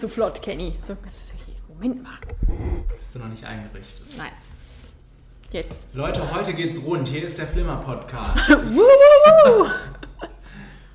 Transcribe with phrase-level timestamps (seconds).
[0.00, 0.72] Jetzt zu flott, Kenny.
[0.82, 0.96] So,
[1.68, 2.16] Moment mal.
[2.96, 4.16] Bist du noch nicht eingerichtet?
[4.16, 4.32] Nein.
[5.50, 5.88] Jetzt.
[5.92, 7.06] Leute, heute geht's rund.
[7.06, 8.34] Hier ist der Flimmer-Podcast.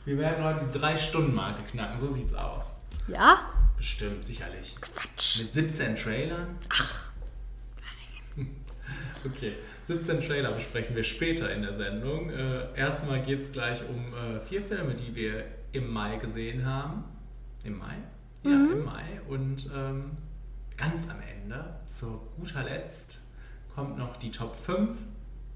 [0.05, 1.99] Wir werden heute die 3-Stunden-Marke knacken.
[1.99, 2.73] So sieht's aus.
[3.08, 3.41] Ja?
[3.77, 4.76] Bestimmt, sicherlich.
[4.82, 5.38] Quatsch.
[5.38, 6.58] Mit 17 Trailern?
[6.70, 7.12] Ach.
[9.24, 9.54] Okay,
[9.88, 12.32] 17 Trailer besprechen wir später in der Sendung.
[12.32, 17.04] Äh, erstmal geht es gleich um äh, vier Filme, die wir im Mai gesehen haben.
[17.63, 17.96] Im Mai?
[18.45, 19.22] Ja, im Mai.
[19.27, 20.12] Und ähm,
[20.77, 23.26] ganz am Ende, zu guter Letzt,
[23.73, 24.98] kommt noch die Top 5,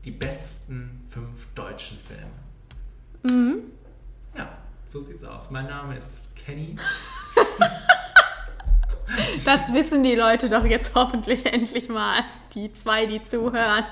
[0.03, 2.31] die besten fünf deutschen Filme.
[3.23, 3.63] Mhm.
[4.35, 5.51] Ja, so sieht's aus.
[5.51, 6.75] Mein Name ist Kenny.
[9.43, 12.23] Das wissen die Leute doch jetzt hoffentlich endlich mal.
[12.53, 13.85] Die zwei, die zuhören.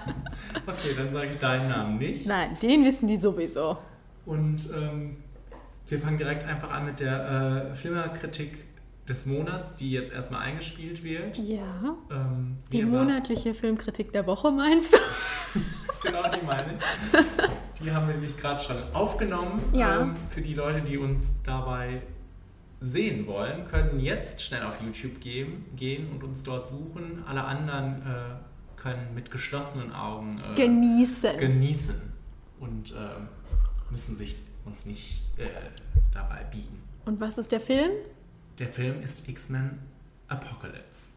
[0.65, 2.27] Okay, dann sage ich deinen Namen nicht.
[2.27, 3.77] Nein, den wissen die sowieso.
[4.25, 5.17] Und ähm,
[5.87, 8.66] wir fangen direkt einfach an mit der äh, Filmerkritik
[9.07, 11.37] des Monats, die jetzt erstmal eingespielt wird.
[11.37, 11.95] Ja.
[12.11, 14.97] Ähm, Die monatliche Filmkritik der Woche meinst du?
[16.03, 16.81] Genau, die meine ich.
[17.83, 19.59] Die haben wir nämlich gerade schon aufgenommen.
[19.73, 20.01] Ja.
[20.01, 22.03] Ähm, für die Leute, die uns dabei
[22.79, 27.23] sehen wollen, können jetzt schnell auf YouTube gehen, gehen und uns dort suchen.
[27.27, 31.39] Alle anderen äh, können mit geschlossenen Augen äh, Genießen.
[31.39, 31.95] genießen
[32.59, 33.27] und ähm,
[33.91, 34.35] müssen sich
[34.65, 35.45] uns nicht äh,
[36.13, 36.79] dabei bieten.
[37.05, 37.89] Und was ist der Film?
[38.59, 39.77] Der Film ist X-Men
[40.27, 41.11] Apocalypse.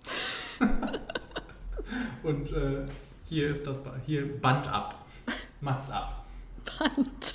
[2.22, 2.84] und äh,
[3.24, 5.06] hier ist das Ba- hier Band ab.
[5.60, 6.24] Mats ab.
[6.78, 7.34] Band.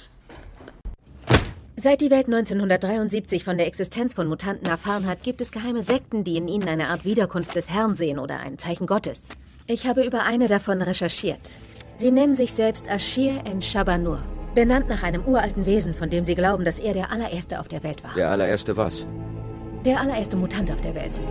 [1.75, 6.23] Seit die Welt 1973 von der Existenz von Mutanten erfahren hat, gibt es geheime Sekten,
[6.23, 9.29] die in ihnen eine Art Wiederkunft des Herrn sehen oder ein Zeichen Gottes.
[9.67, 11.51] Ich habe über eine davon recherchiert.
[11.97, 14.19] Sie nennen sich selbst Ashir en Shabanur,
[14.53, 17.83] benannt nach einem uralten Wesen, von dem sie glauben, dass er der allererste auf der
[17.83, 18.13] Welt war.
[18.15, 19.05] Der allererste was?
[19.85, 21.21] Der allererste Mutant auf der Welt.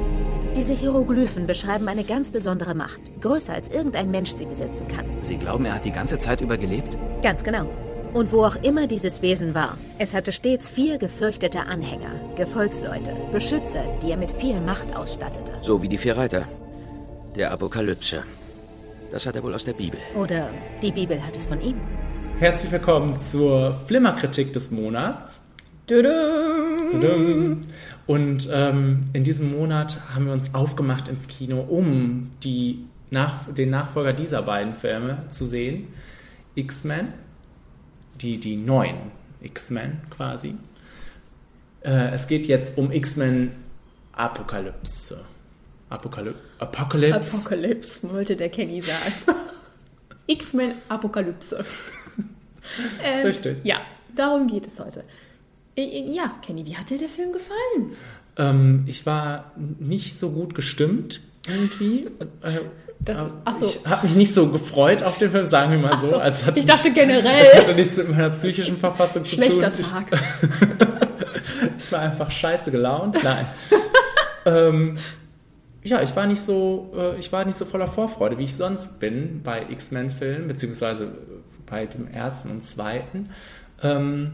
[0.55, 5.07] Diese Hieroglyphen beschreiben eine ganz besondere Macht, größer als irgendein Mensch sie besitzen kann.
[5.23, 6.97] Sie glauben, er hat die ganze Zeit über gelebt?
[7.21, 7.69] Ganz genau.
[8.13, 13.83] Und wo auch immer dieses Wesen war, es hatte stets vier gefürchtete Anhänger, Gefolgsleute, Beschützer,
[14.01, 15.55] die er mit viel Macht ausstattete.
[15.63, 16.47] So wie die vier Reiter.
[17.35, 18.23] Der Apokalypse.
[19.11, 19.99] Das hat er wohl aus der Bibel.
[20.15, 20.49] Oder
[20.81, 21.81] die Bibel hat es von ihm.
[22.39, 25.43] Herzlich willkommen zur Flimmerkritik des Monats.
[28.07, 33.71] Und ähm, in diesem Monat haben wir uns aufgemacht ins Kino, um die nach, den
[33.71, 35.89] Nachfolger dieser beiden Filme zu sehen.
[36.55, 37.13] X-Men,
[38.21, 38.97] die, die neuen
[39.41, 40.55] X-Men quasi.
[41.83, 43.53] Äh, es geht jetzt um X-Men
[44.13, 45.25] Apokalypse.
[45.91, 46.41] Apokalypse.
[46.59, 47.37] Apocalypse.
[47.37, 49.13] Apokalypse, wollte der Kenny sagen.
[50.27, 51.65] X-Men Apokalypse.
[53.03, 53.65] ähm, Richtig.
[53.65, 53.81] Ja,
[54.15, 55.05] darum geht es heute.
[55.77, 57.97] Äh, Ja, Kenny, wie hat dir der Film gefallen?
[58.37, 62.07] Ähm, ich war nicht so gut gestimmt irgendwie.
[62.43, 62.61] Äh,
[63.01, 63.67] Das- äh, ach so.
[63.67, 66.09] Ich habe mich nicht so gefreut auf den Film, sagen wir mal so.
[66.11, 66.17] so.
[66.17, 67.47] Also Ich nicht- dachte generell.
[67.53, 69.85] Es hatte nichts mit meiner psychischen Verfassung zu Schlechter tun.
[69.85, 70.07] Tag.
[70.13, 73.19] Ich, ich war einfach scheiße gelaunt.
[73.23, 73.47] Nein.
[74.47, 74.95] ähm,
[75.83, 79.01] ja, ich war nicht so, äh, ich war nicht so voller Vorfreude, wie ich sonst
[79.01, 81.09] bin bei X-Men-Filmen, beziehungsweise
[81.67, 83.29] bei dem ersten und zweiten.
[83.83, 84.33] Ähm,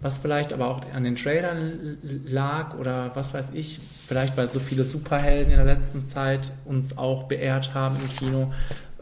[0.00, 4.58] was vielleicht aber auch an den Trailern lag oder was weiß ich, vielleicht weil so
[4.58, 8.52] viele Superhelden in der letzten Zeit uns auch beehrt haben im Kino.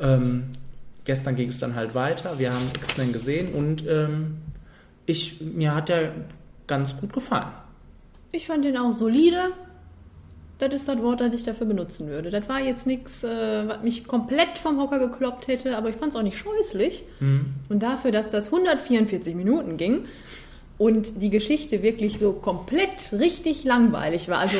[0.00, 0.50] Ähm,
[1.04, 2.38] gestern ging es dann halt weiter.
[2.38, 4.38] Wir haben X-Men gesehen und ähm,
[5.06, 6.12] ich, mir hat der
[6.66, 7.52] ganz gut gefallen.
[8.32, 9.52] Ich fand den auch solide.
[10.58, 12.30] Das ist das Wort, das ich dafür benutzen würde.
[12.30, 16.12] Das war jetzt nichts, äh, was mich komplett vom Hocker gekloppt hätte, aber ich fand
[16.12, 17.04] es auch nicht scheußlich.
[17.68, 20.06] Und dafür, dass das 144 Minuten ging
[20.78, 24.58] und die Geschichte wirklich so komplett richtig langweilig war, also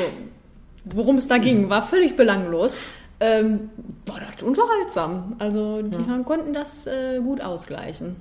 [0.85, 2.73] worum es da ging, war völlig belanglos,
[3.19, 3.69] ähm,
[4.05, 5.35] war das unterhaltsam.
[5.39, 8.15] Also die haben, konnten das äh, gut ausgleichen.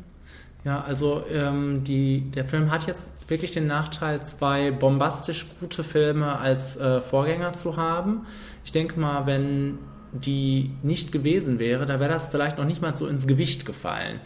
[0.64, 6.38] Ja, also ähm, die, der Film hat jetzt wirklich den Nachteil, zwei bombastisch gute Filme
[6.38, 8.26] als äh, Vorgänger zu haben.
[8.64, 9.78] Ich denke mal, wenn
[10.12, 14.20] die nicht gewesen wäre, da wäre das vielleicht noch nicht mal so ins Gewicht gefallen.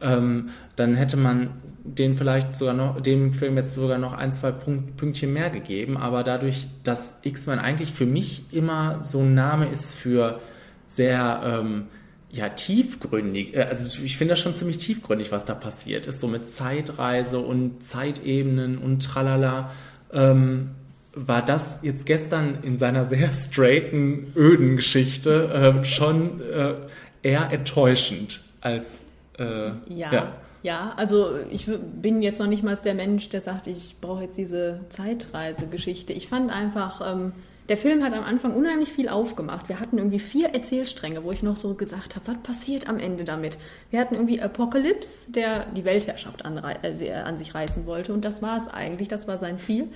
[0.00, 1.50] Ähm, dann hätte man
[1.84, 5.96] den vielleicht sogar noch, dem Film jetzt sogar noch ein, zwei Punkt, Pünktchen mehr gegeben.
[5.96, 10.40] Aber dadurch, dass X-Men eigentlich für mich immer so ein Name ist für
[10.86, 11.86] sehr ähm,
[12.30, 16.28] ja, tiefgründig, äh, also ich finde das schon ziemlich tiefgründig, was da passiert ist, so
[16.28, 19.70] mit Zeitreise und Zeitebenen und tralala,
[20.12, 20.70] ähm,
[21.14, 26.74] war das jetzt gestern in seiner sehr straighten, öden Geschichte ähm, schon äh,
[27.22, 29.07] eher enttäuschend als
[29.38, 30.12] äh, Ja.
[30.12, 30.32] ja.
[30.62, 34.36] Ja, also ich bin jetzt noch nicht mal der Mensch, der sagt, ich brauche jetzt
[34.36, 36.12] diese Zeitreisegeschichte.
[36.12, 37.32] Ich fand einfach, ähm,
[37.68, 39.68] der Film hat am Anfang unheimlich viel aufgemacht.
[39.68, 43.24] Wir hatten irgendwie vier Erzählstränge, wo ich noch so gesagt habe, was passiert am Ende
[43.24, 43.58] damit?
[43.90, 48.42] Wir hatten irgendwie Apocalypse, der die Weltherrschaft an, äh, an sich reißen wollte und das
[48.42, 49.88] war es eigentlich, das war sein Ziel.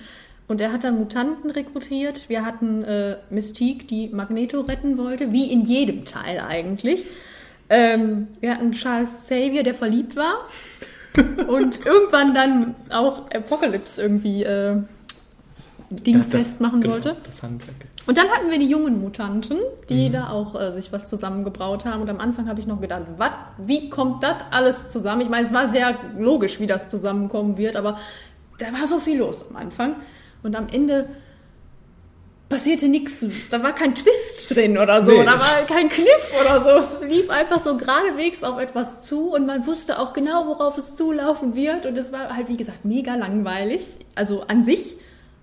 [0.47, 2.29] Und er hat dann Mutanten rekrutiert.
[2.29, 7.05] Wir hatten äh, Mystique, die Magneto retten wollte, wie in jedem Teil eigentlich.
[7.73, 10.35] Ähm, wir hatten Charles Xavier, der verliebt war.
[11.47, 14.77] und irgendwann dann auch Apocalypse irgendwie äh,
[15.89, 17.15] dingfest machen genau, wollte.
[17.23, 17.75] Das Handwerk.
[18.05, 19.59] Und dann hatten wir die jungen Mutanten,
[19.89, 20.11] die Mhm.
[20.11, 22.01] da auch äh, sich was zusammengebraut haben.
[22.01, 25.21] Und am Anfang habe ich noch gedacht, wat, wie kommt das alles zusammen?
[25.21, 27.97] Ich meine, es war sehr logisch, wie das zusammenkommen wird, aber
[28.57, 29.95] da war so viel los am Anfang.
[30.41, 31.07] Und am Ende
[32.53, 33.25] passierte nichts.
[33.49, 35.11] Da war kein Twist drin oder so.
[35.11, 35.25] Nee.
[35.25, 36.69] Da war kein Kniff oder so.
[36.69, 40.93] Es lief einfach so geradewegs auf etwas zu und man wusste auch genau, worauf es
[40.95, 41.87] zulaufen wird.
[41.87, 43.83] Und es war halt, wie gesagt, mega langweilig.
[44.13, 44.97] Also an sich.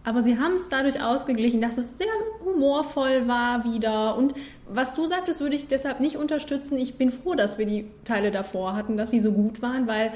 [0.05, 2.07] Aber sie haben es dadurch ausgeglichen, dass es sehr
[2.45, 4.17] humorvoll war wieder.
[4.17, 4.33] Und
[4.69, 6.79] was du sagtest, würde ich deshalb nicht unterstützen.
[6.79, 10.13] Ich bin froh, dass wir die Teile davor hatten, dass sie so gut waren, weil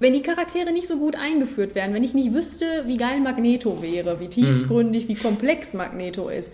[0.00, 3.82] wenn die Charaktere nicht so gut eingeführt wären, wenn ich nicht wüsste, wie geil Magneto
[3.82, 6.52] wäre, wie tiefgründig, wie komplex Magneto ist,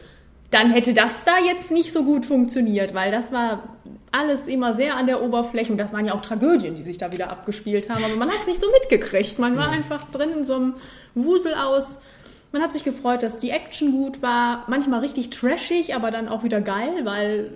[0.50, 3.76] dann hätte das da jetzt nicht so gut funktioniert, weil das war
[4.12, 7.12] alles immer sehr an der Oberfläche und das waren ja auch Tragödien, die sich da
[7.12, 9.38] wieder abgespielt haben, aber man hat es nicht so mitgekriegt.
[9.38, 10.75] Man war einfach drin in so einem
[11.14, 12.00] Wusel aus.
[12.52, 16.43] Man hat sich gefreut, dass die Action gut war, manchmal richtig trashig, aber dann auch
[16.43, 17.52] wieder geil, weil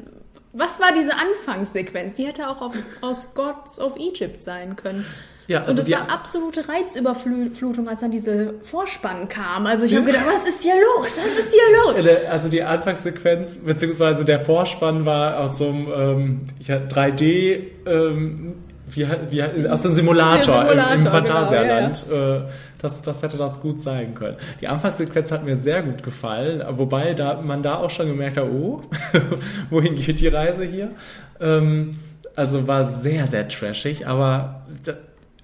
[0.52, 2.16] was war diese Anfangssequenz?
[2.16, 5.06] Die hätte auch auf, aus Gods of Egypt sein können.
[5.50, 9.66] Ja, und also es die- war absolute Reizüberflutung, als dann diese Vorspann kam.
[9.66, 11.06] Also ich habe gedacht, was ist hier los?
[11.16, 12.06] Was ist hier los?
[12.06, 18.54] Äh, Also die Anfangssequenz, beziehungsweise der Vorspann war aus so einem ähm, ja, 3D, ähm,
[18.86, 22.06] wie, wie, aus dem Simulator, Simulator, im, im genau, Phantasialand.
[22.12, 22.40] Äh,
[22.78, 24.36] das, das hätte das gut sein können.
[24.60, 28.44] Die Anfangssequenz hat mir sehr gut gefallen, wobei da, man da auch schon gemerkt hat,
[28.44, 28.82] oh,
[29.70, 30.92] wohin geht die Reise hier?
[31.40, 31.98] Ähm,
[32.36, 34.62] also war sehr, sehr trashig, aber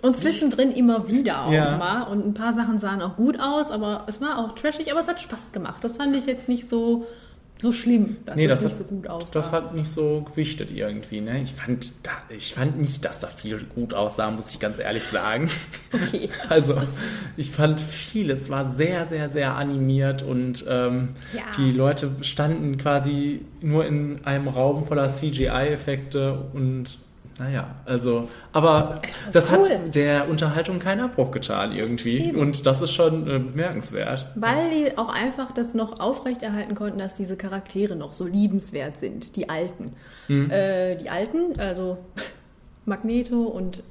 [0.02, 1.76] Und zwischendrin immer wieder auch Ja.
[1.76, 2.02] mal.
[2.02, 5.08] Und ein paar Sachen sahen auch gut aus, aber es war auch trashig, aber es
[5.08, 5.82] hat Spaß gemacht.
[5.82, 7.06] Das fand ich jetzt nicht so,
[7.58, 9.32] so schlimm, dass Nee, es das nicht hat- so gut aussah.
[9.32, 11.40] Das hat nicht so gewichtet irgendwie, ne?
[11.40, 15.04] Ich fand, da, ich fand nicht, dass da viel gut aussah, muss ich ganz ehrlich
[15.04, 15.48] sagen.
[15.92, 16.28] okay.
[16.50, 16.74] Also,
[17.38, 21.40] ich fand vieles war sehr, sehr, sehr animiert und ähm, Ja.
[21.56, 26.98] die Leute standen quasi nur in einem Raum voller CGI-Effekte und
[27.38, 29.02] naja, also, aber
[29.32, 29.68] das cool.
[29.68, 32.38] hat der Unterhaltung keinen Abbruch getan irgendwie Eben.
[32.38, 34.26] und das ist schon äh, bemerkenswert.
[34.34, 39.36] Weil die auch einfach das noch aufrechterhalten konnten, dass diese Charaktere noch so liebenswert sind,
[39.36, 39.92] die Alten.
[40.28, 40.50] Mhm.
[40.50, 41.98] Äh, die Alten, also
[42.86, 43.82] Magneto und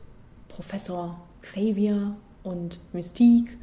[0.47, 3.57] Professor Xavier und Mystique,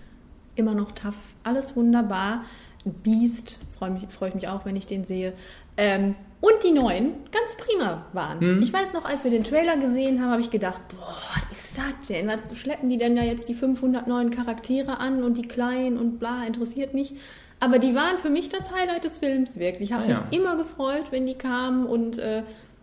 [0.55, 2.45] immer noch tough, alles wunderbar.
[2.85, 5.35] Beast, freue freu ich mich auch, wenn ich den sehe.
[5.77, 8.61] Ähm, und die neuen ganz prima waren.
[8.63, 11.17] Ich weiß noch, als wir den Trailer gesehen haben, habe ich gedacht, boah,
[11.49, 12.27] was ist das denn?
[12.27, 16.19] Was schleppen die denn da jetzt die 500 neuen Charaktere an und die kleinen und
[16.19, 17.15] bla, interessiert mich.
[17.61, 19.91] Aber die waren für mich das Highlight des Films, wirklich.
[19.91, 20.25] Ich habe Ah, ja.
[20.29, 22.43] mich immer gefreut, wenn die kamen und äh,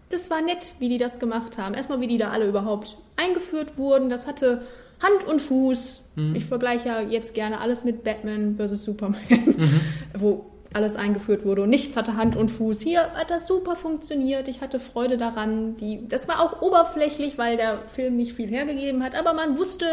[0.10, 1.74] das war nett, wie die das gemacht haben.
[1.76, 4.10] Erstmal, wie die da alle überhaupt eingeführt wurden.
[4.10, 4.62] Das hatte
[5.04, 6.02] Hand und Fuß.
[6.16, 6.34] Mhm.
[6.36, 8.86] Ich vergleiche ja jetzt gerne alles mit Batman vs.
[8.86, 9.82] Superman, Mhm.
[10.18, 12.82] wo alles eingeführt wurde und nichts hatte Hand und Fuß.
[12.82, 14.48] Hier hat das super funktioniert.
[14.48, 15.76] Ich hatte Freude daran.
[15.78, 19.86] Die, das war auch oberflächlich, weil der Film nicht viel hergegeben hat, aber man wusste,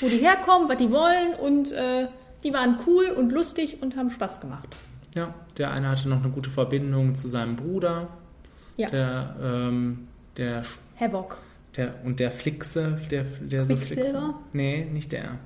[0.00, 2.08] wo die herkommen, was die wollen und äh,
[2.42, 4.68] die waren cool und lustig und haben Spaß gemacht.
[5.14, 8.08] Ja, der eine hatte noch eine gute Verbindung zu seinem Bruder,
[8.76, 10.62] Ja, der, ähm, der
[10.98, 11.38] Havoc.
[11.76, 13.76] Der, und der Flixe, der, der so?
[13.76, 14.34] Flixe.
[14.52, 15.38] Nee, nicht der.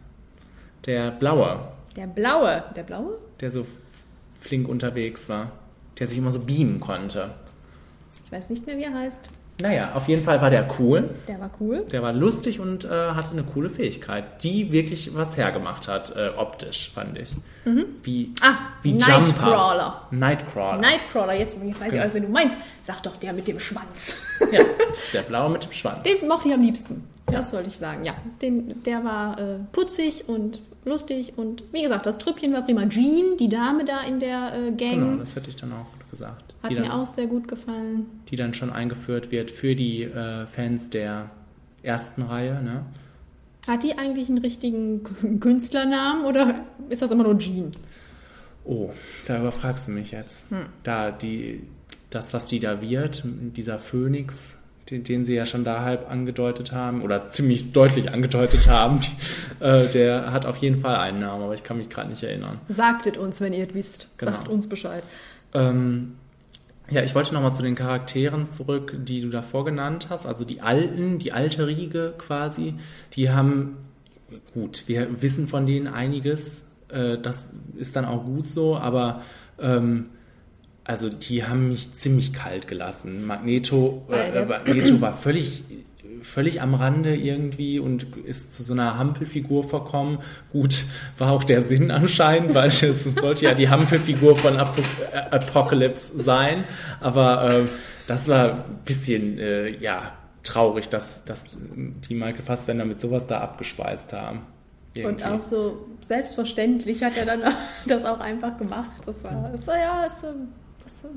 [0.86, 2.62] Der Blaue, Der blaue.
[2.76, 3.18] Der blaue?
[3.40, 3.66] der so
[4.40, 5.52] flink unterwegs war.
[5.98, 7.30] Der sich immer so beamen konnte.
[8.24, 9.28] Ich weiß nicht mehr, wie er heißt.
[9.60, 11.10] Naja, auf jeden Fall war der cool.
[11.26, 11.84] Der war cool.
[11.90, 16.28] Der war lustig und äh, hatte eine coole Fähigkeit, die wirklich was hergemacht hat, äh,
[16.36, 17.30] optisch, fand ich.
[18.04, 20.02] Wie, Ah, wie Nightcrawler.
[20.12, 20.16] Jumper.
[20.16, 20.78] Nightcrawler.
[20.80, 22.02] Nightcrawler, jetzt, jetzt weiß ich Genau.
[22.02, 22.56] alles, wenn du meinst.
[22.84, 24.14] Sag doch der mit dem Schwanz.
[24.52, 24.60] Ja,
[25.12, 26.04] der Blaue mit dem Schwanz.
[26.04, 27.08] Den mochte ich am liebsten.
[27.26, 28.14] Das wollte ich sagen, ja.
[28.40, 32.86] Den, der war äh, putzig und lustig und wie gesagt, das Trüppchen war prima.
[32.88, 36.54] Jean, die Dame da in der äh, Gang, Genau, das hätte ich dann auch gesagt.
[36.62, 38.06] hat die, mir dann, auch sehr gut gefallen.
[38.30, 41.30] die dann schon eingeführt wird für die äh, Fans der
[41.82, 42.84] ersten Reihe, ne?
[43.66, 45.02] Hat die eigentlich einen richtigen
[45.40, 47.70] Künstlernamen oder ist das immer nur Jean?
[48.64, 48.90] Oh,
[49.26, 50.50] da überfragst du mich jetzt.
[50.50, 50.66] Hm.
[50.82, 51.62] Da die,
[52.10, 54.57] das, was die da wird, dieser Phönix,
[54.90, 59.64] den, den sie ja schon da halb angedeutet haben oder ziemlich deutlich angedeutet haben, die,
[59.64, 62.60] äh, der hat auf jeden Fall einen Namen, aber ich kann mich gerade nicht erinnern.
[62.68, 64.08] Sagtet uns, wenn ihr es wisst.
[64.18, 64.32] Genau.
[64.32, 65.04] Sagt uns Bescheid.
[65.54, 66.14] Ähm,
[66.90, 70.26] ja, ich wollte nochmal zu den Charakteren zurück, die du davor genannt hast.
[70.26, 72.74] Also die Alten, die alte Riege quasi,
[73.12, 73.76] die haben,
[74.54, 79.22] gut, wir wissen von denen einiges, äh, das ist dann auch gut so, aber
[79.60, 80.06] ähm,
[80.88, 83.26] also die haben mich ziemlich kalt gelassen.
[83.26, 84.44] Magneto, äh.
[84.44, 85.62] Magneto war völlig
[86.22, 90.18] völlig am Rande irgendwie und ist zu so einer Hampelfigur verkommen.
[90.50, 90.84] Gut,
[91.16, 96.18] war auch der Sinn anscheinend, weil es sollte ja die Hampelfigur von Apo äh, Apocalypse
[96.18, 96.64] sein.
[97.00, 97.64] Aber äh,
[98.06, 101.44] das war ein bisschen, äh, ja, traurig, dass, dass
[101.76, 104.40] die Michael Fassbender mit sowas da abgespeist haben.
[104.96, 105.24] Und Irgendwie.
[105.24, 107.42] auch so selbstverständlich hat er dann
[107.86, 108.90] das auch einfach gemacht.
[109.04, 110.34] Das war, das war ja, das, das,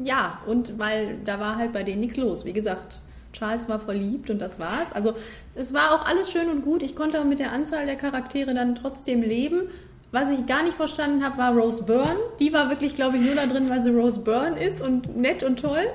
[0.03, 2.45] ja, und weil da war halt bei denen nichts los.
[2.45, 3.01] Wie gesagt,
[3.33, 4.91] Charles war verliebt und das war's.
[4.93, 5.13] Also
[5.55, 6.83] es war auch alles schön und gut.
[6.83, 9.69] Ich konnte auch mit der Anzahl der Charaktere dann trotzdem leben.
[10.11, 12.17] Was ich gar nicht verstanden habe, war Rose Byrne.
[12.39, 15.43] Die war wirklich, glaube ich, nur da drin, weil sie Rose Byrne ist und nett
[15.43, 15.87] und toll.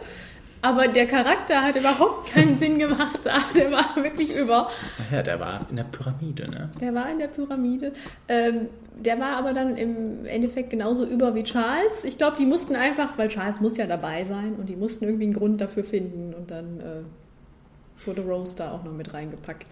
[0.67, 3.21] Aber der Charakter hat überhaupt keinen Sinn gemacht.
[3.23, 3.39] da.
[3.57, 4.69] Der war wirklich über.
[5.13, 6.71] Ja, der war in der Pyramide, ne?
[6.81, 7.93] Der war in der Pyramide.
[8.27, 8.69] Ähm,
[8.99, 12.03] der war aber dann im Endeffekt genauso über wie Charles.
[12.03, 15.25] Ich glaube, die mussten einfach, weil Charles muss ja dabei sein und die mussten irgendwie
[15.25, 19.69] einen Grund dafür finden und dann äh, wurde Rose da auch noch mit reingepackt.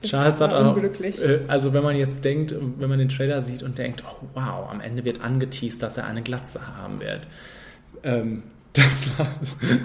[0.00, 1.22] Das Charles war hat auch, unglücklich.
[1.22, 4.68] äh, also wenn man jetzt denkt, wenn man den Trailer sieht und denkt, oh wow,
[4.68, 7.20] am Ende wird angeteased, dass er eine Glatze haben wird.
[8.02, 8.42] Ähm,
[8.74, 9.28] das war,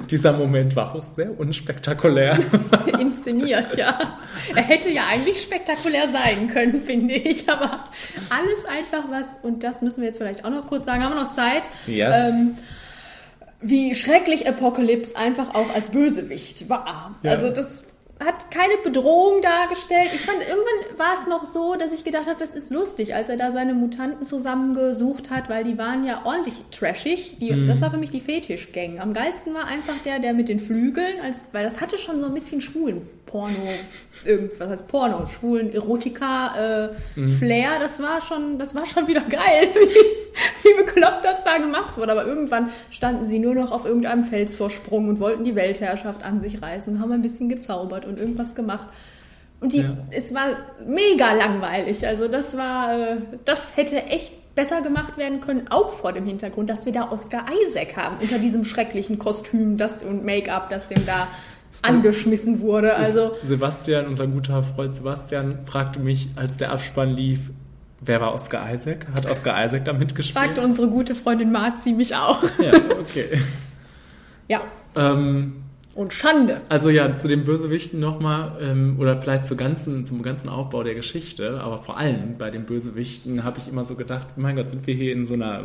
[0.09, 2.39] dieser Moment war auch sehr unspektakulär.
[2.99, 4.17] Inszeniert, ja.
[4.55, 7.47] Er hätte ja eigentlich spektakulär sein können, finde ich.
[7.47, 7.85] Aber
[8.29, 11.23] alles einfach was, und das müssen wir jetzt vielleicht auch noch kurz sagen, haben wir
[11.23, 11.69] noch Zeit?
[11.85, 12.15] Yes.
[12.17, 12.57] Ähm,
[13.61, 17.15] wie schrecklich Apocalypse einfach auch als Bösewicht war.
[17.21, 17.31] Ja.
[17.31, 17.83] Also das
[18.19, 20.09] hat keine Bedrohung dargestellt.
[20.13, 23.29] Ich fand, irgendwann war es noch so, dass ich gedacht habe, das ist lustig, als
[23.29, 27.37] er da seine Mutanten zusammengesucht hat, weil die waren ja ordentlich trashig.
[27.39, 27.67] Die, Mhm.
[27.67, 28.99] Das war für mich die Fetischgang.
[28.99, 32.27] Am geilsten war einfach der, der mit den Flügeln, als, weil das hatte schon so
[32.27, 33.53] ein bisschen schwulen Porno,
[34.25, 37.29] irgendwas heißt Porno, schwulen Erotika, äh, Mhm.
[37.29, 41.97] Flair, das war schon, das war schon wieder geil, wie, wie bekloppt das da gemacht
[41.97, 42.11] wurde.
[42.11, 46.61] Aber irgendwann standen sie nur noch auf irgendeinem Felsvorsprung und wollten die Weltherrschaft an sich
[46.61, 48.87] reißen und haben ein bisschen gezaubert und irgendwas gemacht.
[49.61, 49.97] Und die, Ja.
[50.11, 50.47] es war
[50.85, 52.07] mega langweilig.
[52.07, 56.69] Also das war, äh, das hätte echt besser gemacht werden können, auch vor dem Hintergrund,
[56.69, 61.05] dass wir da Oscar Isaac haben, unter diesem schrecklichen Kostüm das, und Make-up, das dem
[61.05, 61.27] da
[61.81, 62.95] angeschmissen wurde.
[62.95, 67.39] Also Sebastian, unser guter Freund Sebastian, fragte mich, als der Abspann lief,
[68.01, 69.07] wer war Oscar Isaac?
[69.15, 70.45] Hat Oscar Isaac da mitgespielt?
[70.45, 72.43] fragte unsere gute Freundin Marzi mich auch.
[72.59, 73.39] Ja, okay.
[74.47, 74.61] Ja,
[74.95, 75.63] ähm,
[75.95, 76.61] und Schande.
[76.69, 80.95] Also ja, zu den Bösewichten nochmal, ähm, oder vielleicht zur ganzen, zum ganzen Aufbau der
[80.95, 84.87] Geschichte, aber vor allem bei den Bösewichten habe ich immer so gedacht, mein Gott, sind
[84.87, 85.61] wir hier in so einer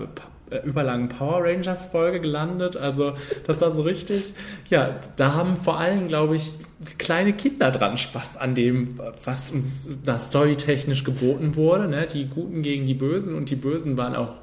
[0.64, 2.76] überlangen Power Rangers Folge gelandet?
[2.76, 3.14] Also
[3.46, 4.34] das war so richtig.
[4.68, 6.52] Ja, da haben vor allem, glaube ich,
[6.98, 11.88] kleine Kinder dran Spaß an dem, was uns da storytechnisch geboten wurde.
[11.88, 12.06] Ne?
[12.06, 14.34] Die Guten gegen die Bösen und die Bösen waren auch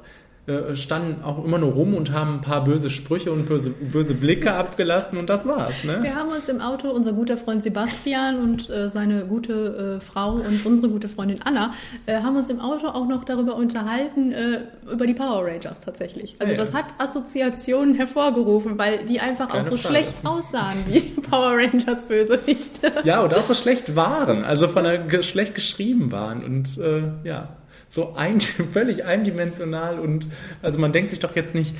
[0.44, 4.14] äh, standen auch immer nur rum und haben ein paar böse Sprüche und böse, böse
[4.14, 5.84] Blicke abgelassen und das war's.
[5.84, 6.00] Ne?
[6.02, 10.32] Wir haben uns im Auto, unser guter Freund Sebastian und äh, seine gute äh, Frau
[10.32, 11.74] und unsere gute Freundin Anna,
[12.06, 16.34] äh, haben uns im Auto auch noch darüber unterhalten, äh, über die Power Rangers tatsächlich.
[16.40, 16.58] Also ja.
[16.58, 19.94] das hat Assoziationen hervorgerufen, weil die einfach Keine auch so Frage.
[19.94, 22.90] schlecht aussahen wie Power Rangers Bösewichte.
[23.04, 26.80] Ja, und auch so schlecht waren, also von der schlecht geschrieben waren und
[27.22, 27.48] ja,
[27.92, 28.40] so ein,
[28.72, 30.28] völlig eindimensional und
[30.62, 31.76] also man denkt sich doch jetzt nicht,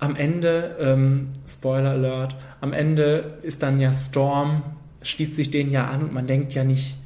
[0.00, 4.64] am Ende, ähm, Spoiler Alert, am Ende ist dann ja Storm,
[5.02, 6.96] schließt sich denen ja an und man denkt ja nicht,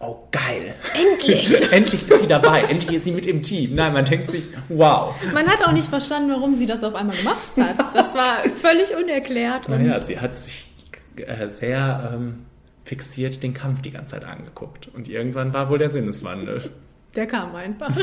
[0.00, 1.70] oh geil, Endlich!
[1.72, 3.74] endlich ist sie dabei, endlich ist sie mit im Team.
[3.74, 5.14] Nein, man denkt sich, wow.
[5.34, 7.94] Man hat auch nicht verstanden, warum sie das auf einmal gemacht hat.
[7.94, 9.68] Das war völlig unerklärt.
[9.68, 10.68] Naja, sie hat sich
[11.16, 12.46] äh, sehr ähm,
[12.86, 16.70] fixiert den Kampf die ganze Zeit angeguckt und irgendwann war wohl der Sinneswandel.
[17.14, 17.94] Der kam einfach.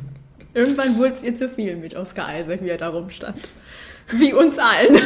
[0.54, 3.36] Irgendwann wurde es ihr zu viel mit Oscar Isaac, wie er da rumstand.
[4.10, 5.02] Wie uns allen.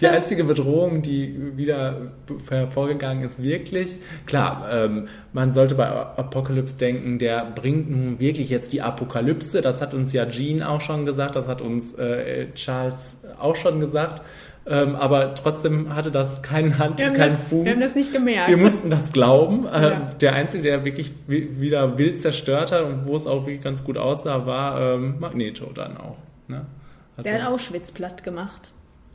[0.00, 2.12] Die einzige Bedrohung, die wieder
[2.48, 8.72] hervorgegangen ist, wirklich, klar, ähm, man sollte bei Apocalypse denken, der bringt nun wirklich jetzt
[8.72, 9.62] die Apokalypse.
[9.62, 13.80] Das hat uns ja Jean auch schon gesagt, das hat uns äh, Charles auch schon
[13.80, 14.22] gesagt.
[14.68, 17.64] Ähm, aber trotzdem hatte das keinen Hand, Wir haben, keinen das, Fuß.
[17.64, 18.48] wir haben das nicht gemerkt.
[18.48, 19.66] Wir mussten das glauben.
[19.66, 20.00] Äh, Ja.
[20.20, 23.84] Der Einzige, der wirklich wi- wieder wild zerstört hat und wo es auch wirklich ganz
[23.84, 26.16] gut aussah, war ähm, Magneto dann auch.
[26.48, 26.66] Ne?
[27.16, 28.72] Also, Der hat Auschwitz platt gemacht.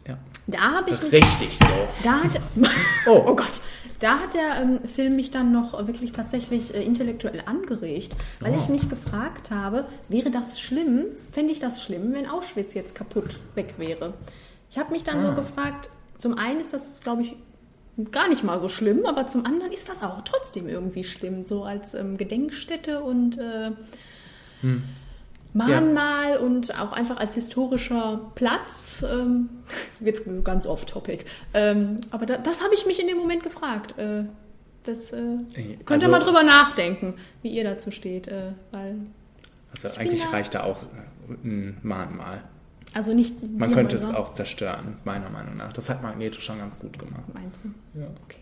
[0.07, 0.17] Ja.
[0.47, 1.11] Da habe ich mich.
[1.13, 1.67] Richtig so.
[2.03, 2.39] Da hat,
[3.07, 3.23] Oh.
[3.27, 3.35] oh.
[3.35, 3.59] Gott.
[3.99, 8.57] Da hat der ähm, Film mich dann noch wirklich tatsächlich äh, intellektuell angeregt, weil Oh.
[8.57, 13.37] ich mich gefragt habe, wäre das schlimm, fände ich das schlimm, wenn Auschwitz jetzt kaputt
[13.53, 14.13] weg wäre?
[14.71, 15.29] Ich habe mich dann Ah.
[15.35, 17.35] so gefragt, zum einen ist das, glaube ich,
[18.11, 21.63] gar nicht mal so schlimm, aber zum anderen ist das auch trotzdem irgendwie schlimm, so
[21.63, 23.71] als ähm, Gedenkstätte und äh,
[24.61, 24.83] Hm.
[25.53, 29.03] Mahnmal und auch einfach als historischer Platz.
[29.09, 29.49] Ähm,
[29.99, 31.25] jetzt so ganz off-topic.
[31.53, 33.97] Ähm, aber da, das habe ich mich in dem Moment gefragt.
[33.97, 34.23] Äh,
[34.83, 35.17] das äh,
[35.85, 38.29] könnt ihr also- mal drüber nachdenken, wie ihr dazu steht.
[38.29, 38.95] Äh, weil,
[39.73, 40.85] Also eigentlich reicht da auch äh,
[41.47, 42.43] ein Mahnmal.
[42.93, 45.71] Also nicht Man könnte es auch zerstören, meiner Meinung nach.
[45.73, 47.23] Das hat Magneto schon ganz gut gemacht.
[47.33, 47.99] Meinst du?
[47.99, 48.07] Ja.
[48.23, 48.37] Okay.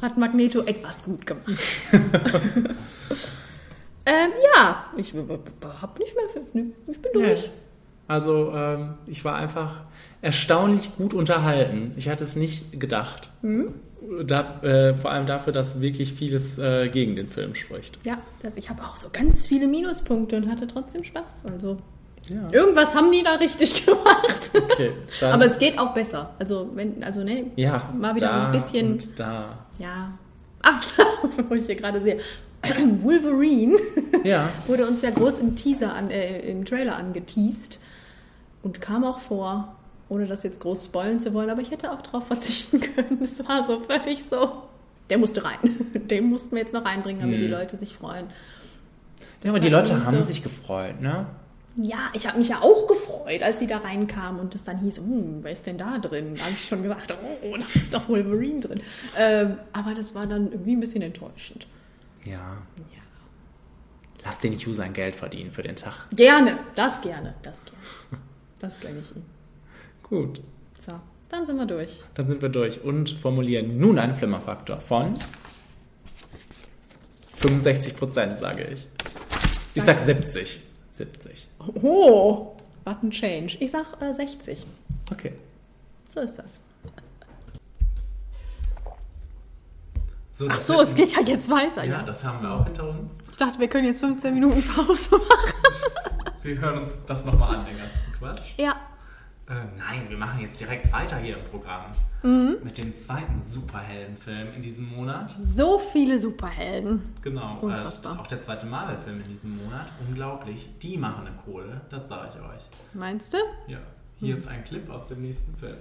[0.00, 1.46] Hat Magneto etwas gut gemacht.
[4.06, 6.64] ähm, ja, ich hab nicht mehr.
[6.88, 7.50] Ich bin durch.
[8.08, 9.82] Also ähm, ich war einfach
[10.20, 11.92] erstaunlich gut unterhalten.
[11.96, 13.30] Ich hatte es nicht gedacht.
[13.42, 13.74] Mhm.
[14.26, 18.00] Da, äh, vor allem dafür, dass wirklich vieles äh, gegen den Film spricht.
[18.04, 21.44] Ja, das, ich habe auch so ganz viele Minuspunkte und hatte trotzdem Spaß.
[21.46, 21.78] Also
[22.34, 22.48] Ja.
[22.52, 24.50] irgendwas haben die da richtig gemacht.
[24.54, 26.30] Okay, Aber es geht auch besser.
[26.38, 29.58] Also wenn, also ne, ja, mal wieder da ein bisschen- Und da.
[29.78, 30.12] ja.
[30.62, 30.82] Ach,
[31.48, 32.18] wo ich hier gerade sehe.
[33.02, 33.76] Wolverine
[34.22, 37.78] Ja, wurde uns ja groß im Teaser an, äh, im Trailer angeteased
[38.62, 39.74] und kam auch vor,
[40.08, 43.18] ohne das jetzt groß spoilen zu wollen, aber ich hätte auch drauf verzichten können.
[43.22, 44.62] Es war so völlig so.
[45.10, 45.58] Der musste rein.
[45.94, 48.26] Den mussten wir jetzt noch reinbringen, damit die Leute sich freuen.
[49.42, 50.22] ja aber die Leute haben so.
[50.22, 51.26] sich gefreut, ne?
[51.76, 54.98] Ja, ich habe mich ja auch gefreut, als sie da reinkamen und es dann hieß,
[54.98, 56.34] hm, wer ist denn da drin?
[56.34, 58.80] Da habe ich schon gesagt, oh, da ist doch Wolverine drin.
[59.16, 61.66] Ähm, aber das war dann irgendwie ein bisschen enttäuschend.
[62.24, 62.58] Ja.
[62.76, 63.02] Ja.
[64.24, 65.94] Lass den Hugh sein Geld verdienen für den Tag.
[66.14, 68.22] Gerne, das gerne, das gerne.
[68.60, 69.24] Das gönne ich ihm.
[70.04, 70.40] Gut,
[70.78, 70.92] So,
[71.30, 72.00] dann sind wir durch.
[72.14, 75.14] dann sind wir durch und formulieren nun einen Flimmerfaktor von
[77.36, 78.86] 65 Prozent, sage ich.
[79.74, 80.60] Ich sag 70.
[80.92, 81.48] 70.
[81.82, 83.56] Oh, what a change.
[83.60, 84.66] Ich sag äh, 60.
[85.10, 85.32] Okay.
[86.08, 86.60] So ist das.
[90.32, 91.84] So, Ach so, es geht ja jetzt weiter.
[91.84, 93.14] Ja, das haben wir auch hinter uns.
[93.30, 95.54] Ich dachte, wir können jetzt 15 Minuten Pause machen.
[96.42, 98.52] Wir hören uns das nochmal an, den ganzen Quatsch.
[98.56, 98.76] Ja.
[99.48, 101.92] Äh, nein, wir machen jetzt direkt weiter hier im Programm.
[102.22, 102.58] Mhm.
[102.62, 105.36] Mit dem zweiten Superheldenfilm in diesem Monat.
[105.42, 107.02] So viele Superhelden.
[107.22, 107.58] Genau.
[107.60, 108.16] Unfassbar.
[108.16, 109.88] Äh, auch der zweite Marvel-Film in diesem Monat.
[110.08, 110.68] Unglaublich.
[110.80, 112.62] Die machen eine Kohle, das sage ich euch.
[112.94, 113.38] Meinst du?
[113.66, 113.78] Ja.
[114.20, 115.78] Hier ist ein Clip aus dem nächsten Film.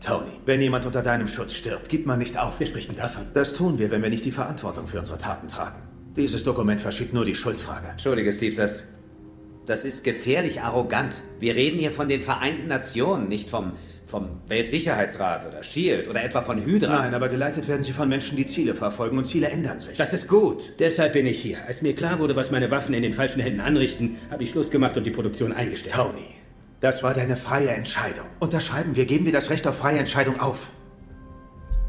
[0.00, 2.58] Tony, wenn jemand unter deinem Schutz stirbt, gibt man nicht auf.
[2.58, 3.26] Wir sprechen davon.
[3.34, 5.76] Das tun wir, wenn wir nicht die Verantwortung für unsere Taten tragen.
[6.16, 7.88] Dieses Dokument verschiebt nur die Schuldfrage.
[7.88, 8.84] Entschuldige, Steve, das.
[9.64, 11.16] Das ist gefährlich arrogant.
[11.38, 13.72] Wir reden hier von den Vereinten Nationen, nicht vom,
[14.06, 17.02] vom Weltsicherheitsrat oder Shield oder etwa von Hydra.
[17.02, 19.96] Nein, aber geleitet werden sie von Menschen, die Ziele verfolgen und Ziele ändern sich.
[19.96, 20.72] Das ist gut.
[20.80, 21.58] Deshalb bin ich hier.
[21.68, 24.70] Als mir klar wurde, was meine Waffen in den falschen Händen anrichten, habe ich Schluss
[24.72, 25.94] gemacht und die Produktion eingestellt.
[25.94, 26.34] Tony,
[26.80, 28.26] das war deine freie Entscheidung.
[28.40, 30.70] Unterschreiben wir, geben wir das Recht auf freie Entscheidung auf.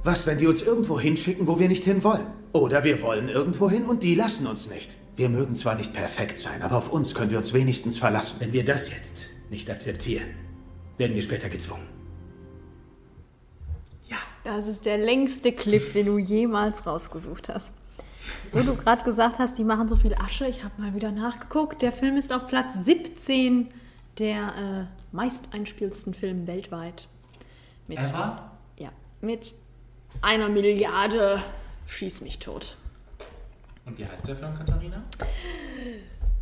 [0.04, 2.28] Was, wenn die uns irgendwo hinschicken, wo wir nicht hinwollen?
[2.52, 4.96] Oder wir wollen irgendwo hin und die lassen uns nicht.
[5.16, 8.38] Wir mögen zwar nicht perfekt sein, aber auf uns können wir uns wenigstens verlassen.
[8.40, 10.28] Wenn wir das jetzt nicht akzeptieren,
[10.98, 11.88] werden wir später gezwungen.
[14.08, 14.18] Ja.
[14.44, 17.74] Das ist der längste Clip, den du jemals rausgesucht hast.
[18.52, 20.48] Wo du gerade gesagt hast, die machen so viel Asche.
[20.48, 21.82] Ich habe mal wieder nachgeguckt.
[21.82, 23.70] Der Film ist auf Platz 17
[24.20, 27.08] der äh, meist einspielsten Filme weltweit.
[27.88, 28.52] Mit, Ever?
[28.78, 29.56] Ja, mit
[30.22, 31.42] einer Milliarde
[31.88, 32.76] Schieß mich tot.
[33.86, 35.04] Und wie heißt der Film, Katharina?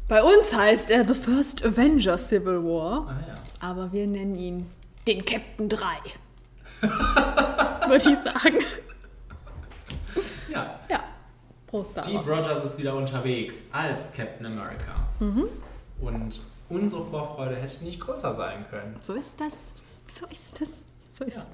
[0.08, 3.34] Bei uns heißt er The First Avenger Civil War, Ah ja.
[3.70, 4.70] aber wir nennen ihn
[5.08, 5.86] den Captain 3.
[6.82, 8.60] Würde ich sagen.
[10.50, 10.80] Ja.
[10.90, 11.04] Ja,
[11.68, 12.28] Prost Steve darauf.
[12.50, 14.94] Rogers ist wieder unterwegs als Captain America.
[15.20, 15.46] Mhm.
[16.02, 18.96] Und unsere Vorfreude hätte nicht größer sein können.
[19.02, 19.76] So ist das.
[20.20, 20.70] So ist das.
[21.18, 21.46] So ist Ja.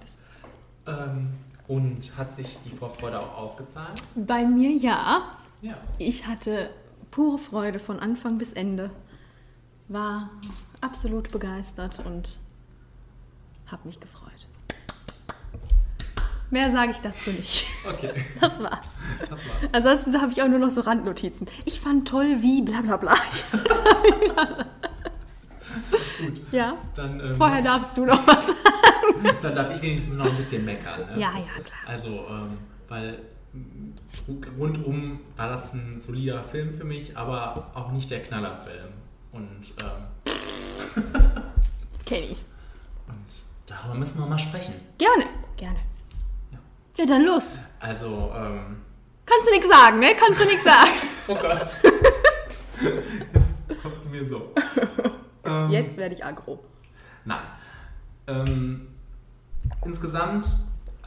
[0.86, 1.00] das.
[1.10, 1.34] Ähm,
[1.67, 4.02] und hat sich die Vorfreude auch ausgezahlt?
[4.15, 5.23] Bei mir ja.
[5.62, 5.76] Ja.
[5.98, 6.70] Ich hatte
[7.12, 8.91] pure Freude von Anfang bis Ende.
[9.88, 10.30] War
[10.82, 12.38] absolut begeistert und
[13.67, 14.24] habe mich gefreut.
[16.50, 17.65] Mehr sage ich dazu nicht.
[17.89, 18.88] Okay, Das war's.
[19.22, 19.41] das war's.
[19.74, 21.48] Ansonsten habe ich auch nur noch so Randnotizen.
[21.65, 23.15] Ich fand toll, wie bla bla bla.
[26.52, 29.38] ja, Dann, ähm, vorher darfst du noch was sagen.
[29.41, 31.02] dann darf ich wenigstens noch ein bisschen meckern.
[31.02, 31.12] Ne?
[31.22, 31.80] Ja, ja, klar.
[31.88, 33.20] Also, ähm, weil
[34.58, 38.93] rundum war das ein solider Film für mich, aber auch nicht der Knallerfilm.
[39.32, 41.04] Und, ähm,
[42.06, 42.38] Kenny.
[43.08, 43.26] und
[43.65, 44.74] darüber müssen wir mal sprechen.
[44.98, 45.80] Gerne, gerne.
[46.52, 46.60] Ja,
[46.98, 47.60] ja dann los.
[47.80, 48.78] Also, ähm.
[49.26, 50.15] Kannst du nichts sagen, ne?
[50.17, 50.91] Kannst du nichts sagen.
[51.28, 51.76] oh Gott.
[53.70, 54.54] Jetzt kommst du mir so.
[55.43, 56.63] Ähm, Jetzt werde ich aggro.
[57.26, 57.39] Nein.
[58.28, 58.88] Ähm,
[59.84, 60.46] insgesamt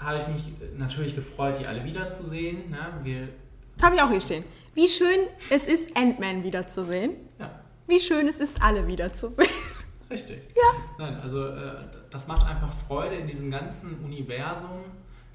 [0.00, 2.70] habe ich mich natürlich gefreut, die alle wiederzusehen.
[2.70, 3.28] Ne?
[3.82, 4.44] Habe ich auch hier stehen.
[4.74, 7.12] Wie schön es ist, Ant-Man wiederzusehen.
[7.38, 7.60] Ja.
[7.86, 9.48] Wie schön es ist, alle wiederzusehen.
[10.10, 10.38] Richtig.
[10.56, 10.80] Ja.
[10.98, 11.74] Nein, also äh,
[12.10, 14.80] das macht einfach Freude in diesem ganzen Universum,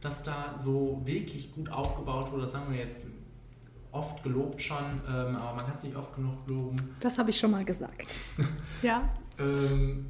[0.02, 2.44] das da so wirklich gut aufgebaut wurde.
[2.44, 3.08] Das haben wir jetzt
[3.92, 6.76] oft gelobt schon, ähm, aber man kann es nicht oft genug loben.
[7.00, 8.08] Das habe ich schon mal gesagt.
[8.82, 9.10] ja.
[9.40, 10.08] Ähm,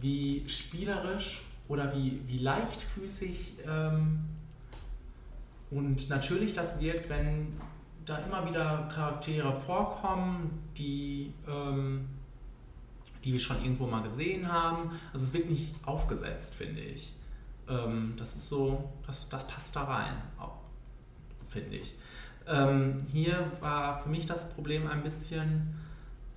[0.00, 4.24] wie spielerisch oder wie, wie leichtfüßig ähm,
[5.70, 7.54] und natürlich das wirkt, wenn
[8.04, 12.08] da immer wieder Charaktere vorkommen, die, ähm,
[13.24, 14.90] die wir schon irgendwo mal gesehen haben.
[15.12, 17.14] Also es wird nicht aufgesetzt, finde ich.
[17.68, 20.14] Ähm, das ist so, das, das passt da rein,
[21.48, 21.94] finde ich.
[22.46, 25.74] Ähm, hier war für mich das Problem ein bisschen,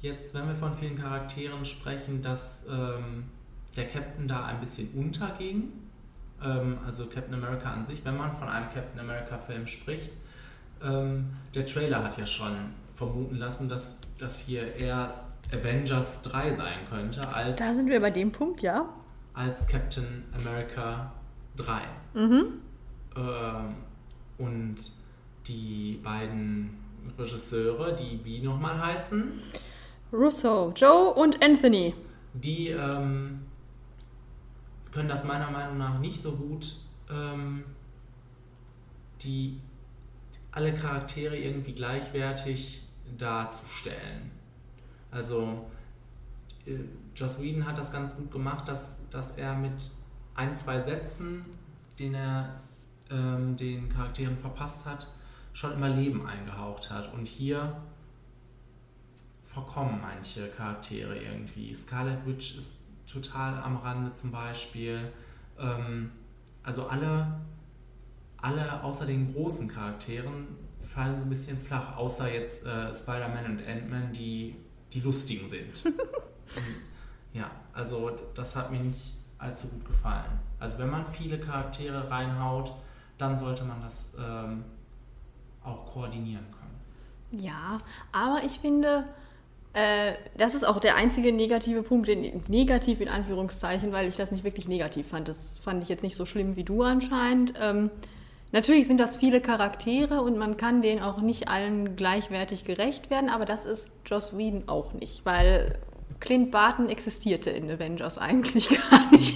[0.02, 3.26] jetzt, wenn wir von vielen Charakteren sprechen, dass ähm,
[3.76, 5.74] der Captain da ein bisschen unterging.
[6.44, 10.12] Ähm, also Captain America an sich, wenn man von einem Captain America-Film spricht.
[10.84, 12.54] Ähm, der Trailer hat ja schon
[12.94, 15.14] vermuten lassen, dass das hier eher
[15.52, 17.28] Avengers 3 sein könnte.
[17.34, 18.90] Als, da sind wir bei dem Punkt, ja.
[19.34, 21.12] Als Captain America
[21.58, 21.82] 3.
[22.14, 22.46] Mhm.
[23.16, 23.76] Ähm,
[24.38, 24.76] und
[25.48, 26.78] die beiden
[27.18, 29.32] Regisseure, die wie nochmal heißen?
[30.12, 31.94] Russo, Joe und Anthony.
[32.34, 33.42] Die ähm,
[34.96, 36.74] können das meiner Meinung nach nicht so gut,
[37.12, 37.66] ähm,
[39.22, 39.60] die
[40.52, 42.82] alle Charaktere irgendwie gleichwertig
[43.18, 44.32] darzustellen.
[45.12, 45.70] Also
[46.66, 46.78] äh,
[47.14, 49.74] Joss Whedon hat das ganz gut gemacht, dass, dass er mit
[50.34, 51.44] ein, zwei Sätzen,
[52.00, 52.62] den er
[53.10, 55.08] ähm, den Charakteren verpasst hat,
[55.52, 57.14] schon immer Leben eingehaucht hat.
[57.14, 57.82] Und hier
[59.44, 61.76] verkommen manche Charaktere irgendwie.
[61.76, 62.85] Scarlet Witch ist
[63.22, 65.12] total am Rande zum Beispiel.
[65.60, 66.12] Ähm,
[66.64, 67.40] also alle,
[68.38, 70.48] alle außer den großen Charakteren
[70.82, 74.56] fallen so ein bisschen flach, außer jetzt äh, Spider-Man und Ant-Man, die
[74.96, 75.84] die lustigen sind.
[77.34, 80.40] ja, also das hat mir nicht allzu gut gefallen.
[80.60, 82.72] Also wenn man viele Charaktere reinhaut,
[83.18, 84.64] dann sollte man das ähm,
[85.64, 87.42] auch koordinieren können.
[87.42, 87.78] Ja,
[88.14, 89.06] aber ich finde,
[89.76, 94.32] äh, das ist auch der einzige negative Punkt, den, negativ in Anführungszeichen, weil ich das
[94.32, 95.28] nicht wirklich negativ fand.
[95.28, 97.54] Das fand ich jetzt nicht so schlimm wie du anscheinend.
[97.62, 97.92] Ähm,
[98.54, 103.30] natürlich sind das viele Charaktere und man kann denen auch nicht allen gleichwertig gerecht werden,
[103.30, 105.78] aber das ist Joss Whedon auch nicht, weil
[106.22, 109.36] Clint Barton existierte in Avengers eigentlich gar nicht.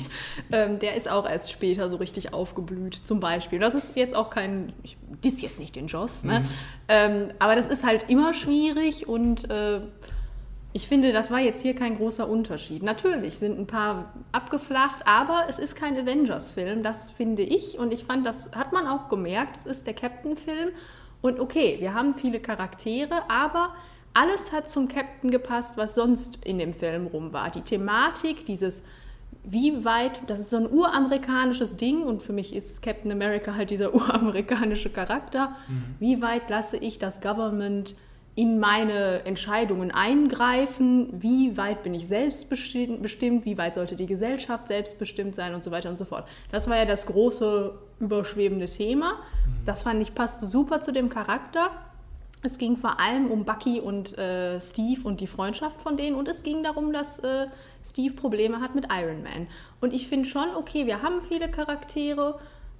[0.54, 3.60] Ähm, der ist auch erst später so richtig aufgeblüht, zum Beispiel.
[3.60, 6.40] Das ist jetzt auch kein, ich diss jetzt nicht den Joss, ne?
[6.40, 6.46] Mhm.
[6.88, 9.82] Ähm, aber das ist halt immer schwierig und äh,
[10.72, 12.84] ich finde, das war jetzt hier kein großer Unterschied.
[12.84, 17.80] Natürlich sind ein paar abgeflacht, aber es ist kein Avengers-Film, das finde ich.
[17.80, 20.70] Und ich fand, das hat man auch gemerkt, es ist der Captain-Film.
[21.22, 23.74] Und okay, wir haben viele Charaktere, aber
[24.14, 27.50] alles hat zum Captain gepasst, was sonst in dem Film rum war.
[27.50, 28.84] Die Thematik, dieses
[29.44, 33.72] wie weit, das ist so ein uramerikanisches Ding und für mich ist Captain America halt
[33.72, 35.56] dieser uramerikanische Charakter.
[35.68, 35.96] Mhm.
[36.00, 37.96] Wie weit lasse ich das Government
[38.40, 41.10] in meine Entscheidungen eingreifen?
[41.12, 43.44] Wie weit bin ich selbstbestimmt?
[43.44, 46.26] Wie weit sollte die Gesellschaft selbstbestimmt sein und so weiter und so fort?
[46.50, 49.16] Das war ja das große überschwebende Thema.
[49.16, 49.66] Mhm.
[49.66, 51.70] Das fand ich passte super zu dem Charakter.
[52.42, 56.30] Es ging vor allem um Bucky und äh, Steve und die Freundschaft von denen und
[56.30, 57.48] es ging darum, dass äh,
[57.86, 59.48] Steve Probleme hat mit Iron Man.
[59.82, 62.40] Und ich finde schon, okay, wir haben viele Charaktere,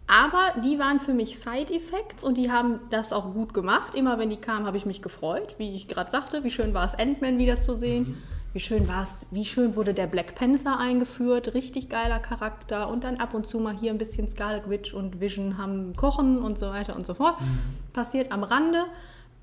[0.10, 3.94] aber die waren für mich Side-Effects und die haben das auch gut gemacht.
[3.94, 6.44] Immer wenn die kamen, habe ich mich gefreut, wie ich gerade sagte.
[6.44, 8.10] Wie schön war es, Ant-Man wiederzusehen.
[8.10, 8.18] Mhm.
[8.52, 12.90] Wie schön war es, wie schön wurde der Black Panther eingeführt, richtig geiler Charakter.
[12.90, 16.40] Und dann ab und zu mal hier ein bisschen Scarlet Witch und Vision haben Kochen
[16.40, 17.40] und so weiter und so fort.
[17.40, 17.60] Mhm.
[17.94, 18.86] Passiert am Rande.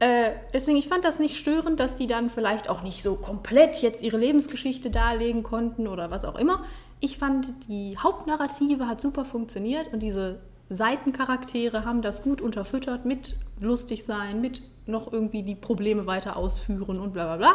[0.00, 3.83] Äh, deswegen, ich fand das nicht störend, dass die dann vielleicht auch nicht so komplett
[3.83, 6.64] jetzt ihre Lebensgeschichte darlegen konnten oder was auch immer.
[6.98, 13.37] Ich fand, die Hauptnarrative hat super funktioniert und diese Seitencharaktere haben das gut unterfüttert mit
[13.61, 17.55] lustig sein, mit noch irgendwie die Probleme weiter ausführen und bla bla bla.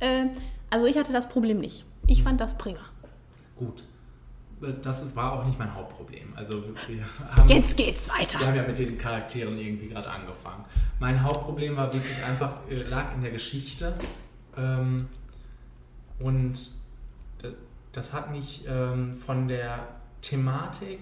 [0.00, 0.26] Äh,
[0.70, 1.84] also ich hatte das Problem nicht.
[2.06, 2.80] Ich fand das prima.
[3.56, 3.84] Gut
[4.82, 6.32] das war auch nicht mein Hauptproblem.
[6.36, 6.62] Also
[7.36, 8.38] haben, Jetzt geht's weiter.
[8.38, 10.64] Wir haben ja mit den Charakteren irgendwie gerade angefangen.
[11.00, 13.94] Mein Hauptproblem war wirklich einfach, äh, lag in der Geschichte.
[14.56, 15.08] Ähm,
[16.20, 16.54] und
[17.92, 19.86] das hat mich ähm, von der
[20.20, 21.00] Thematik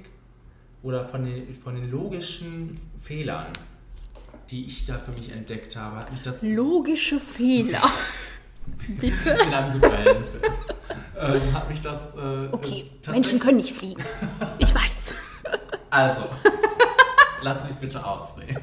[0.83, 3.47] oder von den, von den logischen Fehlern,
[4.51, 7.83] die ich da für mich entdeckt habe, hat mich das Logische Fehler.
[9.01, 9.31] Bitte?
[9.31, 10.53] in einem Superheldenfilm
[11.21, 14.03] ähm, hat mich das äh, Okay, Menschen können nicht fliegen.
[14.59, 15.17] Ich weiß.
[15.91, 16.23] Also,
[17.43, 18.61] lass mich bitte ausreden.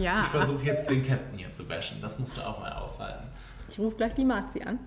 [0.00, 0.20] Ja.
[0.20, 1.98] Ich versuche jetzt den Captain hier zu bashen.
[2.00, 3.28] Das musst du auch mal aushalten.
[3.68, 4.78] Ich rufe gleich die Marzi an.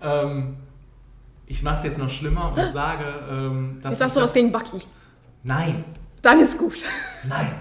[0.00, 0.56] Ähm,
[1.46, 4.52] ich mache es jetzt noch schlimmer und sage, ähm, dass ich du was das- gegen
[4.52, 4.78] Bucky.
[5.42, 5.84] Nein,
[6.22, 6.84] Dann ist gut.
[7.28, 7.52] nein.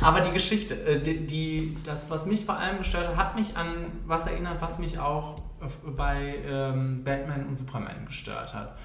[0.00, 3.56] Aber die Geschichte, äh, die, die, das, was mich vor allem gestört hat, hat mich
[3.56, 3.68] an
[4.06, 8.76] was erinnert, was mich auch äh, bei ähm, Batman und Superman gestört hat.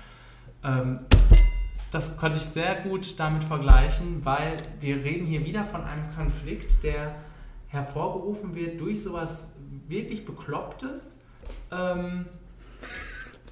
[0.64, 1.02] Ähm,
[1.92, 6.84] das konnte ich sehr gut damit vergleichen, weil wir reden hier wieder von einem Konflikt,
[6.84, 7.16] der
[7.68, 9.54] hervorgerufen wird durch sowas
[9.88, 11.18] wirklich Beklopptes.
[11.72, 12.26] Ähm,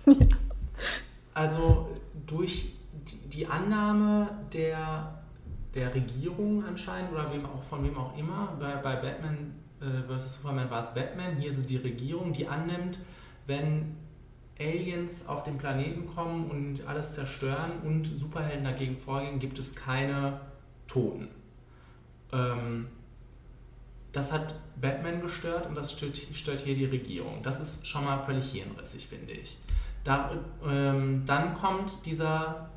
[1.33, 1.89] also
[2.25, 2.73] durch
[3.31, 5.23] die- Annahme der,
[5.73, 10.41] der Regierung anscheinend oder wem auch, von wem auch immer, bei, bei Batman äh, vs.
[10.41, 12.97] Superman war es Batman, hier ist es die Regierung, die annimmt,
[13.45, 13.95] wenn
[14.59, 20.41] Aliens auf den Planeten kommen und alles zerstören und Superhelden dagegen vorgehen, gibt es keine
[20.87, 21.27] Toten.
[22.33, 22.87] Ähm,
[24.11, 27.43] das hat Batman gestört und das stört, stört hier die Regierung.
[27.43, 29.57] Das ist schon mal völlig hirnrissig, finde ich.
[30.07, 30.31] Da,
[30.65, 32.69] ähm, dann kommt dieser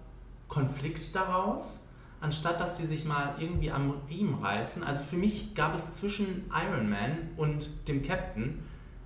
[0.49, 1.87] Konflikt daraus,
[2.21, 4.83] anstatt dass die sich mal irgendwie am Riemen reißen.
[4.83, 8.59] Also für mich gab es zwischen Iron Man und dem Captain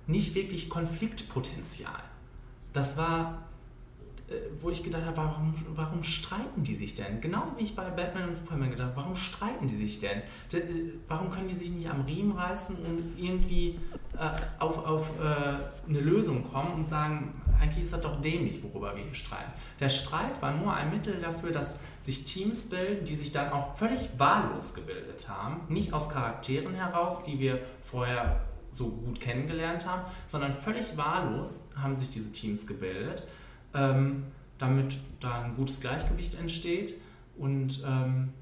[0.07, 2.01] nicht wirklich Konfliktpotenzial.
[2.73, 3.43] Das war,
[4.27, 7.21] äh, wo ich gedacht habe, warum, warum streiten die sich denn?
[7.21, 10.23] Genauso wie ich bei Batman und Superman gedacht habe, warum streiten die sich denn?
[10.51, 13.77] D äh, warum können die sich nicht am Riemen reißen und irgendwie
[14.17, 18.95] äh, auf, auf äh, eine Lösung kommen und sagen, eigentlich ist das doch dämlich, worüber
[18.95, 19.51] wir hier streiten.
[19.79, 23.73] Der Streit war nur ein Mittel dafür, dass sich Teams bilden, die sich dann auch
[23.77, 28.41] völlig wahllos gebildet haben, nicht aus Charakteren heraus, die wir vorher
[28.71, 33.23] so gut kennengelernt haben, sondern völlig wahllos haben sich diese Teams gebildet,
[33.73, 34.25] ähm,
[34.57, 36.93] damit da ein gutes Gleichgewicht entsteht
[37.37, 38.33] und ähm,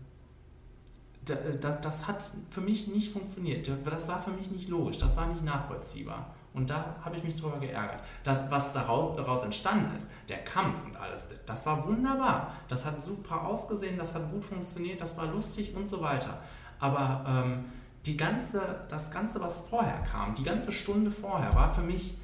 [1.25, 3.69] da- das, das hat für mich nicht funktioniert.
[3.85, 6.33] Das war für mich nicht logisch, das war nicht nachvollziehbar.
[6.53, 7.99] Und da habe ich mich drüber geärgert.
[8.23, 12.53] Das, was daraus, daraus entstanden ist, der Kampf und alles, das war wunderbar.
[12.67, 16.41] Das hat super ausgesehen, das hat gut funktioniert, das war lustig und so weiter.
[16.79, 17.65] Aber ähm,
[18.05, 22.19] die ganze, das Ganze, was vorher kam, die ganze Stunde vorher, war für mich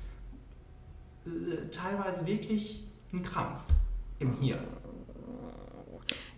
[1.26, 3.62] äh, teilweise wirklich ein Krampf
[4.20, 4.60] im Hier.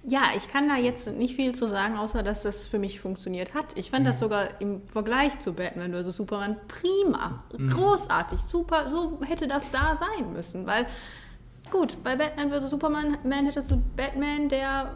[0.04, 3.54] Ja, ich kann da jetzt nicht viel zu sagen, außer dass das für mich funktioniert
[3.54, 3.78] hat.
[3.78, 4.20] Ich fand das Mhm.
[4.20, 6.16] sogar im Vergleich zu Batman vs.
[6.16, 7.70] Superman prima, Mhm.
[7.70, 8.90] großartig, super.
[8.90, 10.88] So hätte das da sein müssen, weil
[11.70, 12.70] gut, bei Batman vs.
[12.72, 14.96] Superman Man hättest du Batman, der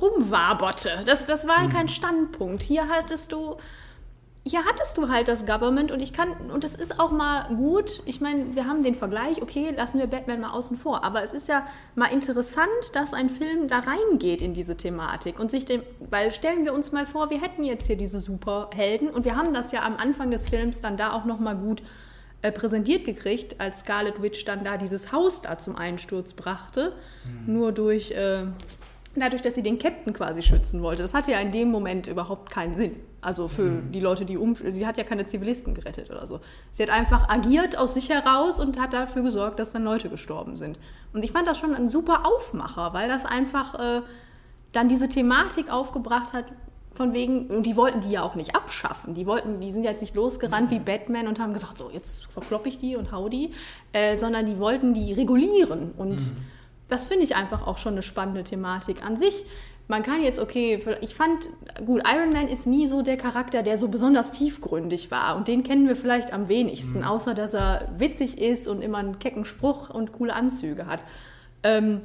[0.00, 1.02] rumwaberte.
[1.04, 1.68] Das, das war Mhm.
[1.70, 2.62] kein Standpunkt.
[2.62, 3.56] Hier hattest du
[4.44, 8.02] hier hattest du halt das Government und ich kann, und das ist auch mal gut,
[8.06, 11.34] ich meine, wir haben den Vergleich, okay, lassen wir Batman mal außen vor, aber es
[11.34, 15.82] ist ja mal interessant, dass ein Film da reingeht in diese Thematik und sich dem,
[16.08, 19.52] weil stellen wir uns mal vor, wir hätten jetzt hier diese Superhelden und wir haben
[19.52, 21.82] das ja am Anfang des Films dann da auch nochmal gut
[22.40, 26.94] äh, präsentiert gekriegt, als Scarlet Witch dann da dieses Haus da zum Einsturz brachte,
[27.46, 28.12] nur durch...
[28.12, 28.44] Äh,
[29.16, 31.02] Dadurch, dass sie den Captain quasi schützen wollte.
[31.02, 32.94] Das hatte ja in dem Moment überhaupt keinen Sinn.
[33.22, 34.54] Also für die Leute, die um.
[34.54, 36.40] Sie hat ja keine Zivilisten gerettet oder so.
[36.72, 40.56] Sie hat einfach agiert aus sich heraus und hat dafür gesorgt, dass dann Leute gestorben
[40.56, 40.78] sind.
[41.12, 44.02] Und ich fand das schon ein super Aufmacher, weil das einfach äh,
[44.72, 46.46] dann diese Thematik aufgebracht hat,
[46.92, 49.14] von wegen, und die wollten die ja auch nicht abschaffen.
[49.14, 52.26] Die wollten, die sind ja jetzt nicht losgerannt wie Batman und haben gesagt, so, jetzt
[52.26, 53.52] verkloppe ich die und hau die,
[53.92, 55.92] äh, sondern die wollten die regulieren.
[55.96, 56.20] Und
[56.88, 59.44] das finde ich einfach auch schon eine spannende Thematik an sich.
[59.90, 61.48] Man kann jetzt, okay, ich fand,
[61.84, 65.34] gut, Iron Man ist nie so der Charakter, der so besonders tiefgründig war.
[65.34, 69.18] Und den kennen wir vielleicht am wenigsten, außer dass er witzig ist und immer einen
[69.18, 71.00] kecken Spruch und coole Anzüge hat.
[71.64, 72.02] Ähm,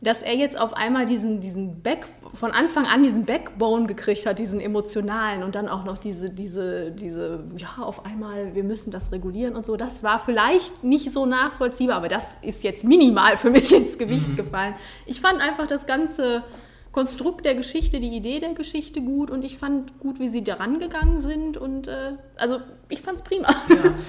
[0.00, 4.38] dass er jetzt auf einmal diesen, diesen Back, von Anfang an diesen Backbone gekriegt hat,
[4.38, 9.12] diesen emotionalen und dann auch noch diese, diese, diese, ja, auf einmal, wir müssen das
[9.12, 13.50] regulieren und so, das war vielleicht nicht so nachvollziehbar, aber das ist jetzt minimal für
[13.50, 14.74] mich ins Gewicht gefallen.
[15.04, 16.44] Ich fand einfach das ganze
[16.92, 20.80] Konstrukt der Geschichte, die Idee der Geschichte gut und ich fand gut, wie sie daran
[20.80, 23.48] gegangen sind und äh, also ich fand's prima.
[23.68, 23.94] Ja.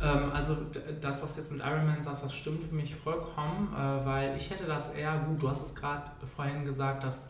[0.00, 0.56] Ähm, also
[1.00, 4.50] das, was jetzt mit Iron Man sagst, das stimmt für mich vollkommen, äh, weil ich
[4.50, 7.26] hätte das eher gut, du hast es gerade vorhin gesagt, dass,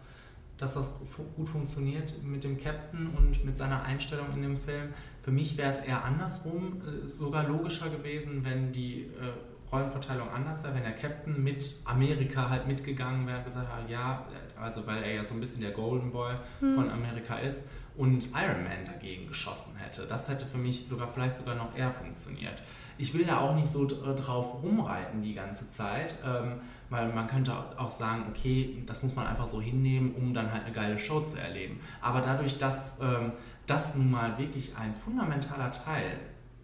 [0.59, 0.93] dass das
[1.37, 4.93] gut funktioniert mit dem Captain und mit seiner Einstellung in dem Film.
[5.23, 9.33] Für mich wäre es eher andersrum, äh, sogar logischer gewesen, wenn die äh,
[9.73, 14.25] Rollenverteilung anders wäre, wenn der Captain mit Amerika halt mitgegangen wäre, gesagt hat, ja,
[14.61, 16.75] also weil er ja so ein bisschen der Golden Boy Hm.
[16.75, 17.65] von Amerika ist
[17.97, 20.07] und Iron Man dagegen geschossen hätte.
[20.09, 22.63] Das hätte für mich sogar vielleicht sogar noch eher funktioniert.
[22.97, 27.29] Ich will da auch nicht so dr- drauf rumreiten die ganze Zeit, ähm, weil man
[27.29, 30.99] könnte auch sagen, okay, das muss man einfach so hinnehmen, um dann halt eine geile
[30.99, 31.79] Show zu erleben.
[32.01, 33.33] Aber dadurch, dass ähm,
[33.67, 36.19] das nun mal wirklich ein fundamentaler Teil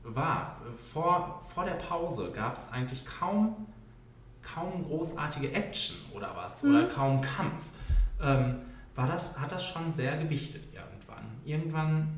[0.05, 0.61] war,
[0.93, 3.67] vor, vor der Pause gab es eigentlich kaum,
[4.43, 7.63] kaum großartige Action oder was oder kaum Kampf.
[8.23, 8.57] Ähm,
[8.95, 11.25] war das, hat das schon sehr gewichtet irgendwann.
[11.45, 12.09] Irgendwann,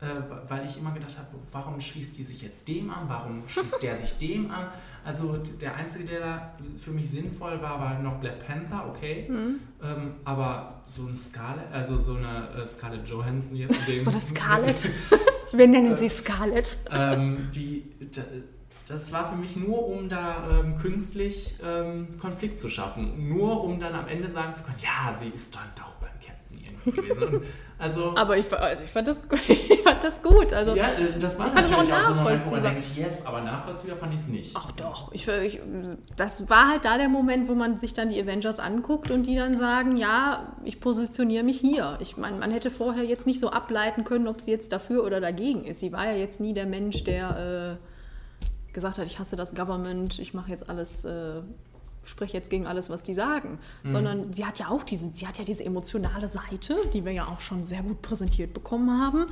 [0.00, 0.06] äh,
[0.48, 3.96] weil ich immer gedacht habe, warum schließt die sich jetzt dem an, warum schließt der
[3.96, 4.68] sich dem an?
[5.04, 9.28] Also der Einzige, der da für mich sinnvoll war, war noch Black Panther, okay.
[9.28, 13.74] Ähm, aber so ein Scarlett, also so eine äh, Scarlett Johansson jetzt.
[14.02, 14.90] So eine Scarlett.
[15.52, 16.78] Wir nennen sie Scarlett.
[16.90, 17.84] ähm, die,
[18.86, 23.28] das war für mich nur, um da ähm, künstlich ähm, Konflikt zu schaffen.
[23.28, 26.58] Nur um dann am Ende sagen zu können, ja, sie ist dann doch beim Captain
[26.58, 27.42] irgendwie gewesen.
[27.78, 30.52] Also, Aber ich, also ich, fand das, ich fand das gut.
[30.52, 32.50] Also, ja, äh, das war ich fand das natürlich auch auch so ein Moment, wo
[32.50, 32.70] man nachvollziehbar.
[32.70, 34.50] denkt, yes, aber nachvollziehbar fand ich es nicht.
[34.54, 35.60] Ach doch, ich, ich,
[36.16, 39.34] das war halt da der Moment, wo man sich dann die Avengers anguckt und die
[39.36, 41.98] dann sagen, ja, ich positioniere mich hier.
[42.00, 45.20] Ich meine, man hätte vorher jetzt nicht so ableiten können, ob sie jetzt dafür oder
[45.20, 45.80] dagegen ist.
[45.80, 50.18] Sie war ja jetzt nie der Mensch, der äh, gesagt hat, ich hasse das Government,
[50.18, 51.40] ich mache jetzt alles, äh,
[52.04, 53.58] spreche jetzt gegen alles, was die sagen.
[53.84, 57.26] Sondern sie hat ja auch diese, sie hat ja diese emotionale Seite, die wir ja
[57.26, 59.26] auch schon sehr gut präsentiert bekommen haben.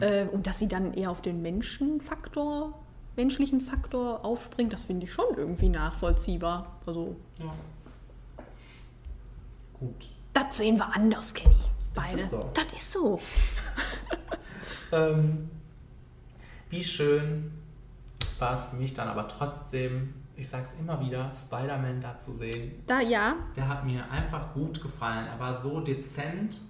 [0.00, 2.74] Äh, und dass sie dann eher auf den Menschenfaktor
[3.16, 6.78] menschlichen Faktor aufspringt, das finde ich schon irgendwie nachvollziehbar.
[6.86, 7.52] Also, Ja.
[9.78, 10.08] Gut.
[10.32, 11.54] das sehen wir anders, Kenny.
[11.94, 12.20] Das Beide.
[12.20, 12.50] ist so.
[12.54, 13.20] Das ist so.
[14.92, 15.48] Ähm,
[16.68, 17.52] wie schön
[18.40, 22.82] war es für mich dann aber trotzdem, ich sag's immer wieder, Spider-Man da zu sehen.
[22.86, 23.36] Da, ja.
[23.54, 25.26] Der hat mir einfach gut gefallen.
[25.26, 26.60] Er war so dezent,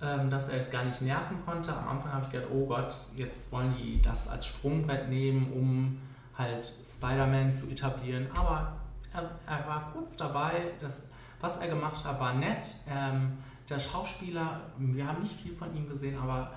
[0.00, 1.76] ähm, dass er gar nicht nerven konnte.
[1.76, 5.98] Am Anfang habe ich gedacht, oh Gott, jetzt wollen die das als Sprungbrett nehmen, um
[6.38, 8.28] halt Spider-Man zu etablieren.
[8.34, 8.74] Aber
[9.12, 10.70] er, er war kurz dabei.
[10.80, 12.76] Das, was er gemacht hat, war nett.
[12.88, 16.52] Ähm, der Schauspieler, wir haben nicht viel von ihm gesehen, aber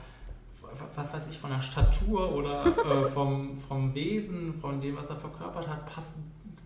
[0.95, 5.15] was weiß ich, von der Statur oder äh, vom, vom Wesen, von dem, was er
[5.15, 6.13] verkörpert hat, passt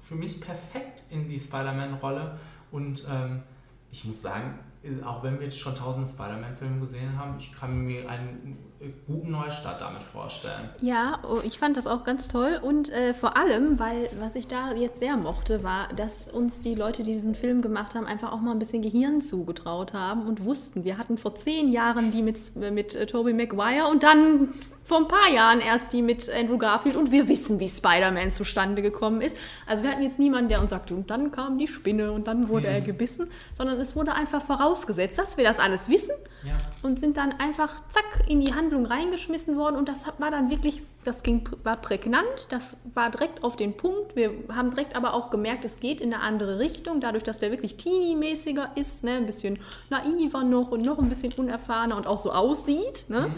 [0.07, 2.37] für mich perfekt in die Spider-Man-Rolle.
[2.71, 3.43] Und ähm,
[3.91, 7.83] ich muss sagen, äh, auch wenn wir jetzt schon tausende Spider-Man-Filme gesehen haben, ich kann
[7.83, 10.69] mir einen äh, guten Neustart damit vorstellen.
[10.81, 14.47] Ja, oh, ich fand das auch ganz toll und äh, vor allem, weil was ich
[14.47, 18.31] da jetzt sehr mochte, war, dass uns die Leute, die diesen Film gemacht haben, einfach
[18.31, 22.21] auch mal ein bisschen Gehirn zugetraut haben und wussten, wir hatten vor zehn Jahren die
[22.21, 24.49] mit, mit äh, Tobey Maguire und dann
[24.87, 28.81] vor ein paar Jahren erst die mit Andrew Garfield und wir wissen, wie Spider-Man zustande
[28.81, 29.35] gekommen ist.
[29.65, 32.47] Also wir hatten jetzt niemanden, der uns sagte, und dann kam die Spinne und dann
[32.47, 36.13] wurde er gebissen, sondern es wurde einfach vorausgesetzt, dass wir das alles wissen
[36.45, 36.53] Ja.
[36.83, 40.83] und sind dann einfach zack in die Handlung reingeschmissen worden und das war dann wirklich,
[41.03, 44.15] das ging, war prägnant, das war direkt auf den Punkt.
[44.15, 47.51] Wir haben direkt aber auch gemerkt, es geht in eine andere Richtung, dadurch, dass der
[47.51, 52.19] wirklich teeny-mäßiger ist, ne, ein bisschen naiver noch und noch ein bisschen unerfahrener und auch
[52.19, 53.03] so aussieht.
[53.09, 53.35] Ne?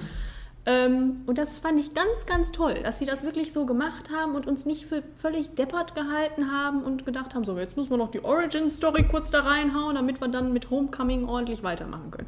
[0.66, 4.36] Ähm, und das fand ich ganz, ganz toll, dass sie das wirklich so gemacht haben
[4.36, 7.98] und uns nicht für völlig deppert gehalten haben und gedacht haben, so jetzt müssen wir
[7.98, 12.28] noch die Origin-Story kurz da reinhauen, damit wir dann mit Homecoming ordentlich weitermachen können.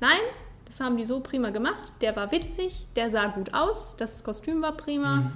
[0.00, 0.20] Nein,
[0.66, 1.92] das haben die so prima gemacht.
[2.00, 5.32] Der war witzig, der sah gut aus, das Kostüm war prima.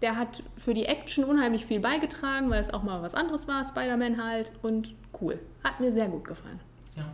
[0.00, 3.62] Der hat für die Action unheimlich viel beigetragen, weil es auch mal was anderes war,
[3.64, 4.50] Spider-Man halt.
[4.60, 5.38] Und cool.
[5.62, 6.58] Hat mir sehr gut gefallen.
[6.96, 7.04] Ja.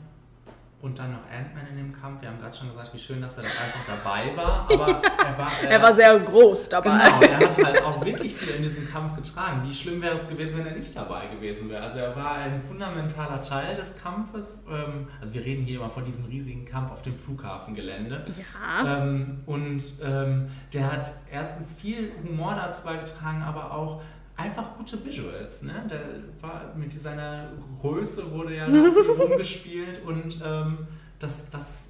[0.80, 2.22] Und dann noch Ant-Man in dem Kampf.
[2.22, 4.68] Wir haben gerade schon gesagt, wie schön, dass er da einfach dabei war.
[4.70, 4.86] Aber
[5.26, 6.98] er war, Er war sehr groß dabei.
[6.98, 9.62] Genau, er hat halt auch wirklich viel in diesem Kampf getragen.
[9.64, 11.82] Wie schlimm wäre es gewesen, wenn er nicht dabei gewesen wäre?
[11.82, 14.64] Also er war ein fundamentaler Teil des Kampfes.
[14.70, 18.24] Ähm, also wir reden hier immer von diesem riesigen Kampf auf dem Flughafengelände.
[18.36, 18.98] Ja.
[19.02, 24.00] Ähm, und ähm, der hat erstens viel Humor dazu beigetragen, aber auch
[24.38, 25.62] einfach gute Visuals.
[25.62, 25.84] Ne?
[25.90, 26.00] Der
[26.40, 28.66] war mit seiner Größe wurde ja
[29.18, 30.86] rumgespielt und ähm,
[31.18, 31.88] das, das,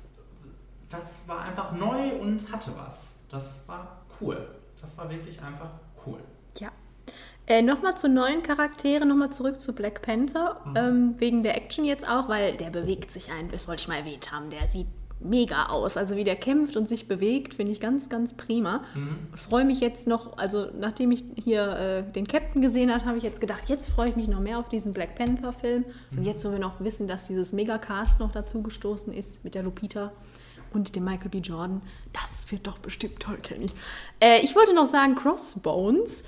[0.88, 3.20] das war einfach neu und hatte was.
[3.30, 4.48] Das war cool.
[4.80, 5.70] Das war wirklich einfach
[6.06, 6.18] cool.
[6.58, 6.70] Ja.
[7.46, 12.08] Äh, nochmal zu neuen Charakteren, nochmal zurück zu Black Panther, ähm, wegen der Action jetzt
[12.08, 14.86] auch, weil der bewegt sich ein, das wollte ich mal erwähnt haben, der sieht
[15.20, 15.96] mega aus.
[15.96, 18.84] Also wie der kämpft und sich bewegt, finde ich ganz, ganz prima.
[19.30, 23.18] Und freue mich jetzt noch, also nachdem ich hier äh, den Captain gesehen habe, habe
[23.18, 25.84] ich jetzt gedacht, jetzt freue ich mich noch mehr auf diesen Black Panther-Film.
[26.16, 29.62] Und jetzt, wo wir noch wissen, dass dieses Megacast noch dazu gestoßen ist mit der
[29.62, 30.12] Lupita
[30.72, 31.38] und dem Michael B.
[31.38, 31.82] Jordan.
[32.12, 33.66] Das wird doch bestimmt toll, Kenny.
[34.20, 36.22] Äh, ich wollte noch sagen, Crossbones.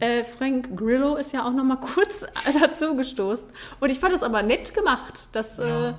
[0.00, 2.26] Äh, Frank Grillo ist ja auch noch mal kurz
[2.60, 3.46] dazu gestoßen.
[3.80, 5.94] Und ich fand es aber nett gemacht, dass, äh,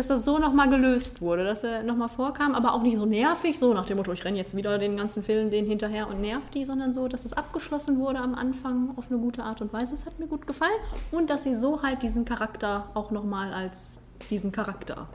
[0.00, 2.96] dass das so noch mal gelöst wurde, dass er noch mal vorkam, aber auch nicht
[2.96, 6.08] so nervig, so nach dem Motto, ich renne jetzt wieder den ganzen Film den hinterher
[6.08, 9.60] und nerv die, sondern so, dass es abgeschlossen wurde am Anfang auf eine gute Art
[9.60, 9.92] und Weise.
[9.92, 10.72] Das hat mir gut gefallen.
[11.10, 15.06] Und dass sie so halt diesen Charakter auch noch mal als diesen Charakter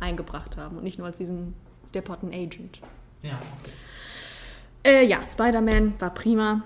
[0.00, 1.54] eingebracht haben und nicht nur als diesen
[1.94, 2.80] depperten Agent.
[3.22, 3.38] Ja.
[4.82, 6.62] Äh, ja, Spider-Man war prima.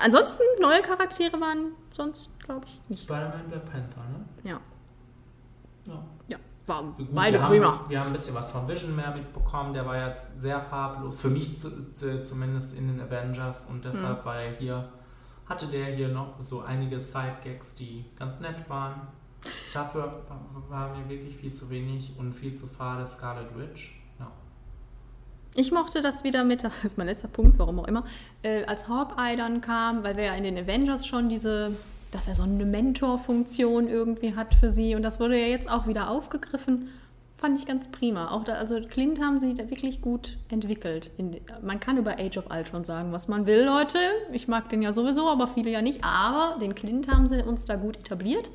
[0.00, 3.02] Ansonsten, neue Charaktere waren sonst, glaube ich, nicht.
[3.02, 4.24] Spider-Man Black Panther, ne?
[4.44, 4.60] Ja,
[5.86, 6.00] Ja.
[6.66, 7.66] War Gut, beide wir prima.
[7.78, 9.72] Haben, wir haben ein bisschen was von Vision mehr mitbekommen.
[9.74, 13.66] Der war ja sehr farblos, für mich zu, zu, zumindest in den Avengers.
[13.66, 14.24] Und deshalb Mhm.
[14.24, 14.88] war er hier,
[15.46, 19.02] hatte der hier noch so einige Side-Gags, die ganz nett waren.
[19.74, 24.00] Dafür war, war mir wirklich viel zu wenig und viel zu fade Scarlet Witch.
[24.18, 24.30] Ja.
[25.54, 28.04] Ich mochte das wieder mit, das ist mein letzter Punkt, warum auch immer,
[28.42, 31.72] äh, als Hawkeye dann kam, weil wir ja in den Avengers schon diese,
[32.14, 35.86] dass er so eine Mentor-Funktion irgendwie hat für sie und das wurde ja jetzt auch
[35.86, 36.88] wieder aufgegriffen.
[37.36, 38.30] Fand ich ganz prima.
[38.30, 41.10] Auch da, also Clint haben sie da wirklich gut entwickelt.
[41.18, 43.98] In, man kann über Age of Ultron sagen, was man will, Leute.
[44.32, 46.04] Ich mag den ja sowieso, aber viele ja nicht.
[46.04, 48.50] Aber den Clint haben sie uns da gut etabliert.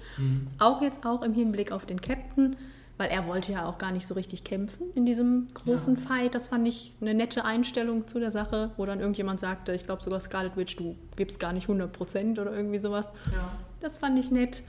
[0.58, 2.56] Auch jetzt auch im Hinblick auf den Captain,
[3.00, 6.36] weil er wollte ja auch gar nicht so richtig kämpfen in diesem großen Fight.
[6.36, 10.04] Das fand ich eine nette Einstellung zu der Sache, wo dann irgendjemand sagte, ich glaube
[10.04, 13.10] sogar Scarlet Witch, du gibst gar nicht 100% oder irgendwie sowas.
[13.80, 14.64] Das fand ich nett.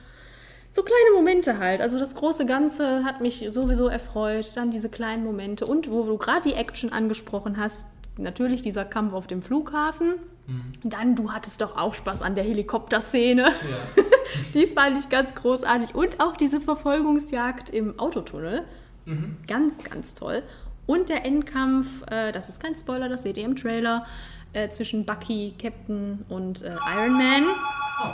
[0.70, 1.80] So kleine Momente halt.
[1.80, 4.46] Also das große Ganze hat mich sowieso erfreut.
[4.54, 5.66] Dann diese kleinen Momente.
[5.66, 7.84] Und wo du gerade die Action angesprochen hast,
[8.16, 10.14] natürlich dieser Kampf auf dem Flughafen.
[10.82, 13.42] Dann, du hattest doch auch Spaß an der Helikopterszene.
[13.42, 14.02] Ja.
[14.54, 15.94] Die fand ich ganz großartig.
[15.94, 18.64] Und auch diese Verfolgungsjagd im Autotunnel.
[19.46, 20.42] Ganz, ganz toll.
[20.86, 24.06] Und der Endkampf, äh, das ist kein Spoiler, das seht ihr im Trailer,
[24.52, 27.44] äh, zwischen Bucky, Captain und äh, Iron Man.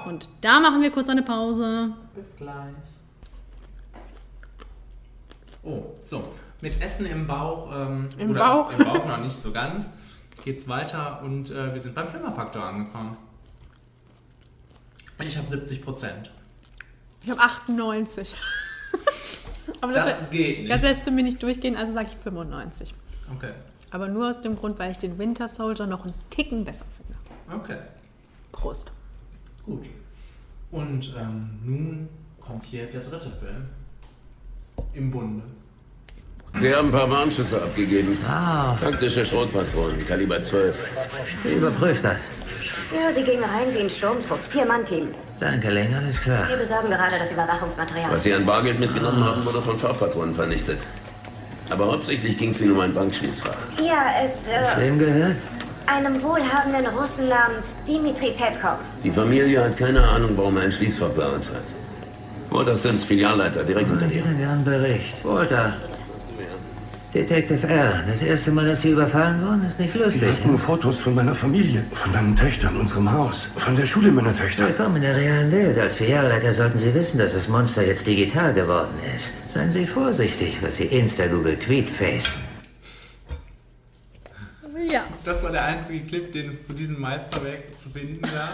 [0.07, 1.93] Und da machen wir kurz eine Pause.
[2.15, 2.75] Bis gleich.
[5.63, 6.25] Oh, so.
[6.61, 7.71] Mit Essen im Bauch.
[7.75, 8.73] Ähm, Im oder Bauch.
[8.73, 9.91] Im Bauch noch nicht so ganz.
[10.47, 13.17] Geht's weiter und äh, wir sind beim Flimmerfaktor angekommen.
[15.19, 16.31] Ich habe 70 Prozent.
[17.25, 18.33] Ich habe 98.
[19.81, 20.71] Aber das, Das geht nicht.
[20.71, 22.95] das lässt du mir nicht durchgehen, also sage ich 95.
[23.35, 23.51] Okay.
[23.91, 27.61] Aber nur aus dem Grund, weil ich den Winter Soldier noch einen Ticken besser finde.
[27.61, 27.79] Okay.
[28.53, 28.93] Prost.
[29.65, 29.87] Gut.
[30.71, 32.09] Und ähm, nun
[32.41, 33.67] kommt hier der dritte Film.
[34.93, 35.43] Im Bunde.
[36.67, 38.19] Sie haben ein paar Warnschüsse abgegeben.
[38.83, 40.75] Taktische Schrotpatronen, Kaliber 12.
[41.45, 42.17] Sie überprüft das.
[42.93, 44.41] Ja, sie gingen rein wie ein Sturmtrupp.
[44.49, 45.15] Vier-Mann-Team.
[45.39, 46.49] Danke, Ling, alles klar.
[46.49, 48.11] Wir besorgen gerade das Überwachungsmaterial.
[48.11, 50.81] Was Sie an Bargeld mitgenommen haben, wurde von Farbpatronen vernichtet.
[51.71, 53.55] Aber hauptsächlich ging es Ihnen um ein Bankschließfach.
[53.81, 55.37] Ja, es, äh, Wem gehört?
[55.87, 58.79] einem wohlhabenden Russen namens Dimitri Petkov.
[59.05, 61.63] Die Familie hat keine Ahnung, warum er ein Schließfach bei uns hat.
[62.51, 64.25] Walter Sims, Filialleiter, direkt unter Ich dir.
[64.25, 65.25] hätte gern Bericht.
[65.25, 65.75] Walter.
[67.15, 68.03] Detective R.
[68.07, 70.29] Das erste Mal, dass Sie überfallen wurden, ist nicht lustig.
[70.29, 74.67] hatten Fotos von meiner Familie, von meinen Töchtern, unserem Haus, von der Schule meiner Töchter.
[74.67, 75.79] Willkommen in der realen Welt.
[75.79, 79.33] Als Filialleiter sollten Sie wissen, dass das Monster jetzt digital geworden ist.
[79.49, 82.37] Seien Sie vorsichtig, was Sie Insta, Google, Tweet, Face.
[84.91, 85.05] Ja.
[85.25, 88.53] Das war der einzige Clip, den es zu diesem Meisterwerk zu finden gab.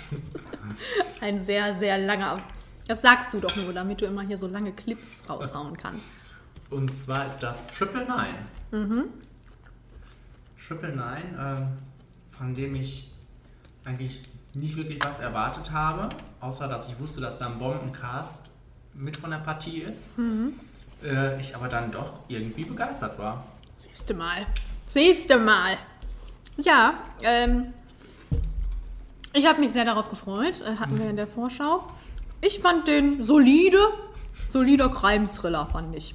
[1.20, 2.40] Ein sehr, sehr langer.
[2.86, 6.06] Das sagst du doch nur, damit du immer hier so lange Clips raushauen kannst.
[6.70, 8.84] Und zwar ist das Triple Nine.
[8.84, 9.04] Mhm.
[10.66, 11.68] Triple Nine, ähm,
[12.28, 13.12] von dem ich
[13.84, 14.22] eigentlich
[14.54, 16.08] nicht wirklich was erwartet habe,
[16.40, 18.50] außer dass ich wusste, dass da ein Bombencast
[18.94, 20.16] mit von der Partie ist.
[20.16, 20.54] Mhm.
[21.04, 23.44] Äh, ich aber dann doch irgendwie begeistert war.
[23.78, 24.46] Siehste mal.
[24.86, 25.76] Siehste mal.
[26.56, 27.72] Ja, ähm,
[29.32, 30.60] ich habe mich sehr darauf gefreut.
[30.60, 31.86] Äh, hatten wir in der Vorschau.
[32.40, 33.78] Ich fand den solide.
[34.48, 36.14] Solider Crime-Thriller, fand ich.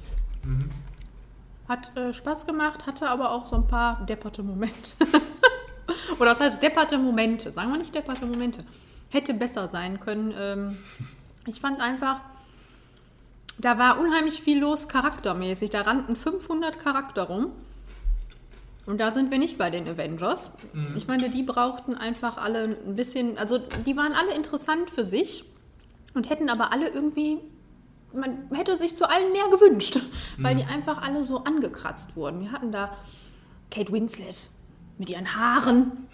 [1.68, 4.96] Hat äh, Spaß gemacht, hatte aber auch so ein paar depperte Momente.
[6.18, 7.50] Oder was heißt depperte Momente?
[7.50, 8.64] Sagen wir nicht depperte Momente.
[9.10, 10.32] Hätte besser sein können.
[10.38, 10.78] Ähm,
[11.46, 12.20] ich fand einfach,
[13.58, 15.70] da war unheimlich viel los charaktermäßig.
[15.70, 17.52] Da rannten 500 Charakter rum.
[18.86, 20.50] Und da sind wir nicht bei den Avengers.
[20.94, 25.44] Ich meine, die brauchten einfach alle ein bisschen, also die waren alle interessant für sich
[26.14, 27.38] und hätten aber alle irgendwie,
[28.16, 30.00] man hätte sich zu allen mehr gewünscht,
[30.38, 32.40] weil die einfach alle so angekratzt wurden.
[32.40, 32.96] Wir hatten da
[33.70, 34.50] Kate Winslet
[34.98, 36.08] mit ihren Haaren.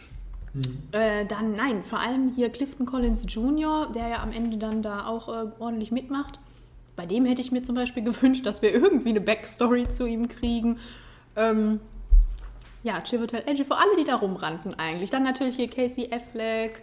[0.92, 5.06] Äh, dann, nein, vor allem hier Clifton Collins Jr., der ja am Ende dann da
[5.06, 6.38] auch äh, ordentlich mitmacht.
[6.94, 10.28] bei dem hätte ich mir zum Beispiel gewünscht, dass wir irgendwie eine Backstory zu ihm
[10.28, 10.78] kriegen.
[11.36, 11.80] Ähm,
[12.82, 15.10] ja, Chivotel Ejiofor, alle, die da rumrannten eigentlich.
[15.10, 16.82] Dann natürlich hier Casey Affleck,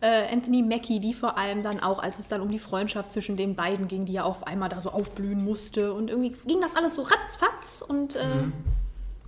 [0.00, 3.36] äh, Anthony Mackie, die vor allem dann auch, als es dann um die Freundschaft zwischen
[3.36, 5.92] den beiden ging, die ja auf einmal da so aufblühen musste.
[5.92, 8.52] Und irgendwie ging das alles so ratzfatz und äh, mhm.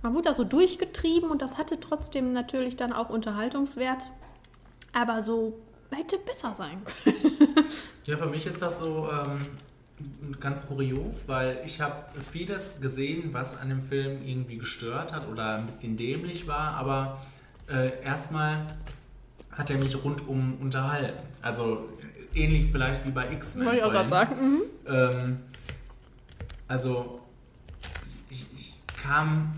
[0.01, 4.09] man wurde da so durchgetrieben und das hatte trotzdem natürlich dann auch Unterhaltungswert.
[4.93, 5.59] Aber so
[5.91, 7.37] hätte besser sein können.
[8.05, 9.47] ja, für mich ist das so ähm,
[10.39, 15.57] ganz kurios, weil ich habe vieles gesehen, was an dem Film irgendwie gestört hat oder
[15.57, 17.21] ein bisschen dämlich war, aber
[17.69, 18.67] äh, erstmal
[19.57, 21.23] hat er mich rundum unterhalten.
[21.41, 21.89] Also
[22.33, 23.65] ähnlich vielleicht wie bei X-Men.
[23.65, 24.35] Wollte ich auch gerade sagen.
[24.41, 24.61] Mhm.
[24.87, 25.39] Ähm,
[26.67, 27.21] also
[28.29, 29.53] ich, ich, kam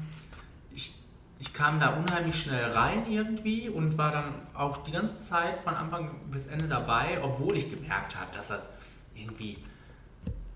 [0.74, 0.94] ich,
[1.40, 5.74] ich kam da unheimlich schnell rein irgendwie und war dann auch die ganze Zeit von
[5.74, 8.70] Anfang bis Ende dabei, obwohl ich gemerkt habe, dass das
[9.16, 9.58] irgendwie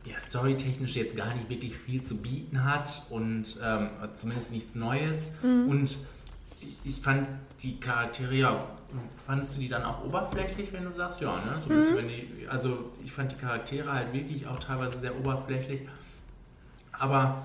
[0.06, 5.34] ja, storytechnisch jetzt gar nicht wirklich viel zu bieten hat und ähm, zumindest nichts Neues.
[5.44, 5.70] Mhm.
[5.70, 5.98] Und
[6.84, 7.28] ich fand
[7.62, 8.66] die Charaktere ja,
[9.26, 11.60] fandest du die dann auch oberflächlich, wenn du sagst, ja, ne?
[11.62, 11.98] So mhm.
[11.98, 15.82] wenn die, also ich fand die Charaktere halt wirklich auch teilweise sehr oberflächlich.
[16.92, 17.44] Aber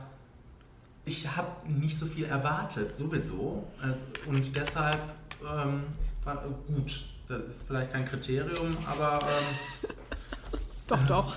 [1.05, 3.69] ich habe nicht so viel erwartet, sowieso.
[3.81, 5.01] Also, und deshalb
[5.43, 5.85] ähm,
[6.25, 7.01] war gut.
[7.29, 9.19] Das ist vielleicht kein Kriterium, aber.
[9.23, 9.91] Ähm,
[10.89, 11.37] doch, doch.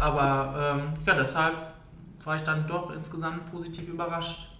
[0.00, 1.54] Aber ähm, ja, deshalb
[2.24, 4.55] war ich dann doch insgesamt positiv überrascht.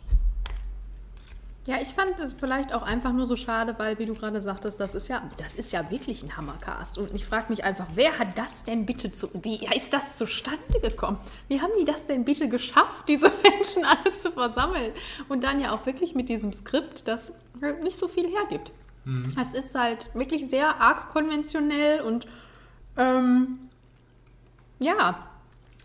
[1.67, 4.79] Ja, ich fand es vielleicht auch einfach nur so schade, weil, wie du gerade sagtest,
[4.79, 6.97] das ist ja, das ist ja wirklich ein Hammercast.
[6.97, 10.81] Und ich frage mich einfach, wer hat das denn bitte zu, wie ist das zustande
[10.81, 11.19] gekommen?
[11.49, 14.93] Wie haben die das denn bitte geschafft, diese Menschen alle zu versammeln?
[15.29, 18.71] Und dann ja auch wirklich mit diesem Skript, das halt nicht so viel hergibt.
[19.05, 19.35] Mhm.
[19.41, 22.29] Es ist halt wirklich sehr arg konventionell und
[22.97, 23.59] ähm,
[24.79, 25.19] ja,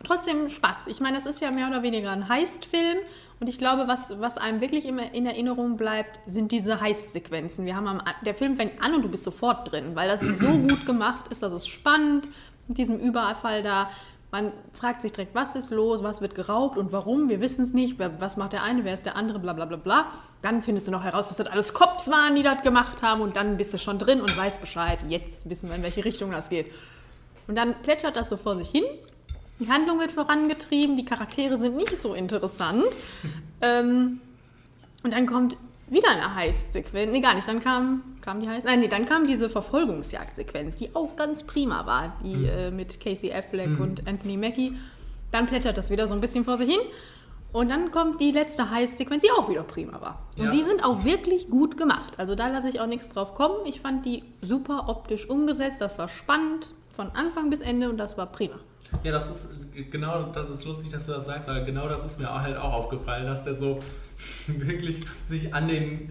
[0.03, 0.88] trotzdem Spaß.
[0.88, 2.99] Ich meine, das ist ja mehr oder weniger ein Heist-Film.
[3.42, 7.66] Und ich glaube, was, was einem wirklich immer in Erinnerung bleibt, sind diese Heist-Sequenzen.
[7.66, 10.48] Wir haben am, der Film fängt an und du bist sofort drin, weil das so
[10.70, 12.30] gut gemacht ist, dass es spannend
[12.68, 13.89] mit diesem Überfall da.
[14.30, 17.74] Man fragt sich direkt, was ist los, was wird geraubt und warum, wir wissen es
[17.74, 20.12] nicht, was macht der eine, wer ist der andere, bla bla bla bla.
[20.44, 23.36] Dann findest du noch heraus, dass das alles Cops waren, die das gemacht haben und
[23.36, 25.04] dann bist du schon drin und weißt Bescheid.
[25.10, 26.72] Jetzt wissen wir, in welche Richtung das geht.
[27.48, 28.84] Und dann plätschert das so vor sich hin
[29.62, 32.86] die Handlung wird vorangetrieben, die Charaktere sind nicht so interessant.
[33.62, 34.20] ähm,
[35.03, 35.55] und dann kommt
[35.88, 37.12] wieder eine Heist-Sequenz.
[37.12, 37.47] Nee, gar nicht.
[37.47, 38.66] Dann kam, kam die Heist.
[38.66, 42.45] Nein, nee, dann kam diese Verfolgungsjagd-Sequenz, die auch ganz prima war, die mhm.
[42.45, 43.82] äh, mit Casey Affleck mhm.
[43.82, 44.74] und Anthony Mackie.
[45.32, 46.82] Dann plätschert das wieder so ein bisschen vor sich hin.
[47.51, 50.24] Und dann kommt die letzte Heist-Sequenz, die auch wieder prima war.
[50.38, 50.51] Und ja.
[50.51, 52.14] die sind auch wirklich gut gemacht.
[52.18, 53.57] Also da lasse ich auch nichts drauf kommen.
[53.66, 55.82] Ich fand die super optisch umgesetzt.
[55.82, 58.55] Das war spannend von Anfang bis Ende und das war prima.
[59.04, 59.48] Ja, das ist
[59.92, 62.74] genau, das ist lustig, dass du das sagst, weil genau das ist mir halt auch
[62.74, 63.80] aufgefallen, dass der so
[64.48, 66.10] wirklich sich an den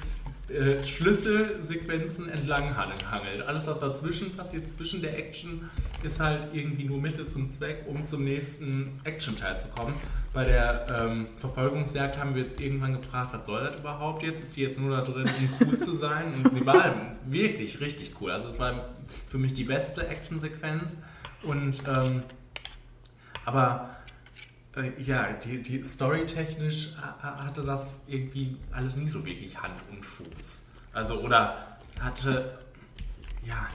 [0.50, 3.42] äh, Schlüsselsequenzen entlang hangelt.
[3.46, 5.70] Alles, was dazwischen passiert, zwischen der Action,
[6.02, 9.94] ist halt irgendwie nur Mittel zum Zweck, um zum nächsten Action-Teil zu kommen.
[10.32, 14.42] Bei der ähm, Verfolgungsjagd haben wir jetzt irgendwann gefragt, was soll das überhaupt jetzt?
[14.42, 16.34] Ist die jetzt nur da drin, um cool zu sein?
[16.34, 18.32] Und sie war wirklich richtig cool.
[18.32, 18.86] Also es war
[19.28, 20.96] für mich die beste Action-Sequenz.
[21.44, 22.22] Und ähm,
[23.44, 23.90] aber
[24.76, 30.72] äh, ja, die, die storytechnisch hatte das irgendwie alles nie so wirklich Hand und Fuß.
[30.92, 32.58] Also, oder hatte,
[33.44, 33.66] ja,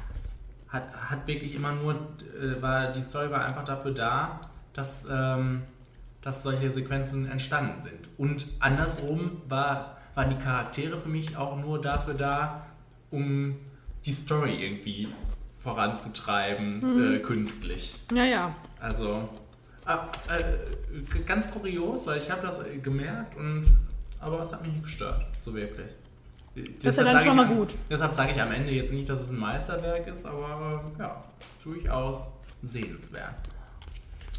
[0.69, 4.41] hat, hat wirklich immer nur, äh, war, die Story war einfach dafür da,
[4.73, 5.63] dass, ähm,
[6.21, 8.09] dass solche Sequenzen entstanden sind.
[8.17, 12.65] Und andersrum war, waren die Charaktere für mich auch nur dafür da,
[13.11, 13.55] um
[14.05, 15.07] die Story irgendwie
[15.61, 17.15] voranzutreiben, mhm.
[17.15, 17.99] äh, künstlich.
[18.13, 18.55] Ja, ja.
[18.79, 19.29] Also,
[19.85, 23.63] äh, ganz kurios, weil ich habe das gemerkt und
[24.19, 25.91] aber es hat mich nicht gestört, so wirklich.
[26.81, 27.75] Das ist ja dann schon mal gut.
[27.89, 31.21] Deshalb sage ich am Ende jetzt nicht, dass es ein Meisterwerk ist, aber ja,
[31.63, 32.29] durchaus
[32.61, 33.35] sehenswert.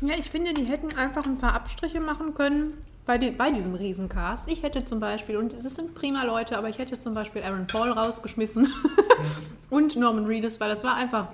[0.00, 2.74] Ja, ich finde, die hätten einfach ein paar Abstriche machen können
[3.04, 4.48] bei, die, bei diesem Riesencast.
[4.48, 7.66] Ich hätte zum Beispiel, und es sind prima Leute, aber ich hätte zum Beispiel Aaron
[7.66, 8.72] Paul rausgeschmissen
[9.70, 11.28] und Norman Reedus, weil das war einfach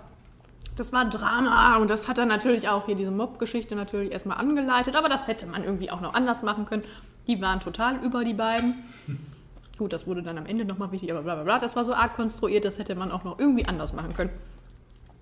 [0.76, 4.96] das war Drama und das hat dann natürlich auch hier diese Mob-Geschichte natürlich erstmal angeleitet,
[4.96, 6.84] aber das hätte man irgendwie auch noch anders machen können.
[7.26, 8.74] Die waren total über die beiden.
[9.78, 11.58] Gut, das wurde dann am Ende nochmal wichtig, aber bla bla bla.
[11.58, 14.30] Das war so arg konstruiert, das hätte man auch noch irgendwie anders machen können.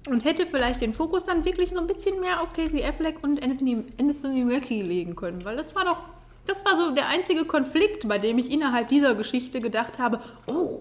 [0.08, 3.42] Und hätte vielleicht den Fokus dann wirklich noch ein bisschen mehr auf Casey Affleck und
[3.42, 6.00] Anthony, Anthony Mackie legen können, weil das war doch,
[6.46, 10.80] das war so der einzige Konflikt, bei dem ich innerhalb dieser Geschichte gedacht habe, oh,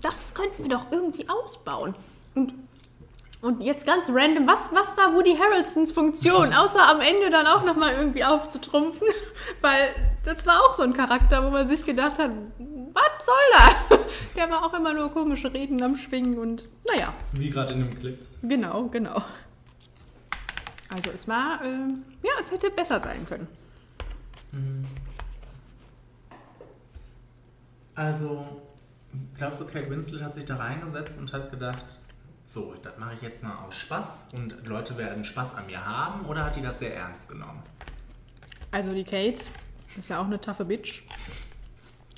[0.00, 1.94] das könnten wir doch irgendwie ausbauen.
[2.34, 2.54] Und
[3.42, 7.64] Und jetzt ganz random, was, was war Woody Harrelsons Funktion, außer am Ende dann auch
[7.64, 9.08] nochmal irgendwie aufzutrumpfen?
[9.60, 9.88] Weil
[10.24, 12.30] das war auch so ein Charakter, wo man sich gedacht hat,
[12.60, 13.98] was soll da?
[14.36, 17.12] Der war auch immer nur komische Reden am Schwingen und naja.
[17.32, 18.18] Wie gerade in dem Clip.
[18.42, 19.20] Genau, genau.
[20.94, 21.66] Also es war, äh,
[22.22, 23.48] ja, es hätte besser sein können.
[27.96, 28.62] Also,
[29.36, 31.98] glaubst du, Kate Winslet hat sich da reingesetzt und hat gedacht,
[32.52, 36.26] so, das mache ich jetzt mal aus Spaß und Leute werden Spaß an mir haben
[36.26, 37.62] oder hat die das sehr ernst genommen?
[38.70, 39.40] Also die Kate
[39.96, 41.02] ist ja auch eine taffe Bitch.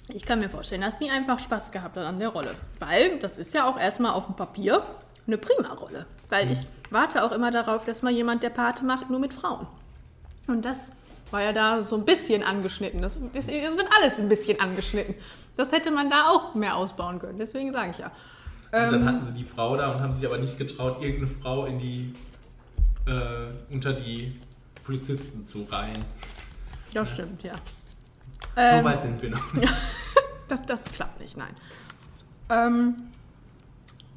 [0.09, 2.55] Ich kann mir vorstellen, dass die einfach Spaß gehabt hat an der Rolle.
[2.79, 4.85] Weil das ist ja auch erstmal auf dem Papier
[5.27, 6.07] eine prima Rolle.
[6.29, 9.67] Weil ich warte auch immer darauf, dass mal jemand der Pate macht, nur mit Frauen.
[10.47, 10.93] Und das
[11.31, 13.01] war ja da so ein bisschen angeschnitten.
[13.01, 15.15] Das, das, es wird alles ein bisschen angeschnitten.
[15.57, 17.39] Das hätte man da auch mehr ausbauen können.
[17.39, 18.13] Deswegen sage ich ja.
[18.75, 21.29] Und dann Ähm, hatten sie die Frau da und haben sich aber nicht getraut, irgendeine
[21.41, 22.13] Frau in die
[23.07, 24.35] äh, unter die
[24.85, 25.99] Polizisten zu reihen.
[26.93, 27.53] das stimmt, ja.
[27.55, 29.53] so Ähm, weit sind wir noch.
[29.55, 29.69] nicht.
[30.49, 31.55] Das, das klappt nicht, nein.
[32.51, 32.95] Ähm,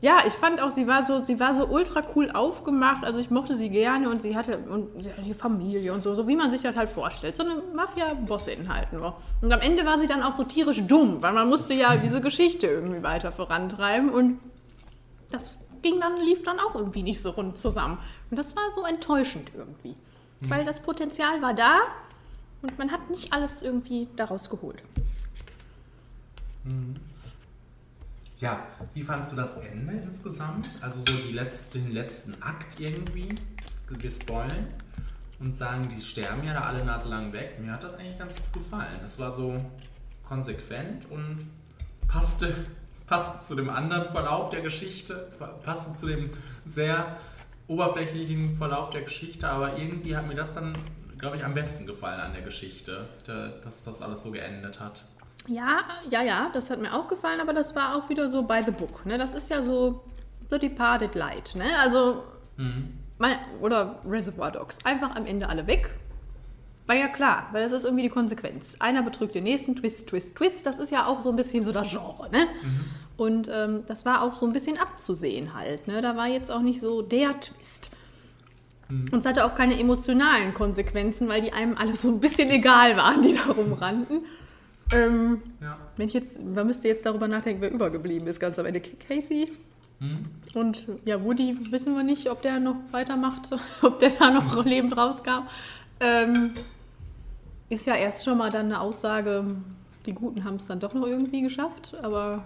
[0.02, 3.06] ja, ich fand auch, sie war so, sie war so ultra cool aufgemacht.
[3.06, 6.14] Also ich mochte sie gerne und sie hatte und sie hatte die Familie und so,
[6.16, 7.34] so wie man sich das halt vorstellt.
[7.36, 9.16] So eine Mafia-Bossin halt nur.
[9.42, 12.20] Und am Ende war sie dann auch so tierisch dumm, weil man musste ja diese
[12.22, 14.40] Geschichte irgendwie weiter vorantreiben und
[15.32, 17.98] das ging dann, lief dann auch irgendwie nicht so rund zusammen.
[18.30, 19.96] Und das war so enttäuschend irgendwie.
[20.42, 21.80] Weil das Potenzial war da
[22.62, 24.84] und man hat nicht alles irgendwie daraus geholt.
[28.40, 30.68] Ja, wie fandst du das Ende insgesamt?
[30.82, 33.30] Also so die letzte, den letzten Akt irgendwie?
[33.90, 34.68] Wir spoilen
[35.40, 37.58] und sagen, die sterben ja da alle naselang weg.
[37.60, 39.00] Mir hat das eigentlich ganz gut gefallen.
[39.06, 39.58] Es war so
[40.24, 41.48] konsequent und
[42.08, 42.66] passte,
[43.08, 45.28] passte zu dem anderen Verlauf der Geschichte,
[45.64, 46.30] passte zu dem
[46.66, 47.18] sehr
[47.68, 50.74] oberflächlichen Verlauf der Geschichte, aber irgendwie hat mir das dann,
[51.18, 55.06] glaube ich, am besten gefallen an der Geschichte, da- dass das alles so geendet hat.
[55.48, 55.80] Ja,
[56.10, 58.72] ja, ja, das hat mir auch gefallen, aber das war auch wieder so by the
[58.72, 59.06] book.
[59.06, 59.18] Ne?
[59.18, 60.04] Das ist ja so
[60.50, 61.56] The Departed Light.
[61.56, 61.66] Ne?
[61.82, 62.24] Also,
[63.18, 64.78] mein, oder Reservoir Dogs.
[64.84, 65.94] Einfach am Ende alle weg.
[66.88, 68.76] War ja klar, weil das ist irgendwie die Konsequenz.
[68.80, 70.66] Einer betrügt den nächsten, Twist, Twist, Twist.
[70.66, 72.30] Das ist ja auch so ein bisschen so das Genre.
[72.32, 72.48] Ne?
[73.18, 75.88] Und ähm, das war auch so ein bisschen abzusehen halt.
[75.88, 76.02] Ne?
[76.02, 77.92] Da war jetzt auch nicht so der Twist.
[78.90, 82.96] Und es hatte auch keine emotionalen Konsequenzen, weil die einem alle so ein bisschen egal
[82.96, 84.22] waren, die da rumrannten.
[84.94, 85.78] Ähm, Ja.
[85.98, 88.80] wenn ich jetzt, man müsste jetzt darüber nachdenken, wer übergeblieben ist, ganz am Ende.
[88.80, 89.52] Casey
[90.54, 93.50] und ja, Woody wissen wir nicht, ob der noch weitermacht,
[93.82, 95.48] ob der da noch lebend rauskam.
[96.00, 96.52] Ähm,
[97.70, 99.44] ist ja erst schon mal dann eine Aussage,
[100.06, 102.44] die Guten haben es dann doch noch irgendwie geschafft, aber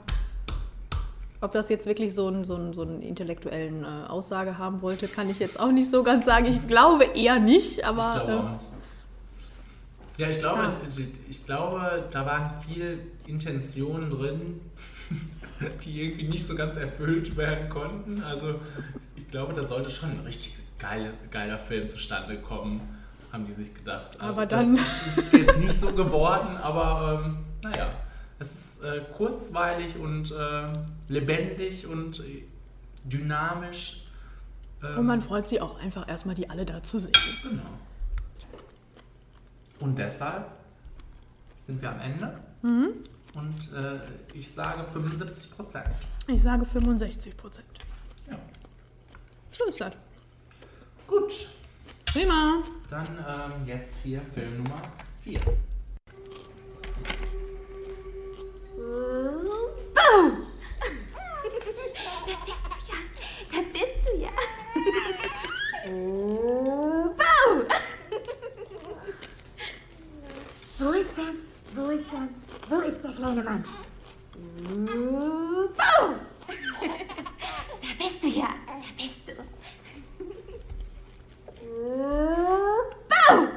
[1.42, 5.08] ob das jetzt wirklich so einen so einen, so einen intellektuellen äh, Aussage haben wollte,
[5.08, 6.46] kann ich jetzt auch nicht so ganz sagen.
[6.46, 8.16] Ich glaube eher nicht, aber.
[8.18, 8.66] Ich glaube auch äh, nicht.
[10.18, 10.74] Ja, ich glaube, Ja.
[11.30, 14.62] ich glaube, da waren viel Intentionen drin,
[15.86, 18.22] die irgendwie nicht so ganz erfüllt werden konnten.
[18.24, 18.56] Also
[19.16, 22.82] ich glaube, da sollte schon ein richtig geile, geiler Film zustande kommen,
[23.32, 24.20] haben die sich gedacht.
[24.20, 24.78] Also Aber dann-
[25.16, 27.90] Das ist jetzt nicht so geworden, aber ähm, naja,
[28.40, 30.68] es ist äh, kurzweilig und äh,
[31.08, 32.44] lebendig und äh,
[33.04, 34.06] dynamisch.
[34.84, 37.12] Ähm, und man freut sich auch einfach erstmal, die alle da zu sehen.
[37.44, 37.62] Genau.
[39.80, 40.48] Und deshalb
[41.66, 42.36] sind wir am Ende.
[42.62, 42.90] Mhm.
[43.34, 44.00] Und äh,
[44.34, 45.86] ich sage 75 Prozent.
[46.28, 47.66] Ich sage 65 Prozent.
[48.30, 48.38] Ja.
[49.58, 49.94] So ist das.
[51.08, 51.32] Gut.
[52.06, 52.62] Prima.
[52.92, 54.82] Dann ähm, jetzt hier Film Nummer
[55.24, 55.40] 4.
[59.96, 60.46] Boom!
[62.26, 63.00] Da bist du ja.
[63.50, 64.34] Da bist du ja.
[65.86, 67.64] Boom!
[70.78, 71.36] Wo ist Sam?
[71.74, 72.28] Wo ist Sam?
[72.68, 73.64] Wo ist der kleine Mann?
[74.68, 75.70] Boom!
[77.80, 78.50] Da bist du ja.
[78.68, 79.32] Da bist du.
[83.08, 83.50] Boom!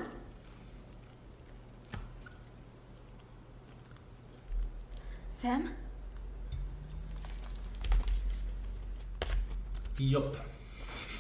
[5.31, 5.71] Sam?
[10.15, 10.37] Jupp.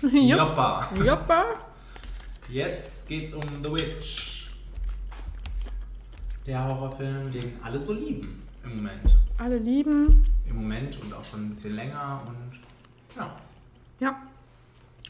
[0.03, 0.89] Joppa.
[1.05, 1.45] Joppa.
[2.49, 4.53] Jetzt geht's um The Witch.
[6.47, 9.17] Der Horrorfilm, den alle so lieben im Moment.
[9.39, 10.25] Alle lieben.
[10.49, 12.61] Im Moment und auch schon ein bisschen länger und
[13.17, 13.35] ja.
[13.99, 14.23] Ja.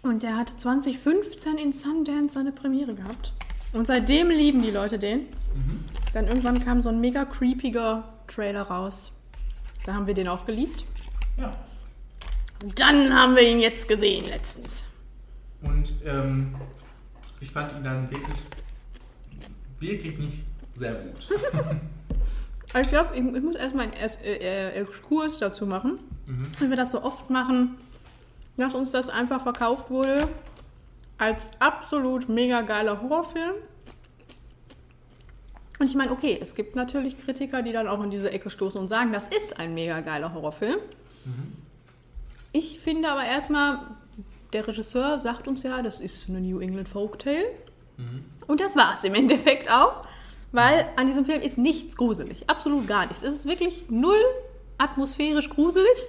[0.03, 3.35] Und der hat 2015 in Sundance seine Premiere gehabt.
[3.74, 5.26] Und seitdem lieben die Leute den.
[6.14, 9.12] Dann irgendwann kam so ein mega creepiger Trailer raus.
[9.85, 10.87] Da haben wir den auch geliebt.
[11.37, 11.55] Ja.
[12.75, 14.85] Dann haben wir ihn jetzt gesehen letztens.
[15.62, 16.55] Und ähm,
[17.41, 18.39] ich fand ihn dann wirklich,
[19.81, 20.43] wirklich nicht
[20.77, 21.29] sehr gut.
[22.81, 26.01] Ich glaube, ich, ich muss erstmal einen Ex- äh, äh, Exkurs dazu machen.
[26.27, 26.51] Mhm.
[26.59, 27.77] Wenn wir das so oft machen,
[28.57, 30.27] dass uns das einfach verkauft wurde
[31.17, 33.53] als absolut mega geiler Horrorfilm.
[35.79, 38.81] Und ich meine, okay, es gibt natürlich Kritiker, die dann auch in diese Ecke stoßen
[38.81, 40.79] und sagen, das ist ein mega geiler Horrorfilm.
[42.57, 43.81] Ich finde aber erstmal,
[44.53, 47.47] der Regisseur sagt uns ja, das ist eine New England Folktale.
[48.47, 50.05] Und das war es im Endeffekt auch,
[50.53, 53.25] weil an diesem Film ist nichts gruselig, absolut gar nichts.
[53.25, 54.21] Es ist wirklich null
[54.79, 56.07] atmosphärisch gruselig,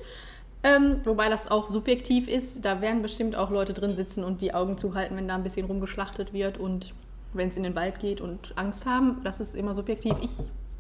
[0.62, 2.64] ähm, wobei das auch subjektiv ist.
[2.64, 5.66] Da werden bestimmt auch Leute drin sitzen und die Augen zuhalten, wenn da ein bisschen
[5.66, 6.94] rumgeschlachtet wird und
[7.34, 9.22] wenn es in den Wald geht und Angst haben.
[9.24, 10.14] Das ist immer subjektiv.
[10.22, 10.32] Ich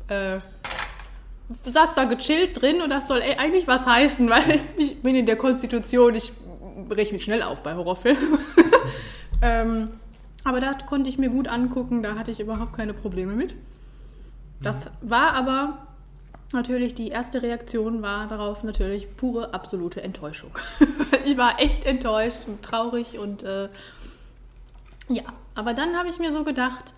[0.10, 0.38] äh,
[1.66, 5.26] saß da gechillt drin und das soll ey, eigentlich was heißen, weil ich bin in
[5.26, 6.32] der Konstitution, ich
[6.90, 8.40] reg mich schnell auf bei Horrorfilmen.
[9.42, 9.90] ähm,
[10.44, 13.56] aber da konnte ich mir gut angucken, da hatte ich überhaupt keine Probleme mit.
[14.62, 15.80] Das war aber
[16.54, 20.52] natürlich, die erste Reaktion war darauf natürlich pure, absolute Enttäuschung.
[21.26, 23.70] ich war echt enttäuscht und traurig und äh,
[25.10, 25.24] ja,
[25.54, 26.94] aber dann habe ich mir so gedacht,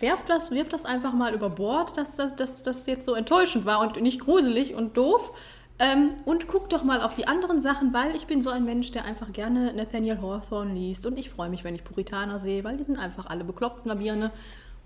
[0.00, 3.64] werf das, wirf das einfach mal über Bord, dass das, dass das jetzt so enttäuschend
[3.66, 5.32] war und nicht gruselig und doof.
[5.78, 8.90] Ähm, und guck doch mal auf die anderen Sachen, weil ich bin so ein Mensch,
[8.92, 11.06] der einfach gerne Nathaniel Hawthorne liest.
[11.06, 14.30] Und ich freue mich, wenn ich Puritaner sehe, weil die sind einfach alle bekloppt Birne.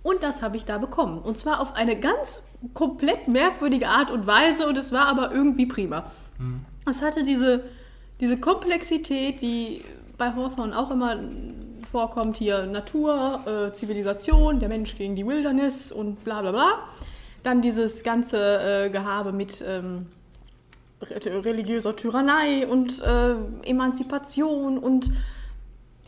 [0.05, 1.19] Und das habe ich da bekommen.
[1.19, 2.43] Und zwar auf eine ganz
[2.75, 4.69] komplett merkwürdige Art und Weise.
[4.69, 6.05] Und es war aber irgendwie prima.
[6.89, 7.65] Es hatte diese,
[8.21, 9.83] diese Komplexität, die
[10.17, 11.17] bei Hawthorne auch immer
[11.95, 12.39] vorkommt.
[12.39, 16.71] Hier Natur, äh, Zivilisation, der Mensch gegen die Wilderness und bla bla bla.
[17.45, 18.37] Dann dieses ganze
[18.87, 20.07] äh, Gehabe mit ähm,
[21.01, 25.09] re- religiöser Tyrannei und äh, Emanzipation und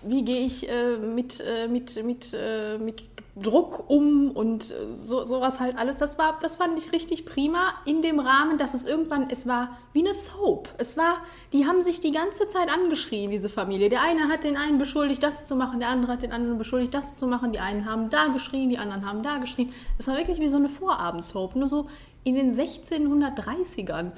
[0.03, 3.05] wie gehe ich äh, mit, äh, mit, mit, äh, mit
[3.37, 5.99] Druck um und äh, so, sowas halt alles.
[5.99, 9.77] Das war, das fand ich richtig prima in dem Rahmen, dass es irgendwann, es war
[9.93, 10.71] wie eine Soap.
[10.79, 11.19] Es war,
[11.53, 13.91] die haben sich die ganze Zeit angeschrien, diese Familie.
[13.91, 16.95] Der eine hat den einen beschuldigt, das zu machen, der andere hat den anderen beschuldigt,
[16.95, 17.53] das zu machen.
[17.53, 19.71] Die einen haben da geschrien, die anderen haben da geschrien.
[19.99, 21.89] Es war wirklich wie so eine Vorabendsoap, nur so
[22.25, 24.13] in den 1630ern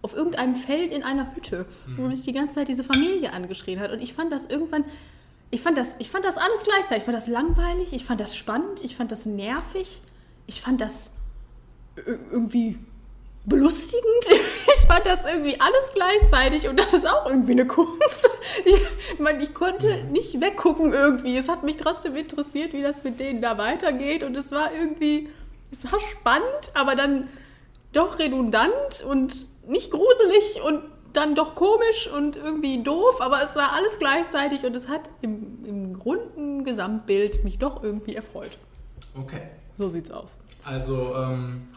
[0.00, 3.90] auf irgendeinem Feld in einer Hütte, wo sich die ganze Zeit diese Familie angeschrien hat.
[3.90, 4.84] Und ich fand das irgendwann,
[5.50, 6.98] ich fand das, ich fand das alles gleichzeitig.
[6.98, 10.02] Ich fand das langweilig, ich fand das spannend, ich fand das nervig,
[10.46, 11.10] ich fand das
[11.96, 12.78] ir- irgendwie
[13.44, 14.04] belustigend.
[14.80, 18.28] Ich fand das irgendwie alles gleichzeitig und das ist auch irgendwie eine Kunst.
[18.64, 21.36] Ich, meine, ich konnte nicht weggucken irgendwie.
[21.36, 25.28] Es hat mich trotzdem interessiert, wie das mit denen da weitergeht und es war irgendwie,
[25.70, 27.28] es war spannend, aber dann
[27.92, 33.72] doch redundant und nicht gruselig und dann doch komisch und irgendwie doof, aber es war
[33.72, 38.58] alles gleichzeitig und es hat im, im runden Gesamtbild mich doch irgendwie erfreut.
[39.14, 39.42] Okay.
[39.76, 40.36] So sieht's aus.
[40.64, 41.68] Also, ähm,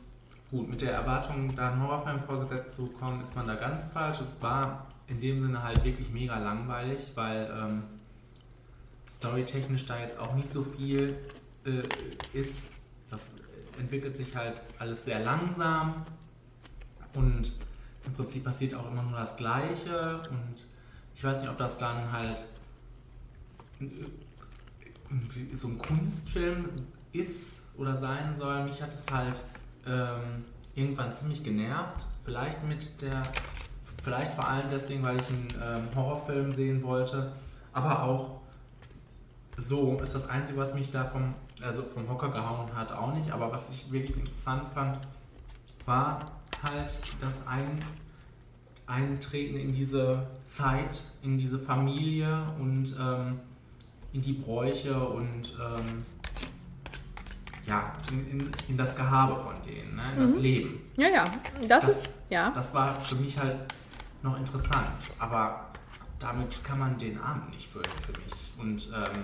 [0.49, 4.19] gut, mit der Erwartung, da einen Horrorfilm vorgesetzt zu bekommen, ist man da ganz falsch.
[4.21, 7.83] Es war in dem Sinne halt wirklich mega langweilig, weil ähm,
[9.09, 11.17] storytechnisch da jetzt auch nicht so viel
[11.65, 11.83] äh,
[12.37, 12.73] ist.
[13.09, 13.35] Das
[13.79, 16.05] entwickelt sich halt alles sehr langsam
[17.13, 17.51] und
[18.05, 20.65] im Prinzip passiert auch immer nur das Gleiche und
[21.15, 22.43] ich weiß nicht, ob das dann halt
[23.79, 23.85] äh,
[25.55, 26.69] so ein Kunstfilm
[27.11, 28.63] ist oder sein soll.
[28.63, 29.41] Mich hat es halt
[29.85, 30.45] ähm,
[30.75, 32.05] irgendwann ziemlich genervt.
[32.23, 33.21] Vielleicht mit der,
[34.03, 37.31] vielleicht vor allem deswegen, weil ich einen ähm, Horrorfilm sehen wollte,
[37.73, 38.41] aber auch
[39.57, 43.31] so ist das Einzige, was mich da vom, also vom Hocker gehauen hat, auch nicht.
[43.31, 44.97] Aber was ich wirklich interessant fand,
[45.85, 46.31] war
[46.63, 47.79] halt das Ein
[48.87, 53.39] Eintreten in diese Zeit, in diese Familie und ähm,
[54.13, 56.05] in die Bräuche und ähm,
[57.65, 60.13] ja, in, in, in das Gehabe von denen, ne?
[60.13, 60.41] in das Mhm.
[60.41, 60.81] Leben.
[60.97, 61.23] Ja, ja,
[61.67, 62.51] das, ist, ja.
[62.51, 63.57] Das war für mich halt
[64.23, 65.67] noch interessant, aber
[66.19, 68.33] damit kann man den Abend nicht füllen für mich.
[68.57, 69.23] Und ähm,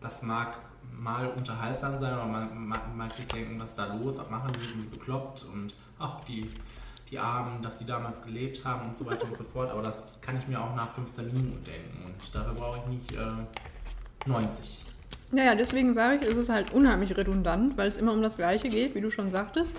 [0.00, 0.56] das mag
[0.98, 4.68] mal unterhaltsam sein, oder man mag, sich denken, was ist da los, was machen die,
[4.68, 6.50] sind die bekloppt und ach, die,
[7.10, 9.70] die Armen, dass die damals gelebt haben und so weiter und so fort.
[9.70, 13.12] Aber das kann ich mir auch nach 15 Minuten denken und dafür brauche ich nicht
[13.12, 14.84] äh, 90.
[15.30, 18.68] Naja, deswegen sage ich, es ist halt unheimlich redundant, weil es immer um das Gleiche
[18.68, 19.74] geht, wie du schon sagtest.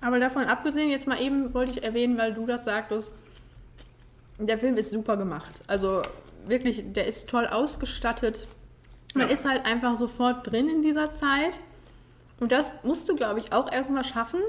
[0.00, 3.10] Aber davon abgesehen, jetzt mal eben wollte ich erwähnen, weil du das sagtest,
[4.38, 5.62] der Film ist super gemacht.
[5.66, 6.02] Also
[6.46, 8.46] wirklich, der ist toll ausgestattet.
[9.14, 9.32] Man Ja.
[9.34, 11.58] ist halt einfach sofort drin in dieser Zeit.
[12.40, 14.40] Und das musst du, glaube ich, auch erstmal schaffen,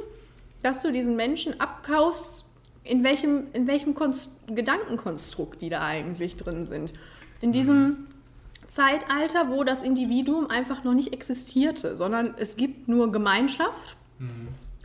[0.61, 2.45] dass du diesen Menschen abkaufst
[2.83, 6.93] in welchem, in welchem Konst Gedankenkonstrukt die da eigentlich drin sind.
[7.41, 8.07] In diesem
[8.67, 13.95] Zeitalter, wo das Individuum einfach noch nicht existierte, sondern es gibt nur Gemeinschaft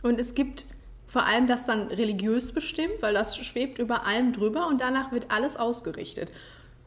[0.03, 0.65] und es gibt
[1.07, 5.29] vor allem das dann religiös bestimmt, weil das schwebt über allem drüber und danach wird
[5.29, 6.31] alles ausgerichtet.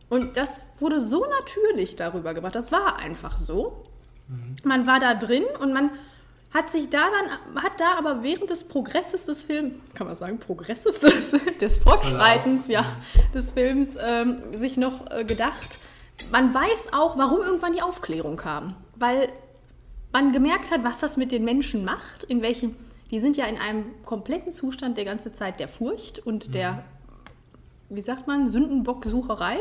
[0.08, 2.54] Und das wurde so natürlich darüber gebracht.
[2.54, 3.84] Das war einfach so.
[4.64, 5.90] Man war da drin und man
[6.52, 10.38] hat sich da dann, hat da aber während des Progresses des Films, kann man sagen,
[10.38, 12.84] Progresses des, des Fortschreitens, ja,
[13.34, 15.78] des Films, ähm, sich noch äh, gedacht,
[16.32, 18.68] man weiß auch, warum irgendwann die Aufklärung kam.
[18.96, 19.28] Weil
[20.12, 22.76] man gemerkt hat, was das mit den Menschen macht, in welchen,
[23.10, 26.82] die sind ja in einem kompletten Zustand der ganze Zeit der Furcht und der,
[27.88, 29.58] wie sagt man, Sündenbocksucherei.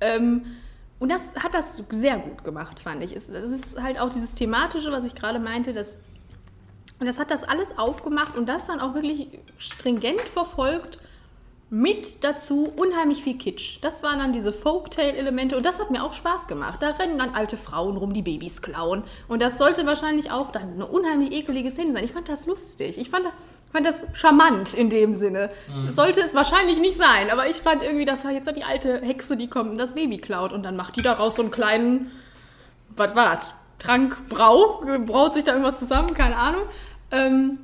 [0.00, 0.44] Ähm,
[0.98, 3.14] und das hat das sehr gut gemacht, fand ich.
[3.14, 5.98] Das ist halt auch dieses Thematische, was ich gerade meinte, das,
[6.98, 9.28] und das hat das alles aufgemacht und das dann auch wirklich
[9.58, 10.98] stringent verfolgt,
[11.70, 13.78] mit dazu unheimlich viel Kitsch.
[13.80, 16.82] Das waren dann diese Folktale-Elemente und das hat mir auch Spaß gemacht.
[16.82, 19.04] Da rennen dann alte Frauen rum, die Babys klauen.
[19.28, 22.04] Und das sollte wahrscheinlich auch dann eine unheimlich ekelige Szene sein.
[22.04, 22.98] Ich fand das lustig.
[22.98, 23.26] Ich fand,
[23.72, 25.50] fand das charmant in dem Sinne.
[25.68, 25.90] Mhm.
[25.90, 29.36] Sollte es wahrscheinlich nicht sein, aber ich fand irgendwie, das war jetzt die alte Hexe,
[29.36, 32.10] die kommt und das Baby klaut und dann macht die daraus so einen kleinen,
[32.96, 33.54] was war das?
[33.78, 36.62] Trank, Brau, braut sich da irgendwas zusammen, keine Ahnung.
[37.10, 37.58] Ähm,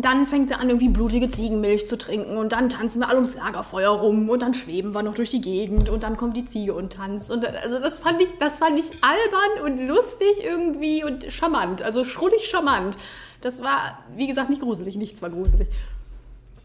[0.00, 3.34] dann fängt sie an, irgendwie blutige Ziegenmilch zu trinken und dann tanzen wir alle ums
[3.34, 6.74] Lagerfeuer rum und dann schweben wir noch durch die Gegend und dann kommt die Ziege
[6.74, 7.32] und tanzt.
[7.32, 12.04] Und also das fand ich, das fand ich albern und lustig irgendwie und charmant, also
[12.04, 12.96] schrullig charmant.
[13.40, 15.68] Das war, wie gesagt, nicht gruselig, nichts war gruselig.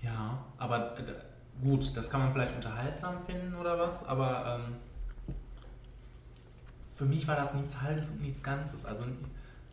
[0.01, 4.75] Ja, aber äh, gut, das kann man vielleicht unterhaltsam finden oder was, aber ähm,
[6.95, 9.03] für mich war das nichts Halbes und nichts Ganzes, also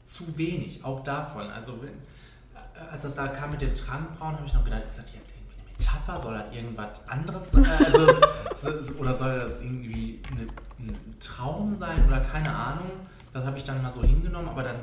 [0.07, 1.51] zu wenig, auch davon.
[1.51, 5.13] Also äh, als das da kam mit dem Trankbrauen, habe ich noch gedacht, ist das
[5.15, 7.67] jetzt irgendwie eine Metapher, soll das irgendwas anderes sein?
[8.63, 10.43] Also, oder soll das irgendwie eine,
[10.79, 12.91] ein Traum sein oder keine Ahnung?
[13.33, 14.77] Das habe ich dann mal so hingenommen, aber dann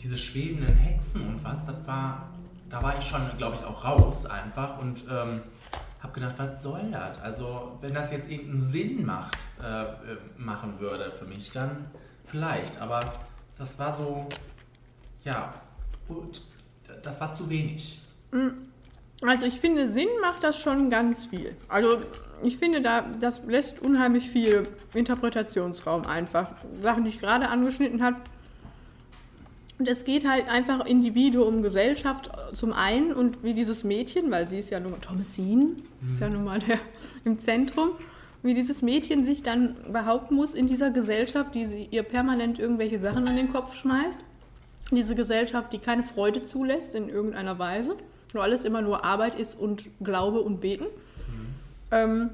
[0.00, 2.28] diese schwebenden Hexen und was, das war,
[2.68, 5.42] da war ich schon, glaube ich, auch raus einfach und ähm,
[6.00, 7.20] habe gedacht, was soll das?
[7.20, 9.94] Also, wenn das jetzt irgendeinen Sinn macht, äh, äh,
[10.36, 11.86] machen würde für mich, dann
[12.24, 13.00] vielleicht, aber
[13.56, 14.26] das war so,
[15.24, 15.54] ja,
[16.08, 16.42] gut,
[17.02, 18.00] das war zu wenig.
[19.22, 21.56] Also ich finde, Sinn macht das schon ganz viel.
[21.68, 22.02] Also
[22.42, 26.50] ich finde, da, das lässt unheimlich viel Interpretationsraum einfach.
[26.80, 28.16] Sachen, die ich gerade angeschnitten habe.
[29.78, 34.48] Und es geht halt einfach Individuum, Gesellschaft äh, zum einen und wie dieses Mädchen, weil
[34.48, 35.70] sie ist ja nun mal Thomasine,
[36.06, 36.78] ist ja nun mal der,
[37.24, 37.90] im Zentrum,
[38.42, 42.98] wie dieses Mädchen sich dann behaupten muss in dieser Gesellschaft, die sie ihr permanent irgendwelche
[42.98, 44.20] Sachen an den Kopf schmeißt.
[44.90, 47.96] Diese Gesellschaft, die keine Freude zulässt in irgendeiner Weise,
[48.32, 50.86] wo alles immer nur Arbeit ist und Glaube und Beten.
[51.90, 52.30] Ähm,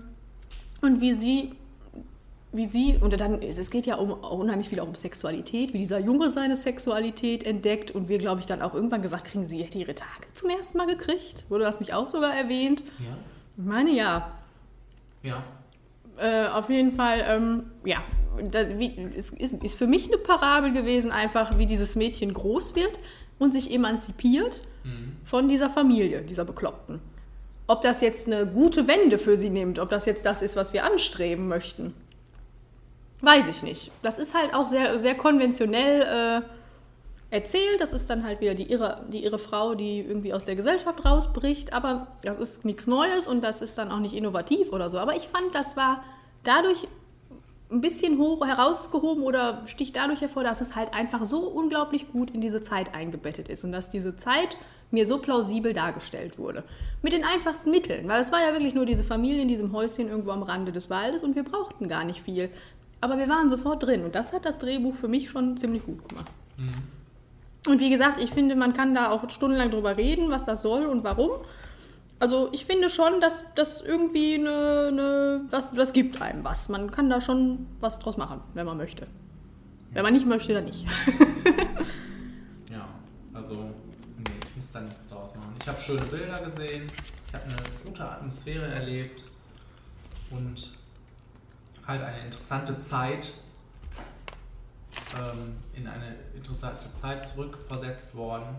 [0.80, 1.52] und wie sie,
[2.52, 6.00] wie sie, und dann, es geht ja um, unheimlich viel auch um Sexualität, wie dieser
[6.00, 9.78] Junge seine Sexualität entdeckt und wir, glaube ich, dann auch irgendwann gesagt kriegen, sie hätte
[9.78, 11.44] ihre Tage zum ersten Mal gekriegt.
[11.48, 12.84] Wurde das nicht auch sogar erwähnt?
[12.98, 13.16] Ja.
[13.56, 14.32] Ich meine ja.
[15.22, 15.44] Ja.
[16.18, 18.02] Äh, auf jeden Fall, ähm, ja,
[18.50, 22.74] da, wie, es ist, ist für mich eine Parabel gewesen, einfach wie dieses Mädchen groß
[22.74, 22.98] wird
[23.38, 24.62] und sich emanzipiert
[25.24, 27.00] von dieser Familie, dieser Bekloppten.
[27.66, 30.72] Ob das jetzt eine gute Wende für sie nimmt, ob das jetzt das ist, was
[30.72, 31.94] wir anstreben möchten,
[33.22, 33.90] weiß ich nicht.
[34.02, 37.80] Das ist halt auch sehr, sehr konventionell äh, erzählt.
[37.80, 41.04] Das ist dann halt wieder die irre, die irre Frau, die irgendwie aus der Gesellschaft
[41.04, 41.72] rausbricht.
[41.72, 44.98] Aber das ist nichts Neues und das ist dann auch nicht innovativ oder so.
[44.98, 46.02] Aber ich fand, das war
[46.42, 46.88] dadurch
[47.70, 52.30] ein bisschen hoch herausgehoben oder sticht dadurch hervor, dass es halt einfach so unglaublich gut
[52.30, 54.56] in diese Zeit eingebettet ist und dass diese Zeit
[54.90, 56.64] mir so plausibel dargestellt wurde.
[57.00, 60.08] Mit den einfachsten Mitteln, weil es war ja wirklich nur diese Familie in diesem Häuschen
[60.08, 62.50] irgendwo am Rande des Waldes und wir brauchten gar nicht viel.
[63.00, 66.06] Aber wir waren sofort drin und das hat das Drehbuch für mich schon ziemlich gut
[66.08, 66.26] gemacht.
[67.66, 70.86] Und wie gesagt, ich finde, man kann da auch stundenlang drüber reden, was das soll
[70.86, 71.30] und warum.
[72.18, 76.68] Also ich finde schon, dass das irgendwie eine, eine was, das gibt einem was.
[76.68, 79.06] Man kann da schon was draus machen, wenn man möchte.
[79.92, 80.86] Wenn man nicht möchte, dann nicht.
[82.70, 82.86] Ja,
[83.34, 85.52] also, nee, ich muss da nichts draus machen.
[85.60, 86.86] Ich habe schöne Bilder gesehen,
[87.26, 89.24] ich habe eine gute Atmosphäre erlebt
[90.30, 90.70] und
[91.90, 93.32] halt eine interessante Zeit,
[95.16, 98.56] ähm, in eine interessante Zeit zurückversetzt worden.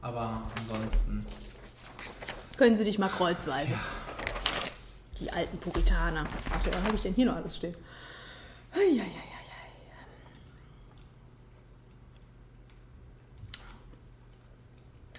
[0.00, 1.24] Aber ansonsten,
[2.56, 3.74] Können Sie dich mal kreuzweise.
[5.20, 6.26] Die alten Puritaner.
[6.50, 7.74] Warte, was habe ich denn hier noch alles stehen?
[8.72, 9.06] Eieieiei.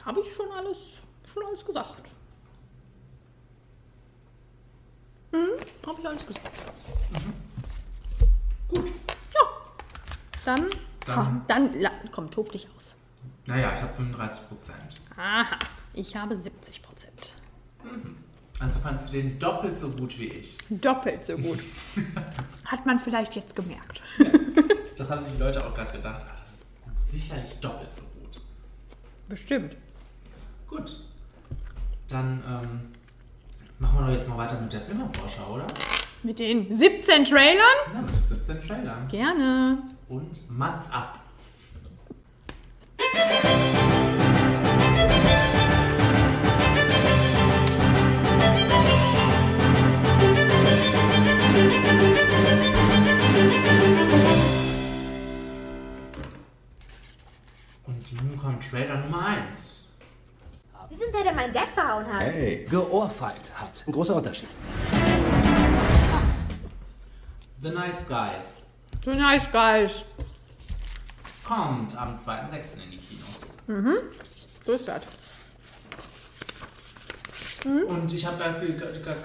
[0.05, 0.77] Habe ich schon alles,
[1.31, 2.09] schon alles gesagt?
[5.33, 6.49] Habe ich alles gesagt.
[8.69, 8.87] Gut.
[9.33, 9.39] Ja.
[10.45, 10.69] Dann,
[11.05, 12.93] Dann- komm, dann komm, tob dich aus.
[13.47, 14.77] Naja, ich habe 35 Prozent.
[15.17, 15.57] Aha,
[15.93, 17.33] ich habe 70 Prozent.
[18.59, 20.57] Also fandst du den doppelt so gut wie ich.
[20.69, 21.59] Doppelt so gut.
[22.65, 24.01] Hat man vielleicht jetzt gemerkt.
[24.95, 26.23] Das haben sich die Leute auch gerade gedacht.
[26.23, 28.39] Ach, das ist sicherlich doppelt so gut.
[29.27, 29.75] Bestimmt.
[30.67, 30.99] Gut.
[32.07, 32.91] Dann ähm,
[33.83, 35.67] machen wir doch jetzt mal weiter mit der Filmervorschau, oder?
[36.23, 37.59] Mit den 17 Trailern?
[37.93, 39.07] Ja, mit 17 Trailern.
[39.09, 39.77] Gerne.
[40.07, 41.19] Und Mats ab.
[57.85, 59.82] Und nun kommt Trailer Nummer 1.
[61.03, 62.21] Sind der, der mein Dad verhauen hat.
[62.21, 63.83] Hey, geohrfeigt hat.
[63.85, 64.47] Ein großer Unterschied.
[67.61, 68.65] The Nice Guys
[69.03, 70.05] So nice, guys.
[71.45, 72.83] kommt am 2.6.
[72.83, 73.51] in die Kinos.
[73.67, 73.97] Mhm.
[74.65, 75.01] So ist das.
[77.65, 78.69] Und ich habe dafür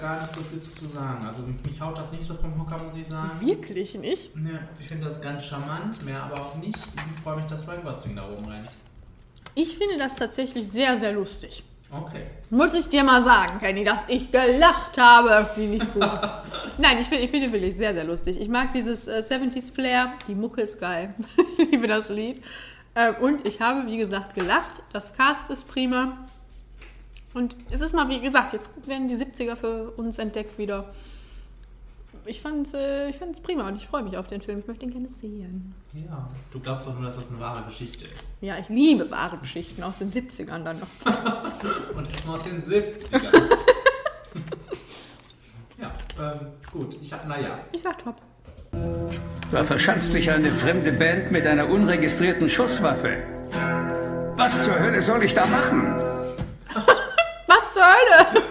[0.01, 1.25] gar, nicht so viel zu sagen.
[1.25, 3.39] Also mich haut das nicht so vom Hocker, muss ich sagen.
[3.41, 4.35] Wirklich nicht?
[4.35, 6.77] Ne, ich finde das ganz charmant, mehr aber auch nicht.
[6.77, 8.69] Ich freue mich, dass Frank Gosling da oben rennt.
[9.55, 11.63] Ich finde das tatsächlich sehr, sehr lustig.
[11.91, 12.23] Okay.
[12.51, 16.21] Muss ich dir mal sagen, Kenny, dass ich gelacht habe, wie nichts Gutes.
[16.77, 18.39] Nein, ich finde ich finde wirklich sehr, sehr lustig.
[18.39, 20.13] Ich mag dieses äh, 70s Flair.
[20.27, 21.15] Die Mucke ist geil.
[21.57, 22.43] ich liebe das Lied.
[22.95, 24.83] Ähm, und ich habe, wie gesagt, gelacht.
[24.93, 26.17] Das Cast ist prima.
[27.33, 30.91] Und es ist mal, wie gesagt, jetzt werden die 70er für uns entdeckt wieder.
[32.29, 34.59] Ich fand es äh, ich fand's prima und ich freue mich auf den Film.
[34.59, 35.73] Ich möchte ihn gerne sehen.
[35.95, 36.29] Ja.
[36.51, 38.27] Du glaubst doch nur, dass das eine wahre Geschichte ist.
[38.39, 40.87] Ja, ich liebe wahre Geschichten aus den 70ern dann noch.
[41.97, 43.33] Und das noch den 70ern.
[45.79, 46.39] ja, ähm,
[46.71, 46.95] gut.
[47.01, 47.61] Ich hab, naja.
[47.71, 48.17] Ich sag top.
[49.51, 53.23] Da verschanzt sich eine fremde Band mit einer unregistrierten Schusswaffe.
[54.35, 55.95] Was zur Hölle soll ich da machen?
[57.47, 58.43] Was zur Hölle?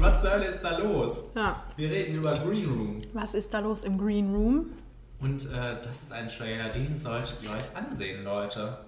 [0.00, 1.24] Was zur Hölle ist da los?
[1.34, 1.62] Ja.
[1.76, 2.98] Wir reden über Green Room.
[3.12, 4.66] Was ist da los im Green Room?
[5.20, 8.78] Und äh, das ist ein Trailer, den solltet ihr euch ansehen, Leute.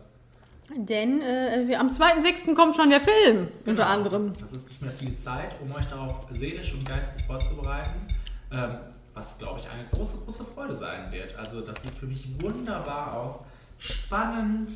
[0.75, 2.55] Denn äh, am 2.6.
[2.55, 4.33] kommt schon der Film, unter anderem.
[4.41, 8.07] Das ist nicht mehr viel Zeit, um euch darauf seelisch und geistig vorzubereiten.
[8.51, 8.79] Ähm,
[9.13, 11.39] was, glaube ich, eine große, große Freude sein wird.
[11.39, 13.45] Also, das sieht für mich wunderbar aus.
[13.77, 14.73] Spannend,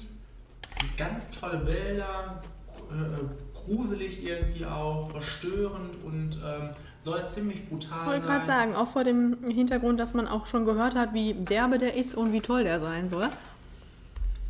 [0.98, 2.42] ganz tolle Bilder,
[2.90, 8.26] äh, gruselig irgendwie auch, verstörend und ähm, soll ziemlich brutal Ich wollte sein.
[8.26, 11.94] gerade sagen, auch vor dem Hintergrund, dass man auch schon gehört hat, wie derbe der
[11.94, 13.28] ist und wie toll der sein soll.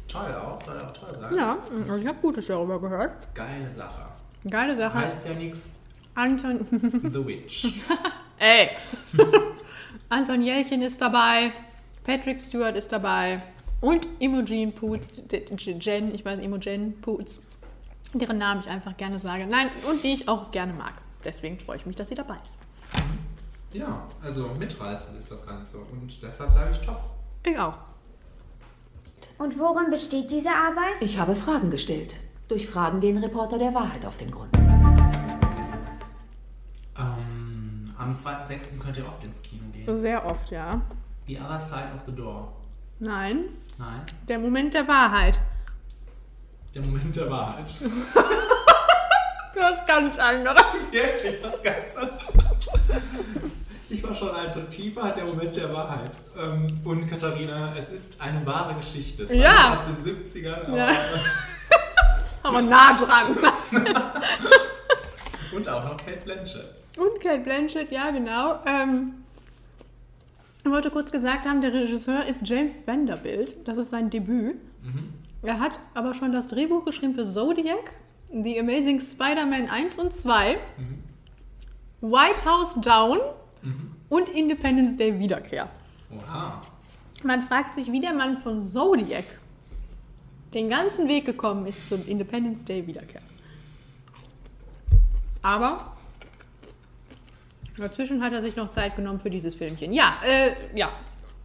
[0.09, 1.35] Toll auch, soll auch toll sein.
[1.35, 3.13] Ja, also ich habe Gutes darüber gehört.
[3.35, 4.03] Geile Sache.
[4.49, 4.95] Geile Sache.
[4.95, 5.75] Heißt ja nichts.
[6.15, 6.67] Anton.
[6.71, 7.69] The Witch.
[8.39, 8.71] Ey!
[10.09, 11.53] Anton Jelchen ist dabei,
[12.05, 13.43] Patrick Stewart ist dabei
[13.81, 17.43] und Imogen Poots, Jen, ich nicht, Imogen Poots,
[18.15, 19.47] deren Namen ich einfach gerne sage.
[19.47, 20.95] Nein, und die ich auch gerne mag.
[21.25, 22.57] Deswegen freue ich mich, dass sie dabei ist.
[23.73, 25.79] Ja, also mitreißend ist das Ganze.
[25.79, 27.01] Und deshalb sage ich top.
[27.45, 27.75] Ich auch.
[29.39, 31.01] Und worin besteht diese Arbeit?
[31.01, 32.17] Ich habe Fragen gestellt.
[32.49, 34.57] Durch Fragen gehen Reporter der Wahrheit auf den Grund.
[36.99, 38.79] Ähm, am 2.6.
[38.79, 40.01] könnt ihr oft ins Kino gehen.
[40.01, 40.81] Sehr oft, ja.
[41.27, 42.53] The Other Side of the Door.
[42.99, 43.47] Nein,
[43.79, 45.39] Nein, der Moment der Wahrheit.
[46.77, 47.71] Der Moment der Wahrheit.
[49.59, 50.63] Das ist ganz anderes.
[50.93, 52.21] Wirklich was ganz anderes.
[53.89, 56.19] Ich war schon ein tiefer, der Moment der Wahrheit.
[56.39, 59.27] Ähm, und Katharina, es ist eine wahre Geschichte.
[59.27, 59.73] Zwar Ja.
[59.73, 60.93] Aus den 70ern, aber, Ja.
[62.43, 63.35] Aber nah dran.
[65.55, 66.75] und auch noch Kate Blanchett.
[66.99, 68.61] Und Kate Blanchett, ja, genau.
[68.67, 69.15] Ähm,
[70.65, 73.57] ich wollte kurz gesagt haben, der Regisseur ist James Vanderbilt.
[73.67, 74.57] Das ist sein Debüt.
[75.47, 77.93] Er hat aber schon das Drehbuch geschrieben für Zodiac,
[78.33, 80.59] The Amazing Spider-Man 1 und 2,
[82.01, 83.19] White House Down
[84.09, 85.69] und Independence Day Wiederkehr.
[86.11, 86.61] Oha.
[87.23, 89.25] Man fragt sich, wie der Mann von Zodiac
[90.53, 93.23] den ganzen Weg gekommen ist zum Independence Day Wiederkehr.
[95.43, 95.93] Aber
[97.79, 99.93] dazwischen hat er sich noch Zeit genommen für dieses Filmchen.
[99.93, 100.91] Ja, äh, ja,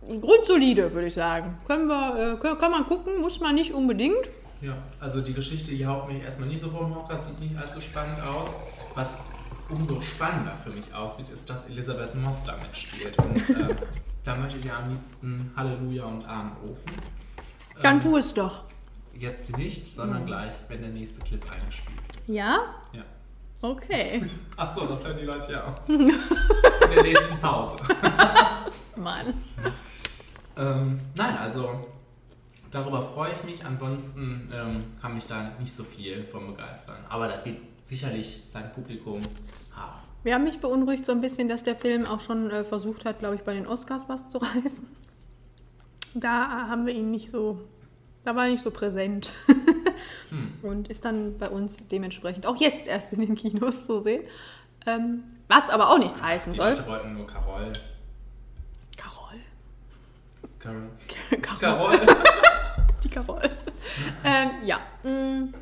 [0.08, 1.58] grundsolide, würde ich sagen.
[1.68, 4.30] Können wir, äh, kann, man gucken, muss man nicht unbedingt.
[4.62, 7.82] Ja, also die Geschichte, die haut mich erstmal nicht so vom Hocker, sieht nicht allzu
[7.82, 8.56] spannend aus.
[8.96, 9.20] Was
[9.70, 13.18] umso spannender für mich aussieht, ist, dass Elisabeth Moss da mitspielt.
[13.18, 13.76] Und äh,
[14.24, 16.92] da möchte ich ja am liebsten Halleluja und Amen rufen.
[17.82, 18.64] Dann Ähm, tu es doch.
[19.14, 20.28] Jetzt nicht, sondern Mhm.
[20.28, 22.36] gleich, wenn der nächste Clip eingespielt wird.
[22.38, 22.60] Ja?
[22.94, 23.02] Ja.
[23.62, 24.24] Okay.
[24.58, 25.88] Ach so, das hören die Leute ja auch.
[25.90, 26.08] In
[26.94, 27.78] der nächsten Pause.
[28.96, 29.34] Mann.
[30.58, 31.86] Ähm, nein, also
[32.72, 33.66] darüber freue ich mich.
[33.66, 36.98] Ansonsten ähm, kann mich da nicht so viel von begeistern.
[37.10, 39.22] Aber das wird sicherlich sein Publikum
[39.76, 40.00] haben.
[40.24, 43.36] Ja, mich beunruhigt so ein bisschen, dass der Film auch schon äh, versucht hat, glaube
[43.36, 44.88] ich, bei den Oscars was zu reißen.
[46.14, 47.62] Da haben wir ihn nicht so,
[48.24, 49.34] da war er nicht so präsent.
[50.30, 50.54] Hm.
[50.62, 54.24] Und ist dann bei uns dementsprechend auch jetzt erst in den Kinos zu sehen.
[54.86, 56.70] Ähm, was aber auch nichts heißen Die soll.
[56.70, 57.28] Leute wollten nur.
[57.28, 57.72] Carol.
[60.62, 60.90] Carol.
[61.60, 62.00] Carol.
[63.04, 63.42] Die Carol.
[64.24, 64.80] ähm, ja.
[65.04, 65.54] mm,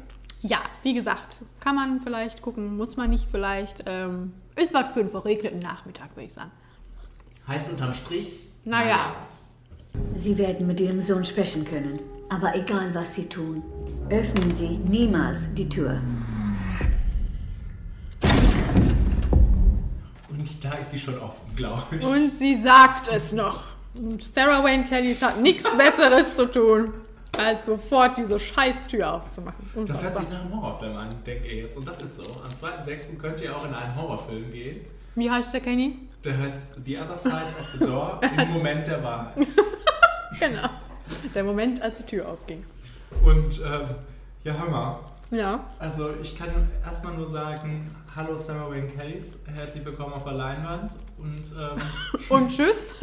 [0.41, 3.83] ja, wie gesagt, kann man vielleicht gucken, muss man nicht vielleicht.
[3.85, 6.51] Ähm, ist was für einen verregneten Nachmittag, würde ich sagen.
[7.47, 9.15] Heißt unterm Strich, Naja.
[10.11, 11.95] Sie werden mit Ihrem Sohn sprechen können.
[12.29, 13.63] Aber egal, was Sie tun,
[14.09, 15.99] öffnen Sie niemals die Tür.
[20.29, 22.05] Und da ist sie schon offen, glaube ich.
[22.05, 23.78] Und sie sagt es noch.
[23.95, 26.93] Und Sarah Wayne Kellys hat nichts Besseres zu tun,
[27.37, 29.57] als sofort diese Scheißtür aufzumachen.
[29.63, 30.23] Das hört Unfassbar.
[30.23, 31.77] sich nach einem Horrorfilm an, denkt ihr jetzt.
[31.77, 32.23] Und das ist so.
[32.23, 32.53] Am
[32.85, 33.17] 2.6.
[33.19, 34.81] könnt ihr auch in einen Horrorfilm gehen.
[35.15, 35.97] Wie heißt der Kenny?
[36.23, 39.35] Der heißt The Other Side of the Door im Moment der Wahrheit.
[40.39, 40.69] Genau.
[41.33, 42.63] Der Moment, als die Tür aufging.
[43.25, 43.95] Und ähm,
[44.43, 44.99] ja, Hammer.
[45.31, 45.59] Ja.
[45.79, 46.49] Also ich kann
[46.85, 50.93] erstmal nur sagen, hallo Sarah Wayne Kellys, herzlich willkommen auf der Leinwand.
[51.17, 51.81] Und, ähm,
[52.29, 52.93] Und tschüss.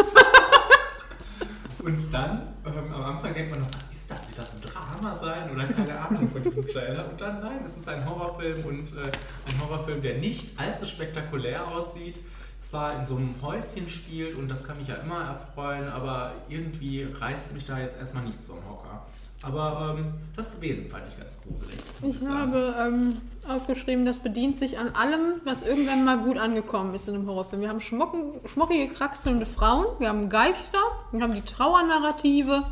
[1.87, 4.26] Und dann, ähm, am Anfang denkt man noch, was ist das?
[4.26, 5.49] Wird das ein Drama sein?
[5.53, 7.09] Oder keine Ahnung von diesem Trailer.
[7.09, 9.12] Und dann, nein, es ist ein Horrorfilm und äh,
[9.49, 12.18] ein Horrorfilm, der nicht allzu spektakulär aussieht.
[12.59, 17.05] Zwar in so einem Häuschen spielt und das kann mich ja immer erfreuen, aber irgendwie
[17.05, 19.07] reißt mich da jetzt erstmal nichts vom Hocker.
[19.47, 21.76] Aber ähm, das Wesen fand ich ganz gruselig.
[22.03, 27.09] Ich habe ähm, aufgeschrieben, das bedient sich an allem, was irgendwann mal gut angekommen ist
[27.09, 27.62] in einem Horrorfilm.
[27.62, 30.80] Wir haben schmocken, schmockige, kraxelnde Frauen, wir haben Geister,
[31.12, 32.64] wir haben die Trauernarrative.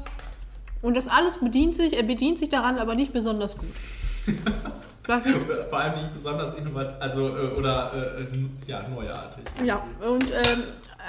[0.82, 3.72] Und das alles bedient sich, er bedient sich daran, aber nicht besonders gut.
[5.70, 8.26] Vor allem nicht besonders innovativ, also äh, oder äh,
[8.66, 9.44] ja, neuartig.
[9.62, 10.62] ja, und ähm,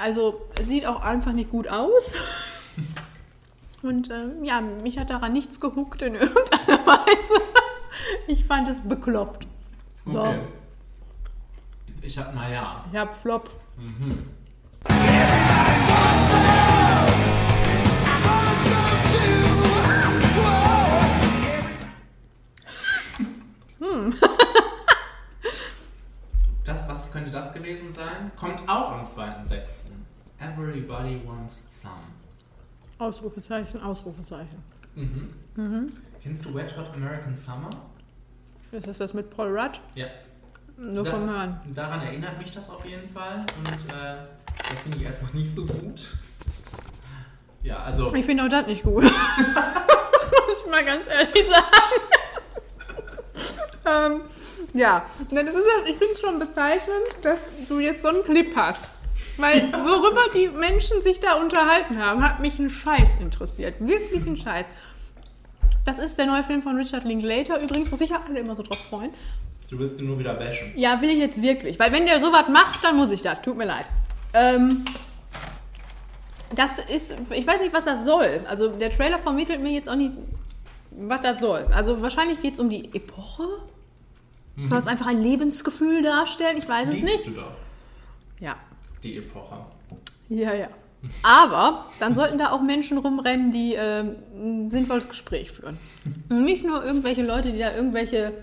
[0.04, 2.14] also sieht auch einfach nicht gut aus.
[3.86, 7.36] Und ähm, ja, mich hat daran nichts gehuckt in irgendeiner Weise.
[8.28, 9.48] Ich fand es bekloppt.
[10.06, 10.40] So, Okay.
[12.02, 12.86] Ich hab, naja.
[12.92, 13.50] ich hab Flop.
[13.78, 14.26] Mhm.
[23.80, 24.16] Hm.
[26.64, 28.32] Das, was könnte das gewesen sein?
[28.36, 29.92] Kommt auch am 2.6.
[30.40, 32.15] Everybody wants some.
[32.98, 34.64] Ausrufezeichen, Ausrufezeichen.
[34.96, 35.30] Mhm.
[35.56, 35.94] Mhm.
[36.22, 37.70] Kennst du Wet Hot American Summer?
[38.72, 39.80] Ist das das mit Paul Rudd?
[39.96, 40.08] Ja.
[40.78, 41.60] Nur Da- vom Hören.
[41.74, 43.46] Daran erinnert mich das auf jeden Fall.
[43.58, 44.18] Und äh,
[44.70, 46.16] das finde ich erstmal nicht so gut.
[47.64, 48.14] Ja, also.
[48.14, 49.04] Ich finde auch das nicht gut.
[49.04, 49.12] Muss
[50.64, 51.66] ich mal ganz ehrlich sagen.
[53.86, 54.22] ähm,
[54.74, 58.56] ja, das ist ja, ich finde es schon bezeichnend, dass du jetzt so einen Clip
[58.56, 58.92] hast.
[59.38, 63.76] Weil worüber die Menschen sich da unterhalten haben, hat mich ein Scheiß interessiert.
[63.80, 64.68] Wirklich ein Scheiß.
[65.86, 67.62] Das ist der neue Film von Richard Linklater.
[67.62, 69.12] Übrigens, wo sich ja alle immer so drauf freuen.
[69.70, 70.72] Du willst ihn nur wieder bashen.
[70.76, 71.80] Ja, will ich jetzt wirklich.
[71.80, 73.42] Weil wenn der sowas macht, dann muss ich das.
[73.42, 73.90] Tut mir leid.
[74.34, 74.86] Ähm,
[76.56, 78.42] das ist, ich weiß nicht, was das soll.
[78.48, 80.14] Also der Trailer vermittelt mir jetzt auch nicht,
[80.92, 81.68] was das soll.
[81.72, 83.44] Also wahrscheinlich geht es um die Epoche.
[84.56, 84.70] Mhm.
[84.70, 86.58] Soll es einfach ein Lebensgefühl darstellen?
[86.58, 87.28] Ich weiß es Liebst nicht.
[87.28, 87.48] du Ja.
[89.06, 89.58] Die Epoche.
[90.30, 90.68] Ja, ja.
[91.22, 95.78] Aber dann sollten da auch Menschen rumrennen, die ähm, ein sinnvolles Gespräch führen.
[96.30, 98.34] Nicht nur irgendwelche Leute, die da irgendwelche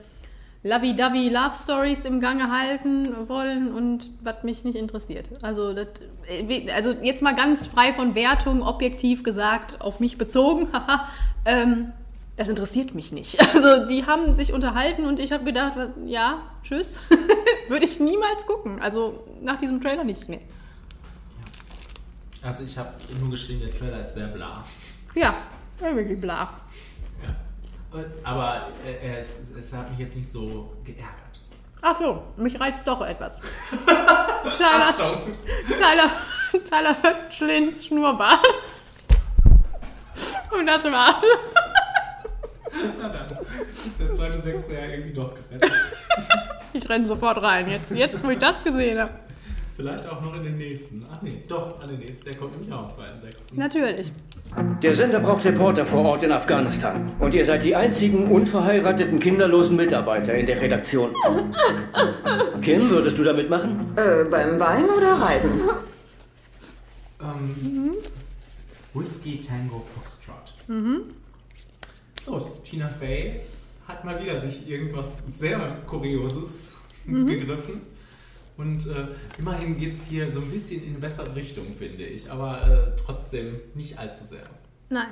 [0.63, 5.31] lovey-dovey Love Stories im Gange halten wollen und was mich nicht interessiert.
[5.43, 5.89] Also, das,
[6.29, 10.69] äh, also jetzt mal ganz frei von Wertung, objektiv gesagt, auf mich bezogen.
[11.45, 11.93] ähm,
[12.43, 13.39] das interessiert mich nicht.
[13.55, 15.75] Also die haben sich unterhalten und ich habe gedacht,
[16.05, 16.99] ja, tschüss.
[17.69, 18.81] Würde ich niemals gucken.
[18.83, 20.41] Also nach diesem Trailer nicht mehr.
[22.43, 22.89] Also ich habe
[23.21, 24.65] nur geschrieben, der Trailer ist sehr bla.
[25.15, 25.35] Ja,
[25.79, 26.51] wirklich bla.
[27.23, 27.97] Ja.
[27.99, 31.41] Und- Aber äh, es, es hat mich jetzt nicht so geärgert.
[31.83, 33.41] Ach so, mich reizt doch etwas.
[34.57, 34.95] Tyler.
[35.69, 36.11] Tyler,
[36.69, 38.45] Tyler Hötschlins Schnurrbart.
[40.59, 41.23] Und das war's.
[43.01, 43.27] Na dann
[43.71, 45.73] ist der zweite Sechste ja irgendwie doch gerettet.
[46.73, 47.69] Ich renne sofort rein.
[47.69, 49.11] Jetzt, jetzt wo ich das gesehen habe.
[49.77, 51.05] Vielleicht auch noch in den nächsten.
[51.11, 52.25] Ach nee, doch, an den nächsten.
[52.25, 53.35] Der kommt nämlich auch am 2.6.
[53.55, 54.13] Natürlich.
[54.83, 57.11] Der Sender braucht Reporter vor Ort in Afghanistan.
[57.19, 61.15] Und ihr seid die einzigen unverheirateten, kinderlosen Mitarbeiter in der Redaktion.
[62.61, 63.93] Kim, würdest du da mitmachen?
[63.97, 65.51] Äh, beim Wein oder Reisen?
[67.21, 67.95] Ähm,
[68.93, 70.53] Whiskey Tango Foxtrot.
[70.69, 71.03] Mhm.
[72.25, 73.41] So, Tina Fey
[73.89, 76.71] hat mal wieder sich irgendwas sehr Kurioses
[77.05, 77.27] Mhm.
[77.27, 77.81] gegriffen.
[78.57, 79.09] Und äh,
[79.39, 82.31] immerhin geht es hier so ein bisschen in eine bessere Richtung, finde ich.
[82.31, 84.43] Aber äh, trotzdem nicht allzu sehr.
[84.89, 85.09] Nein.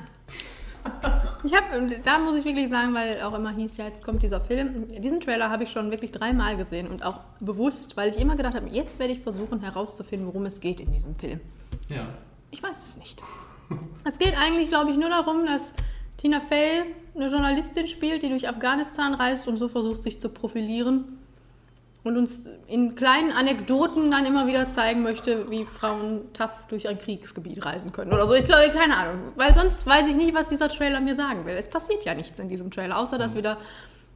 [1.42, 4.40] Ich habe, da muss ich wirklich sagen, weil auch immer hieß, ja, jetzt kommt dieser
[4.42, 4.84] Film.
[5.00, 8.54] Diesen Trailer habe ich schon wirklich dreimal gesehen und auch bewusst, weil ich immer gedacht
[8.54, 11.40] habe, jetzt werde ich versuchen herauszufinden, worum es geht in diesem Film.
[11.88, 12.08] Ja.
[12.50, 13.20] Ich weiß es nicht.
[14.04, 15.72] Es geht eigentlich, glaube ich, nur darum, dass
[16.20, 16.82] Tina Fey
[17.14, 21.18] eine Journalistin spielt, die durch Afghanistan reist und so versucht, sich zu profilieren
[22.04, 26.98] und uns in kleinen Anekdoten dann immer wieder zeigen möchte, wie Frauen tough durch ein
[26.98, 28.34] Kriegsgebiet reisen können oder so.
[28.34, 31.54] Ich glaube, keine Ahnung, weil sonst weiß ich nicht, was dieser Trailer mir sagen will.
[31.54, 33.56] Es passiert ja nichts in diesem Trailer, außer dass wieder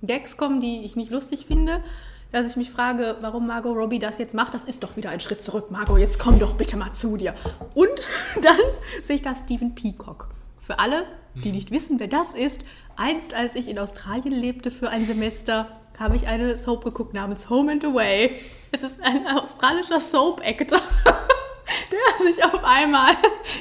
[0.03, 1.83] Gags kommen, die ich nicht lustig finde.
[2.33, 5.21] Dass ich mich frage, warum Margot Robbie das jetzt macht, das ist doch wieder ein
[5.21, 5.71] Schritt zurück.
[5.71, 7.35] Margot, jetzt komm doch bitte mal zu dir.
[7.75, 8.09] Und
[8.43, 8.59] dann
[9.03, 10.29] sehe ich da Stephen Peacock.
[10.61, 11.05] Für alle,
[11.35, 12.61] die nicht wissen, wer das ist,
[12.97, 17.51] einst als ich in Australien lebte für ein Semester, habe ich eine Soap geguckt namens
[17.51, 18.31] Home and Away.
[18.73, 23.13] Es ist ein australischer Soap-Actor, der sich auf einmal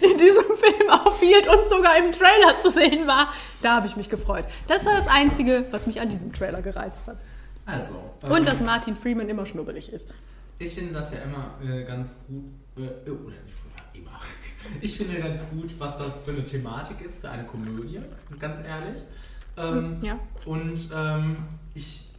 [0.01, 3.31] in diesem Film aufhielt und sogar im Trailer zu sehen war.
[3.61, 4.45] Da habe ich mich gefreut.
[4.67, 7.17] Das war das Einzige, was mich an diesem Trailer gereizt hat.
[7.65, 7.95] Also.
[8.21, 10.13] Und ähm, dass Martin Freeman immer schnubbelig ist.
[10.59, 12.43] Ich finde das ja immer äh, ganz gut,
[12.77, 14.19] äh, oder nicht früher, immer.
[14.81, 17.99] Ich finde ganz gut, was das für eine Thematik ist, für eine Komödie,
[18.39, 19.01] ganz ehrlich.
[19.57, 20.19] Ähm, Ja.
[20.45, 21.37] Und ähm,
[21.73, 22.09] ich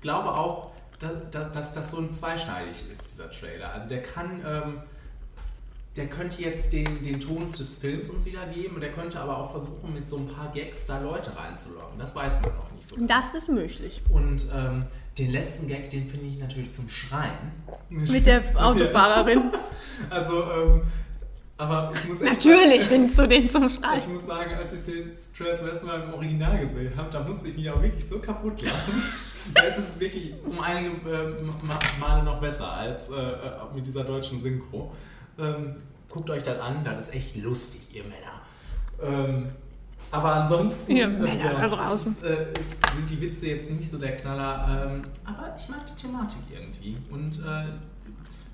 [0.00, 3.72] glaube auch, dass, dass das so ein zweischneidig ist, dieser Trailer.
[3.72, 4.74] Also der kann, ähm,
[5.96, 9.50] der könnte jetzt den, den Tonus des Films uns wiedergeben und der könnte aber auch
[9.50, 11.98] versuchen, mit so ein paar Gags da Leute reinzulocken.
[11.98, 12.96] Das weiß man noch nicht so.
[13.06, 14.02] Das ist möglich.
[14.10, 14.84] Und ähm,
[15.18, 17.52] den letzten Gag, den finde ich natürlich zum Schreien.
[17.90, 19.50] Mit der Autofahrerin.
[20.08, 20.82] Also, ähm,
[21.60, 23.98] aber ich muss echt Natürlich findest du den zum Schreien.
[23.98, 27.20] Ich muss sagen, als ich den Trailer zum ersten Mal im Original gesehen habe, da
[27.22, 29.02] musste ich mich auch wirklich so kaputt lachen.
[29.54, 33.34] da ist es wirklich um einige äh, Ma- Male noch besser als äh, äh,
[33.74, 34.92] mit dieser deutschen Synchro.
[35.38, 35.76] Ähm,
[36.08, 38.40] guckt euch das an, das ist echt lustig, ihr Männer.
[39.02, 39.48] Ähm,
[40.12, 42.12] aber ansonsten Männer da es draußen.
[42.12, 44.88] Ist, äh, es sind die Witze jetzt nicht so der Knaller.
[44.90, 46.96] Ähm, aber ich mag die Thematik irgendwie.
[47.10, 47.64] Und äh,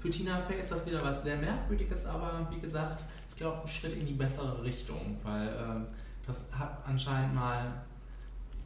[0.01, 3.69] für Tina Fey ist das wieder was sehr Merkwürdiges, aber wie gesagt, ich glaube, ein
[3.69, 5.87] Schritt in die bessere Richtung, weil ähm,
[6.27, 7.83] das hat anscheinend mal,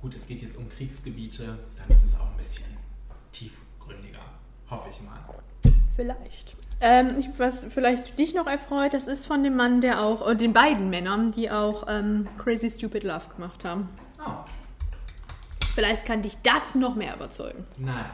[0.00, 2.66] gut, es geht jetzt um Kriegsgebiete, dann ist es auch ein bisschen
[3.32, 4.20] tiefgründiger,
[4.68, 5.18] hoffe ich mal.
[5.96, 6.56] Vielleicht.
[6.80, 10.54] Ähm, was vielleicht dich noch erfreut, das ist von dem Mann, der auch, und den
[10.54, 13.88] beiden Männern, die auch ähm, Crazy Stupid Love gemacht haben.
[14.18, 14.44] Oh.
[15.74, 17.66] Vielleicht kann dich das noch mehr überzeugen.
[17.76, 18.10] Naja,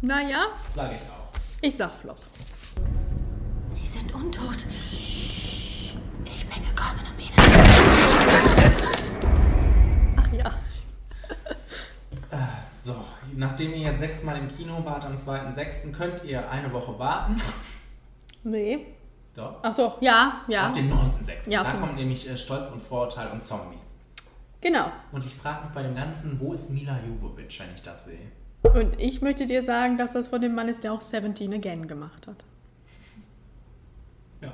[0.00, 1.23] Naja, sage ich auch.
[1.64, 2.18] Ich sag Flop.
[3.68, 4.66] Sie sind untot.
[6.24, 7.32] Ich bin gekommen, um ihnen
[10.16, 10.52] Ach ja.
[12.82, 12.96] So,
[13.34, 17.36] nachdem ihr jetzt sechsmal im Kino wart am 2.6., könnt ihr eine Woche warten.
[18.42, 18.86] Nee.
[19.34, 19.60] Doch.
[19.62, 20.68] Ach doch, ja, ja.
[20.68, 21.48] Auf den 9.6.
[21.50, 23.80] Ja, da kommt nämlich äh, Stolz und Vorurteil und Zombies.
[24.60, 24.92] Genau.
[25.12, 28.30] Und ich frage mich bei dem Ganzen, wo ist Mila Jovovich, wenn ich das sehe?
[28.72, 31.86] Und ich möchte dir sagen, dass das von dem Mann ist, der auch 17 Again
[31.86, 32.36] gemacht hat.
[34.40, 34.52] Ja.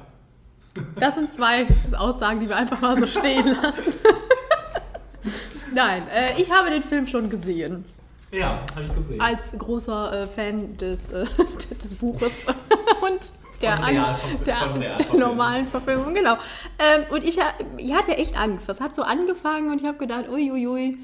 [1.01, 1.66] Das sind zwei
[1.97, 3.82] Aussagen, die wir einfach mal so stehen lassen.
[5.74, 7.85] Nein, äh, ich habe den Film schon gesehen.
[8.32, 9.20] Ja, habe ich gesehen.
[9.20, 11.24] Als großer äh, Fan des, äh,
[11.82, 12.32] des Buches
[13.03, 13.20] und
[13.62, 15.19] der, Von Realverfil- der, von der Realverfilmung.
[15.28, 16.35] normalen Verfilmung, genau.
[16.78, 17.39] Ähm, und ich,
[17.77, 18.69] ich hatte echt Angst.
[18.69, 20.66] Das hat so angefangen und ich habe gedacht, uiuiui.
[20.66, 20.99] Ui, ui.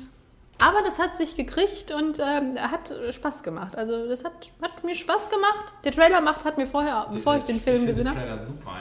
[0.58, 3.76] Aber das hat sich gekriegt und ähm, hat Spaß gemacht.
[3.76, 5.74] Also das hat, hat mir Spaß gemacht.
[5.84, 8.20] Der Trailer macht, hat mir vorher, bevor ich den Film finde gesehen habe,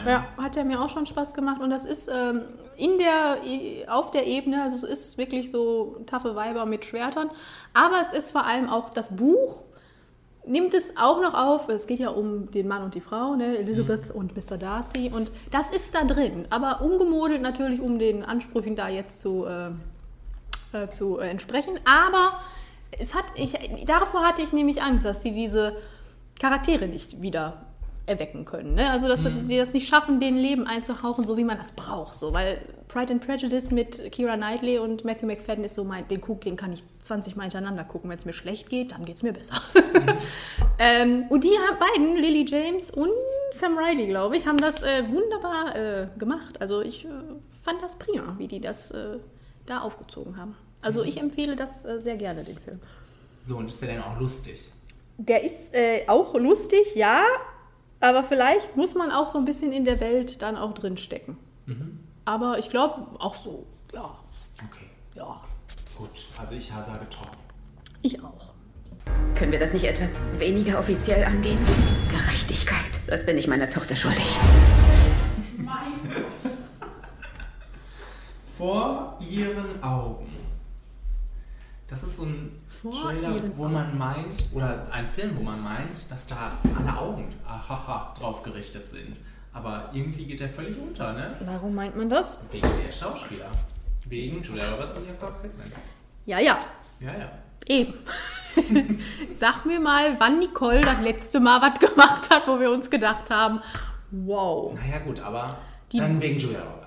[0.05, 0.11] ja.
[0.11, 1.61] ja, hat er mir auch schon Spaß gemacht.
[1.61, 2.43] Und das ist ähm,
[2.77, 3.39] in der,
[3.93, 7.29] auf der Ebene, also es ist wirklich so taffe Weiber mit Schwertern.
[7.73, 9.65] Aber es ist vor allem auch das Buch,
[10.47, 11.67] nimmt es auch noch auf.
[11.67, 13.57] Es geht ja um den Mann und die Frau, ne?
[13.57, 14.57] Elizabeth und Mr.
[14.57, 15.11] Darcy.
[15.13, 16.45] Und das ist da drin.
[16.49, 19.71] Aber umgemodelt natürlich, um den Ansprüchen da jetzt zu, äh,
[20.75, 21.79] äh, zu äh, entsprechen.
[21.85, 22.39] Aber
[22.99, 23.53] es hat, ich,
[23.85, 25.75] davor hatte ich nämlich Angst, dass sie diese
[26.39, 27.65] Charaktere nicht wieder
[28.07, 28.75] erwecken können.
[28.75, 28.91] Ne?
[28.91, 29.47] Also, dass Mhm.
[29.47, 32.13] die das nicht schaffen, den Leben einzuhauchen, so wie man das braucht.
[32.13, 32.33] So.
[32.33, 36.41] Weil Pride and Prejudice mit Kira Knightley und Matthew McFadden ist so mein, den Guck,
[36.41, 38.09] den kann ich 20 Mal hintereinander gucken.
[38.11, 39.55] Wenn es mir schlecht geht, dann geht es mir besser.
[40.77, 43.09] Ähm, und die beiden, Lily James und
[43.51, 46.59] Sam Riley, glaube ich, haben das äh, wunderbar äh, gemacht.
[46.59, 47.09] Also ich äh,
[47.63, 49.17] fand das prima, wie die das äh,
[49.65, 50.57] da aufgezogen haben.
[50.85, 51.07] Also Mhm.
[51.07, 52.79] ich empfehle das äh, sehr gerne, den Film.
[53.43, 54.69] So, und ist der denn auch lustig?
[55.17, 57.23] Der ist äh, auch lustig, ja,
[57.99, 61.37] aber vielleicht muss man auch so ein bisschen in der Welt dann auch drinstecken.
[61.65, 61.99] Mhm.
[62.25, 64.15] Aber ich glaube auch so, ja.
[64.69, 64.85] Okay.
[65.15, 65.41] Ja.
[65.97, 66.09] Gut,
[66.39, 67.31] also ich sage top.
[68.01, 68.49] Ich auch.
[69.35, 71.57] Können wir das nicht etwas weniger offiziell angehen?
[72.11, 72.91] Gerechtigkeit.
[73.07, 74.25] Das bin ich meiner Tochter schuldig.
[78.57, 80.44] Vor ihren Augen.
[81.87, 86.09] Das ist so ein Vor Trailer, wo man meint, oder ein Film, wo man meint,
[86.11, 89.19] dass da alle Augen ahaha, drauf gerichtet sind.
[89.53, 91.35] Aber irgendwie geht der völlig unter, ne?
[91.45, 92.39] Warum meint man das?
[92.51, 93.51] Wegen der Schauspieler.
[94.09, 95.71] Wegen Julia Roberts und Nicole Kidman.
[96.25, 96.57] Ja, ja,
[96.99, 97.31] Ja, ja.
[97.67, 97.93] eben.
[99.35, 103.29] Sag mir mal, wann Nicole das letzte Mal was gemacht hat, wo wir uns gedacht
[103.29, 103.61] haben,
[104.11, 104.73] wow.
[104.73, 105.57] Naja, gut, aber
[105.91, 106.84] Die- dann wegen Julia Roberts.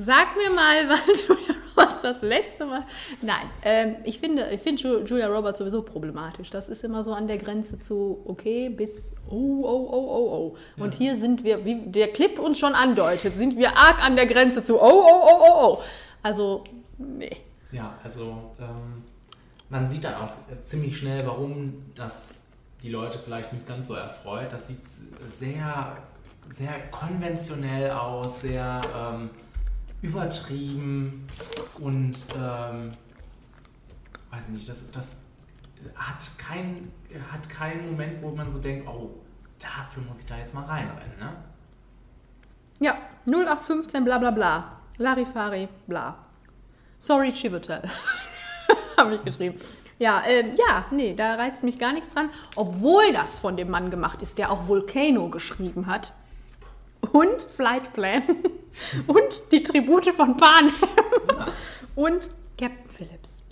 [0.00, 2.84] Sag mir mal, wann Julia Roberts das letzte Mal.
[3.20, 6.50] Nein, ähm, ich finde, ich finde Ju- Julia Roberts sowieso problematisch.
[6.50, 10.82] Das ist immer so an der Grenze zu okay bis oh, oh, oh, oh, oh.
[10.82, 14.26] Und hier sind wir, wie der Clip uns schon andeutet, sind wir arg an der
[14.26, 15.82] Grenze zu oh, oh, oh, oh, oh.
[16.22, 16.62] Also,
[16.98, 17.36] nee.
[17.72, 19.02] Ja, also ähm,
[19.68, 22.36] man sieht dann auch äh, ziemlich schnell, warum das
[22.82, 24.52] die Leute vielleicht nicht ganz so erfreut.
[24.52, 25.96] Das sieht sehr,
[26.50, 29.30] sehr konventionell aus, sehr ähm,
[30.02, 31.26] übertrieben
[31.80, 32.92] und ähm,
[34.30, 35.16] weiß nicht, das, das
[35.96, 36.90] hat, kein,
[37.30, 39.10] hat keinen Moment, wo man so denkt, oh,
[39.58, 41.18] dafür muss ich da jetzt mal reinrennen.
[41.18, 41.36] Ne?
[42.80, 42.96] Ja,
[43.26, 44.80] 0815 bla bla bla.
[44.98, 46.16] Larifari bla.
[46.98, 47.82] Sorry, Chivotel.
[48.96, 49.58] Habe ich geschrieben.
[49.98, 52.30] Ja, ähm, ja, nee, da reizt mich gar nichts dran.
[52.56, 56.12] Obwohl das von dem Mann gemacht ist, der auch Volcano geschrieben hat.
[57.12, 58.22] Und Flight Plan.
[59.06, 60.72] und die Tribute von Panem.
[61.94, 63.42] und Captain Phillips.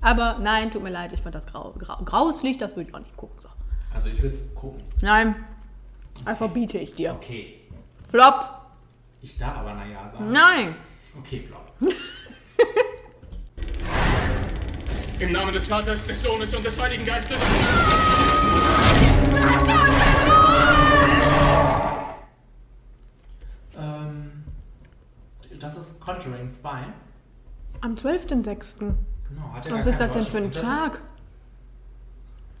[0.00, 2.94] Aber nein, tut mir leid, ich fand das grau, grau, graues Licht, das würde ich
[2.94, 3.40] auch nicht gucken.
[3.40, 3.48] So.
[3.94, 4.82] Also ich will es gucken.
[5.00, 5.36] Nein,
[6.36, 7.14] verbiete ich dir.
[7.14, 7.60] Okay.
[8.10, 8.48] Flop.
[9.20, 10.32] Ich darf aber naja sagen.
[10.32, 10.74] Nein.
[11.18, 11.72] Okay, Flop.
[15.20, 17.40] Im Namen des Vaters, des Sohnes und des Heiligen Geistes.
[19.36, 20.11] Ähm,
[25.62, 26.84] das ist Conjuring 2.
[27.80, 28.78] Am 12.06.
[28.78, 31.00] Genau, hat er Was ist das denn für ein Tag?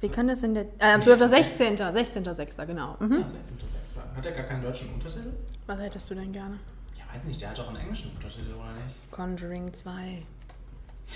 [0.00, 0.66] Wie kann das denn der.
[0.78, 1.28] Äh, am 12.
[1.28, 1.76] 16.
[1.76, 2.66] 16.06.
[2.66, 2.96] genau.
[2.98, 3.12] Mhm.
[3.12, 4.16] Ja, 16.06.
[4.16, 5.32] Hat er gar keinen deutschen Untertitel?
[5.66, 6.58] Was hättest du denn gerne?
[6.96, 9.10] Ja, weiß nicht, der hat doch einen englischen Untertitel, oder nicht?
[9.10, 10.22] Conjuring 2.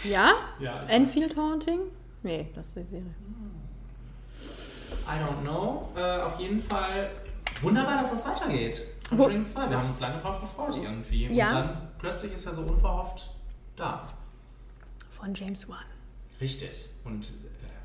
[0.05, 0.33] Ja?
[0.61, 1.81] Ja, Enfield Haunting?
[2.23, 3.15] Nee, das ist die Serie.
[5.07, 5.89] I don't know.
[5.97, 7.11] Äh, auf jeden Fall
[7.63, 8.83] wunderbar, dass das weitergeht.
[9.09, 11.27] Conjuring 2, wir haben uns lange drauf gefreut irgendwie.
[11.29, 11.47] Ja.
[11.49, 13.31] Und dann plötzlich ist er so unverhofft
[13.77, 14.03] da.
[15.11, 15.79] Von James Wan.
[16.41, 16.89] Richtig.
[17.05, 17.31] Und äh,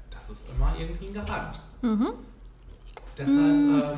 [0.10, 1.60] das ist immer irgendwie ein Garant.
[1.82, 2.12] Mhm.
[3.18, 3.80] Deshalb Mm.
[3.82, 3.98] ähm,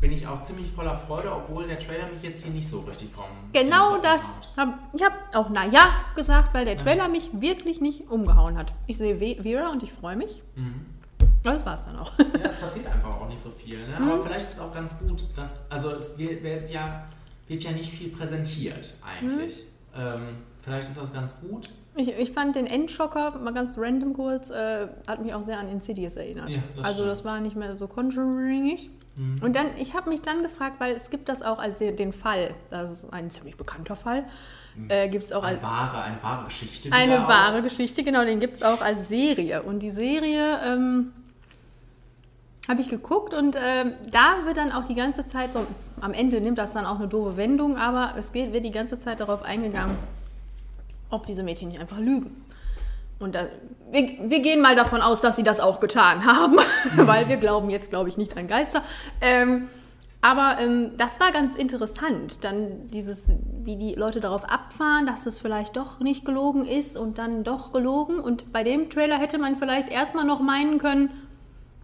[0.00, 3.10] bin ich auch ziemlich voller Freude, obwohl der Trailer mich jetzt hier nicht so richtig
[3.14, 3.24] vom.
[3.52, 4.40] Genau das.
[4.56, 8.72] Hab, ich habe auch na ja gesagt, weil der Trailer mich wirklich nicht umgehauen hat.
[8.86, 10.42] Ich sehe Ve- Vera und ich freue mich.
[10.54, 10.84] Mhm.
[11.54, 12.12] Das war's dann auch.
[12.18, 13.78] Ja, es passiert einfach auch nicht so viel.
[13.86, 13.98] Ne?
[13.98, 14.08] Mhm.
[14.10, 15.48] Aber vielleicht ist es auch ganz gut, dass.
[15.68, 17.06] Also, es wird, wird, ja,
[17.46, 19.64] wird ja nicht viel präsentiert, eigentlich.
[19.94, 20.00] Mhm.
[20.00, 21.68] Ähm, vielleicht ist das ganz gut.
[21.98, 25.68] Ich, ich fand den Endschocker, mal ganz random kurz, äh, hat mich auch sehr an
[25.68, 26.50] Insidious erinnert.
[26.50, 27.12] Ja, das also stimmt.
[27.12, 28.90] das war nicht mehr so conjuringig.
[29.16, 29.40] Mhm.
[29.42, 32.54] Und dann, ich habe mich dann gefragt, weil es gibt das auch als den Fall,
[32.68, 34.26] das ist ein ziemlich bekannter Fall,
[34.88, 36.92] äh, gibt es auch als Eine wahre, eine wahre Geschichte.
[36.92, 37.28] eine auch.
[37.28, 39.62] wahre Geschichte, genau, den gibt es auch als Serie.
[39.62, 41.12] Und die Serie ähm,
[42.68, 45.66] habe ich geguckt und ähm, da wird dann auch die ganze Zeit so,
[46.00, 48.98] am Ende nimmt das dann auch eine doofe Wendung, aber es geht, wird die ganze
[48.98, 49.96] Zeit darauf eingegangen,
[51.10, 52.44] ob diese Mädchen nicht einfach lügen.
[53.18, 53.46] Und da,
[53.90, 56.56] wir, wir gehen mal davon aus, dass sie das auch getan haben,
[56.96, 58.82] weil wir glauben jetzt, glaube ich, nicht an Geister.
[59.20, 59.68] Ähm,
[60.20, 63.26] aber ähm, das war ganz interessant, dann dieses,
[63.62, 67.72] wie die Leute darauf abfahren, dass es vielleicht doch nicht gelogen ist und dann doch
[67.72, 68.18] gelogen.
[68.18, 71.10] Und bei dem Trailer hätte man vielleicht erstmal noch meinen können,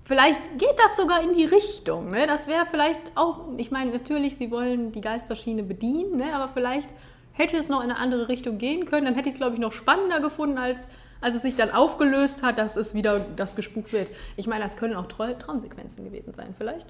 [0.05, 2.11] vielleicht geht das sogar in die Richtung.
[2.11, 2.27] Ne?
[2.27, 6.35] Das wäre vielleicht auch, ich meine, natürlich, sie wollen die Geisterschiene bedienen, ne?
[6.35, 6.91] aber vielleicht
[7.33, 9.07] hätte es noch in eine andere Richtung gehen können.
[9.07, 10.89] Dann hätte ich es, glaube ich, noch spannender gefunden, als,
[11.21, 14.11] als es sich dann aufgelöst hat, dass es wieder das gespukt wird.
[14.37, 16.87] Ich meine, das können auch Trau Traumsequenzen gewesen sein, vielleicht.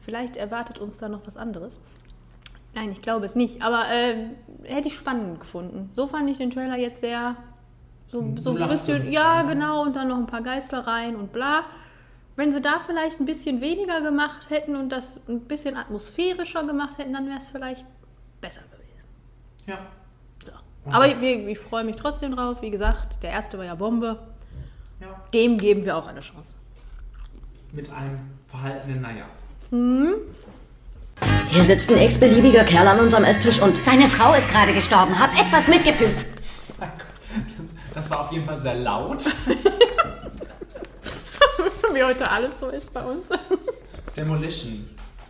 [0.00, 1.80] Vielleicht erwartet uns da noch was anderes.
[2.74, 3.62] Nein, ich glaube es nicht.
[3.62, 4.28] Aber äh,
[4.64, 5.90] hätte ich spannend gefunden.
[5.94, 7.36] So fand ich den Trailer jetzt sehr
[8.10, 11.32] so, so ein bisschen, 0815, ja genau, und dann noch ein paar Geister rein und
[11.32, 11.64] bla.
[12.40, 16.96] Wenn sie da vielleicht ein bisschen weniger gemacht hätten und das ein bisschen atmosphärischer gemacht
[16.96, 17.84] hätten, dann wäre es vielleicht
[18.40, 19.08] besser gewesen.
[19.66, 19.78] Ja.
[20.42, 20.52] So.
[20.90, 22.62] Aber ich, ich freue mich trotzdem drauf.
[22.62, 24.26] Wie gesagt, der erste war ja Bombe.
[25.02, 25.22] Ja.
[25.34, 26.56] Dem geben wir auch eine Chance.
[27.72, 29.26] Mit einem verhaltenen Naja.
[29.68, 30.14] Hm?
[31.50, 33.76] Hier sitzt ein x-beliebiger Kerl an unserem Esstisch und...
[33.76, 35.20] Seine Frau ist gerade gestorben.
[35.20, 36.08] Hab etwas Mitgefühl.
[37.92, 39.22] Das war auf jeden Fall sehr laut.
[41.94, 43.24] Wie heute alles so ist bei uns.
[44.16, 44.88] Demolition.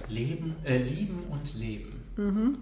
[0.09, 2.05] Leben, äh, lieben und leben.
[2.17, 2.59] Mhm.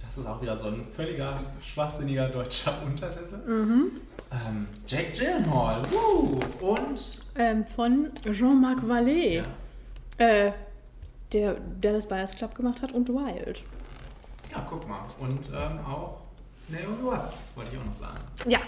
[0.00, 3.36] Das ist auch wieder so ein völliger schwachsinniger deutscher Untertitel.
[3.46, 3.90] Mhm.
[4.30, 5.82] Ähm, Jake Gyllenhaal.
[5.90, 6.38] Woo.
[6.60, 9.42] Und Ähm, von Jean-Marc Vallée.
[10.18, 10.52] Äh,
[11.32, 13.62] der, das Bias Club gemacht hat und Wild.
[14.50, 15.00] ja, guck mal.
[15.20, 16.22] Und ähm, auch
[16.68, 18.18] Naomi Watts, wollte ich auch noch sagen.
[18.46, 18.58] Ja,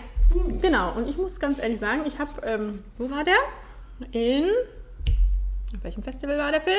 [0.60, 0.92] genau.
[0.92, 3.34] Und ich muss ganz ehrlich sagen, ich habe, ähm, wo war der?
[4.12, 4.44] In,
[5.74, 6.76] auf welchem Festival war der Film?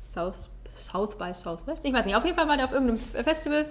[0.00, 1.84] South, South by Southwest?
[1.84, 3.66] Ich weiß nicht, auf jeden Fall war der auf irgendeinem Festival.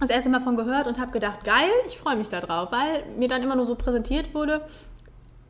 [0.00, 3.04] Das erste Mal von gehört und habe gedacht, geil, ich freue mich da drauf, weil
[3.16, 4.62] mir dann immer nur so präsentiert wurde,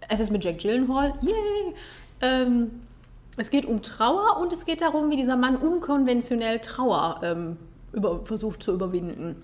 [0.08, 1.74] es ist mit Jack Gyllenhaal, yay!
[2.20, 2.82] Ähm,
[3.36, 7.56] es geht um Trauer und es geht darum, wie dieser Mann unkonventionell Trauer ähm,
[7.92, 9.42] über, versucht zu überwinden.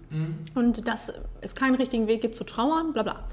[0.55, 3.25] Und dass es keinen richtigen Weg gibt zu trauern, bla bla.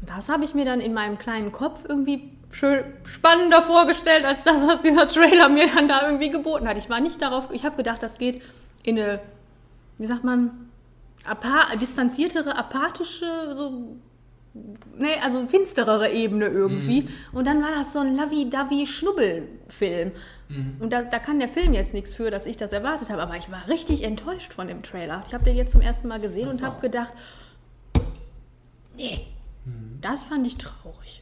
[0.00, 4.44] Und das habe ich mir dann in meinem kleinen Kopf irgendwie schön spannender vorgestellt, als
[4.44, 6.78] das, was dieser Trailer mir dann da irgendwie geboten hat.
[6.78, 8.40] Ich war nicht darauf, ich habe gedacht, das geht
[8.82, 9.20] in eine,
[9.98, 10.70] wie sagt man,
[11.24, 13.96] apa distanziertere, apathische, so,
[14.98, 17.08] nee, also finsterere Ebene irgendwie.
[17.32, 20.12] Und dann war das so ein Lovey-Dovey-Schnubbelfilm.
[20.80, 23.22] Und da, da kann der Film jetzt nichts für, dass ich das erwartet habe.
[23.22, 25.22] Aber ich war richtig enttäuscht von dem Trailer.
[25.26, 27.14] Ich habe den jetzt zum ersten Mal gesehen Ach und habe gedacht,
[28.96, 29.26] nee,
[30.02, 31.21] das fand ich traurig.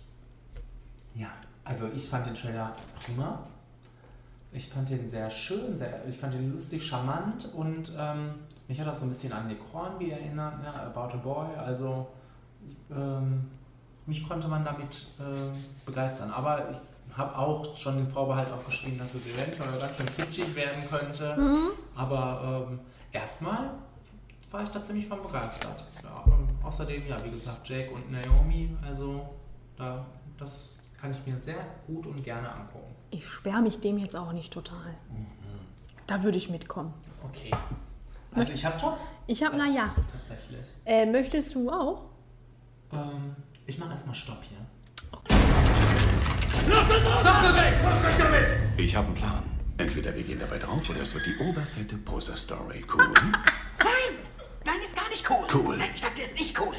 [1.64, 2.72] Also ich fand den Trailer
[3.04, 3.40] prima.
[4.52, 8.34] Ich fand den sehr schön, sehr, ich fand den lustig, charmant und ähm,
[8.66, 10.72] mich hat das so ein bisschen an Nick Hornby erinnert, ne?
[10.72, 11.56] About a Boy.
[11.56, 12.08] Also
[12.90, 13.50] ähm,
[14.06, 16.30] mich konnte man damit äh, begeistern.
[16.30, 16.76] Aber ich
[17.16, 21.36] habe auch schon den Vorbehalt aufgeschrieben, dass es eventuell ganz schön kitschig werden könnte.
[21.36, 21.70] Mhm.
[21.96, 22.80] Aber ähm,
[23.12, 23.70] erstmal
[24.50, 25.84] war ich da ziemlich von begeistert.
[26.02, 26.24] Ja,
[26.62, 29.28] außerdem, ja, wie gesagt, Jake und Naomi, also
[29.76, 30.04] da,
[30.36, 32.94] das kann ich mir sehr gut und gerne angucken.
[33.10, 34.94] Ich sperre mich dem jetzt auch nicht total.
[36.06, 36.92] Da würde ich mitkommen.
[37.24, 37.50] Okay.
[38.34, 39.94] Also ich habe Top Ich habe, naja.
[40.12, 40.66] tatsächlich.
[40.84, 42.02] Äh, möchtest du auch?
[42.92, 43.34] Ähm,
[43.66, 44.58] ich mache erstmal Stopp hier.
[48.76, 49.42] Ich habe einen Plan.
[49.78, 52.84] Entweder wir gehen dabei drauf oder es wird die oberfette Poser-Story.
[52.92, 53.12] Cool?
[53.78, 54.18] Nein!
[54.64, 55.46] Nein, ist gar nicht cool.
[55.52, 55.78] Cool.
[55.78, 56.76] Nein, ich sagte, ist nicht cool.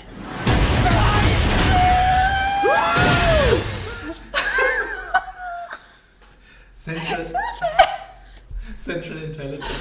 [6.84, 7.28] Central,
[8.80, 9.80] Central Intelligence.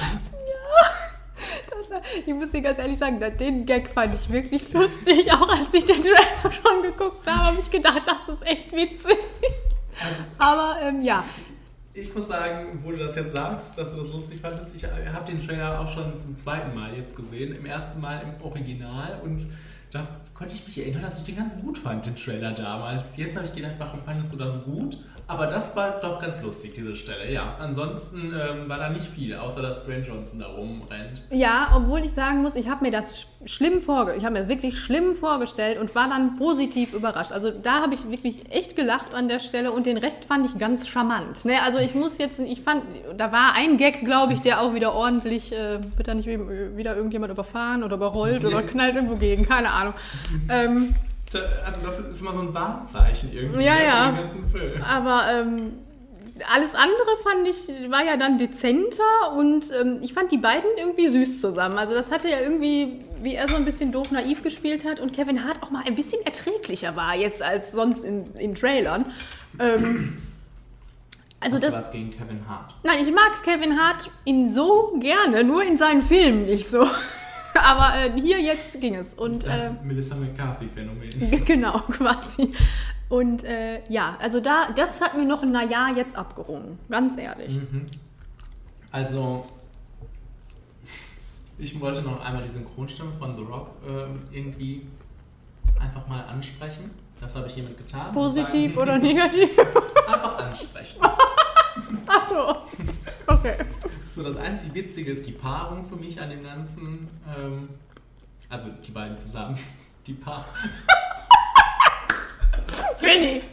[1.69, 5.31] Das, ich muss dir ganz ehrlich sagen, den Gag fand ich wirklich lustig.
[5.33, 9.17] Auch als ich den Trailer schon geguckt habe, habe ich gedacht, das ist echt witzig.
[10.37, 11.23] Aber ähm, ja,
[11.93, 15.25] Ich muss sagen, wo du das jetzt sagst, dass du das lustig fandest, ich habe
[15.25, 17.55] den Trailer auch schon zum zweiten Mal jetzt gesehen.
[17.55, 19.47] Im ersten Mal im Original und
[19.91, 20.05] da
[20.41, 23.15] konnte ich mich erinnern, dass ich den ganz gut fand, den Trailer damals.
[23.15, 24.97] Jetzt habe ich gedacht, warum fandest du das gut?
[25.27, 27.31] Aber das war doch ganz lustig, diese Stelle.
[27.31, 31.21] Ja, ansonsten ähm, war da nicht viel, außer dass Dwayne Johnson da rumrennt.
[31.29, 34.39] ja, obwohl ich sagen muss, ich habe mir das sch- schlimm vorge ich habe mir
[34.39, 37.31] das wirklich schlimm vorgestellt und war dann positiv überrascht.
[37.31, 40.57] Also da habe ich wirklich echt gelacht an der Stelle und den Rest fand ich
[40.57, 41.45] ganz charmant.
[41.45, 41.61] Ne?
[41.63, 42.83] Also ich muss jetzt, ich fand,
[43.15, 46.75] da war ein Gag, glaube ich, der auch wieder ordentlich, äh, wird da nicht wie-
[46.75, 49.93] wieder irgendjemand überfahren oder überrollt oder knallt irgendwo gegen, keine Ahnung.
[50.49, 50.95] Ähm,
[51.65, 54.09] also das ist immer so ein Warnzeichen irgendwie Ja, ne, ja.
[54.09, 54.81] für den ganzen Film.
[54.83, 55.73] Aber ähm,
[56.53, 59.03] alles andere fand ich, war ja dann dezenter
[59.37, 61.77] und ähm, ich fand die beiden irgendwie süß zusammen.
[61.77, 65.13] Also das hatte ja irgendwie, wie er so ein bisschen doof naiv gespielt hat und
[65.13, 69.05] Kevin Hart auch mal ein bisschen erträglicher war jetzt als sonst in, in Trailern.
[69.59, 70.17] Ähm,
[71.39, 72.75] also Hast du das, was gegen Kevin Hart.
[72.83, 76.85] nein, ich mag Kevin Hart ihn so gerne, nur in seinen Filmen nicht so.
[77.63, 79.13] Aber äh, hier jetzt ging es.
[79.13, 81.43] Und, Das äh, Melissa McCarthy-Phänomen.
[81.45, 82.53] Genau, quasi.
[83.09, 87.49] Und äh, ja, also da, das hat mir noch ein Naja jetzt abgerungen, ganz ehrlich.
[87.55, 87.85] Mhm.
[88.91, 89.45] Also,
[91.57, 94.85] ich wollte noch einmal die Synchronstimme von The Rock ähm, irgendwie
[95.79, 96.89] einfach mal ansprechen.
[97.19, 98.11] Das habe ich hiermit getan.
[98.13, 99.49] Positiv sagen- oder negativ?
[100.07, 100.99] Einfach ansprechen.
[102.07, 102.55] Ach so.
[103.27, 103.55] Okay.
[104.13, 107.07] So, das einzig Witzige ist die Paarung für mich an dem Ganzen.
[107.39, 107.69] Ähm,
[108.49, 109.57] also die beiden zusammen.
[110.07, 110.43] Die Paar.
[112.99, 113.43] Benny.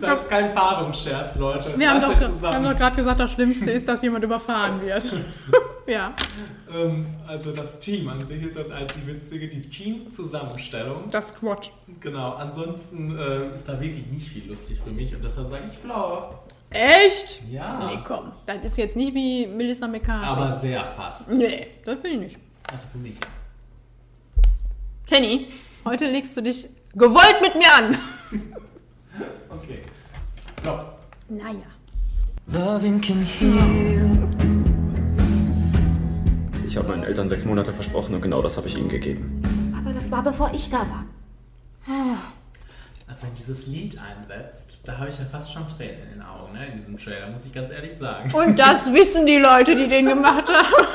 [0.00, 1.78] Das ist kein Paarungsscherz, Leute.
[1.78, 2.54] Wir haben doch, zusammen.
[2.54, 5.12] haben doch gerade gesagt, das Schlimmste ist, dass jemand überfahren wird.
[5.86, 6.14] ja.
[6.72, 11.10] Ähm, also das Team an sich ist das als die witzige, die Teamzusammenstellung.
[11.10, 11.70] Das Squad.
[12.00, 15.76] Genau, ansonsten äh, ist da wirklich nicht viel lustig für mich und deshalb sage ich
[15.76, 16.42] Flower.
[16.70, 17.40] Echt?
[17.50, 17.86] Ja.
[17.90, 18.32] Nee, komm.
[18.46, 20.24] Das ist jetzt nicht wie Melissa McCarthy.
[20.26, 21.30] Aber sehr fast.
[21.30, 22.38] Nee, das finde ich nicht.
[22.70, 23.18] Also für mich.
[25.06, 25.48] Kenny,
[25.84, 27.96] heute legst du dich gewollt mit mir an.
[29.50, 29.80] Okay.
[30.62, 30.78] So.
[31.28, 31.66] Naja.
[32.46, 34.28] Loving can heal.
[36.66, 39.42] Ich habe meinen Eltern sechs Monate versprochen und genau das habe ich ihnen gegeben.
[39.76, 41.04] Aber das war bevor ich da war.
[43.08, 46.52] Also wenn dieses Lied einsetzt, da habe ich ja fast schon Tränen in den Augen,
[46.52, 48.30] ne, in diesem Trailer, muss ich ganz ehrlich sagen.
[48.34, 50.86] Und das wissen die Leute, die den gemacht haben.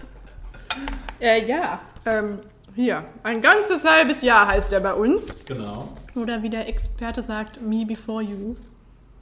[1.20, 2.40] äh, ja, ähm,
[2.74, 3.04] hier.
[3.22, 5.44] Ein ganzes halbes Jahr heißt er bei uns.
[5.46, 5.96] Genau.
[6.14, 8.54] Oder wie der Experte sagt, me before you.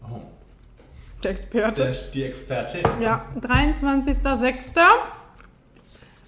[0.03, 0.20] Oh.
[1.23, 1.85] Der Experte.
[1.85, 2.82] Der, die Expertin.
[3.01, 4.74] Ja, 23.06.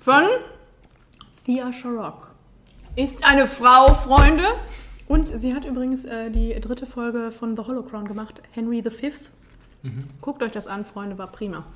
[0.00, 0.24] von
[1.44, 2.30] Thea Sharrock.
[2.94, 4.44] Ist eine Frau, Freunde.
[5.12, 9.08] Und sie hat übrigens äh, die dritte Folge von The Holocron gemacht, Henry V.
[9.82, 10.04] Mhm.
[10.22, 11.66] Guckt euch das an, Freunde, war prima.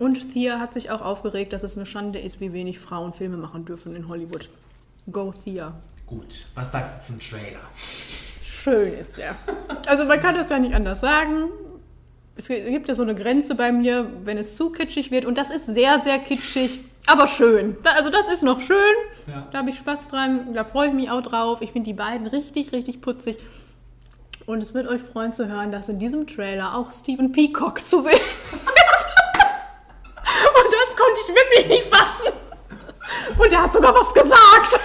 [0.00, 3.36] Und Thea hat sich auch aufgeregt, dass es eine Schande ist, wie wenig Frauen Filme
[3.36, 4.48] machen dürfen in Hollywood.
[5.12, 5.76] Go Thea.
[6.04, 7.60] Gut, was sagst du zum Trailer?
[8.42, 9.36] Schön ist er.
[9.86, 11.50] Also man kann das ja nicht anders sagen.
[12.34, 15.26] Es gibt ja so eine Grenze bei mir, wenn es zu kitschig wird.
[15.26, 17.76] Und das ist sehr, sehr kitschig, aber schön.
[17.84, 18.76] Also das ist noch schön.
[19.26, 19.46] Ja.
[19.52, 20.52] Da habe ich Spaß dran.
[20.54, 21.62] Da freue ich mich auch drauf.
[21.62, 23.38] Ich finde die beiden richtig, richtig putzig.
[24.46, 28.02] Und es wird euch freuen zu hören, dass in diesem Trailer auch Stephen Peacock zu
[28.02, 28.22] sehen ist.
[30.54, 32.32] Und das konnte ich wirklich nicht fassen.
[33.38, 34.80] Und er hat sogar was gesagt.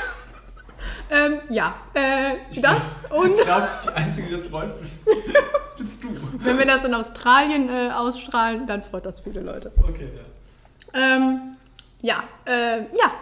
[1.13, 4.93] Ähm, ja, äh, das und Ich glaube, die Einzige, die das freut, bist,
[5.77, 6.07] bist du.
[6.39, 9.73] wenn wir das in Australien äh, ausstrahlen, dann freut das viele Leute.
[9.77, 11.15] Okay, ja.
[11.17, 11.57] Ähm,
[12.01, 13.13] ja, äh, ja,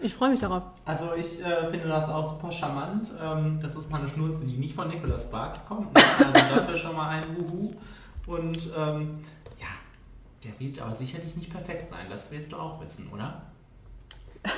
[0.00, 0.62] ich freue mich darauf.
[0.84, 3.10] Also ich äh, finde das auch super charmant.
[3.22, 5.92] Ähm, das ist mal eine Schnurze, die nicht von Nicholas Sparks kommt.
[5.94, 6.02] ne?
[6.32, 7.72] Also dafür schon mal ein Wuhu.
[8.26, 9.14] Und ähm,
[9.58, 9.66] ja,
[10.44, 12.06] der wird aber sicherlich nicht perfekt sein.
[12.10, 13.42] Das wirst du auch wissen, oder?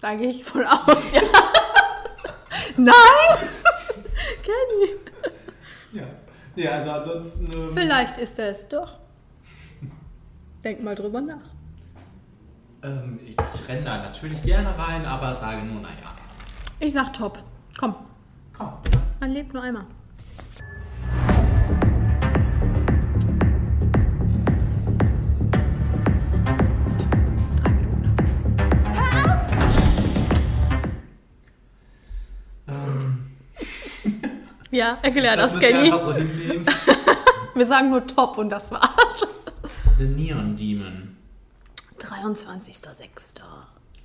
[0.00, 1.22] Da gehe ich von aus, ja.
[2.76, 3.48] Nein!
[4.42, 4.90] Kenny!
[5.92, 6.04] Ja.
[6.54, 7.50] Nee, also ansonsten.
[7.54, 8.98] Ähm, Vielleicht ist er es doch.
[10.62, 11.53] Denk mal drüber nach.
[12.84, 15.94] Ähm, ich, ich renne da natürlich gerne rein, aber sage nur, naja.
[16.80, 17.38] Ich sag top.
[17.78, 17.94] Komm.
[18.56, 18.74] Komm.
[19.20, 19.86] Man lebt nur einmal.
[32.68, 33.24] Ähm,
[34.70, 35.88] Ja, erklär das, ihr Kenny.
[35.88, 36.14] so.
[37.54, 39.26] Wir sagen nur top und das war's.
[39.96, 41.03] The Neon Demon.
[42.04, 43.40] 23.06.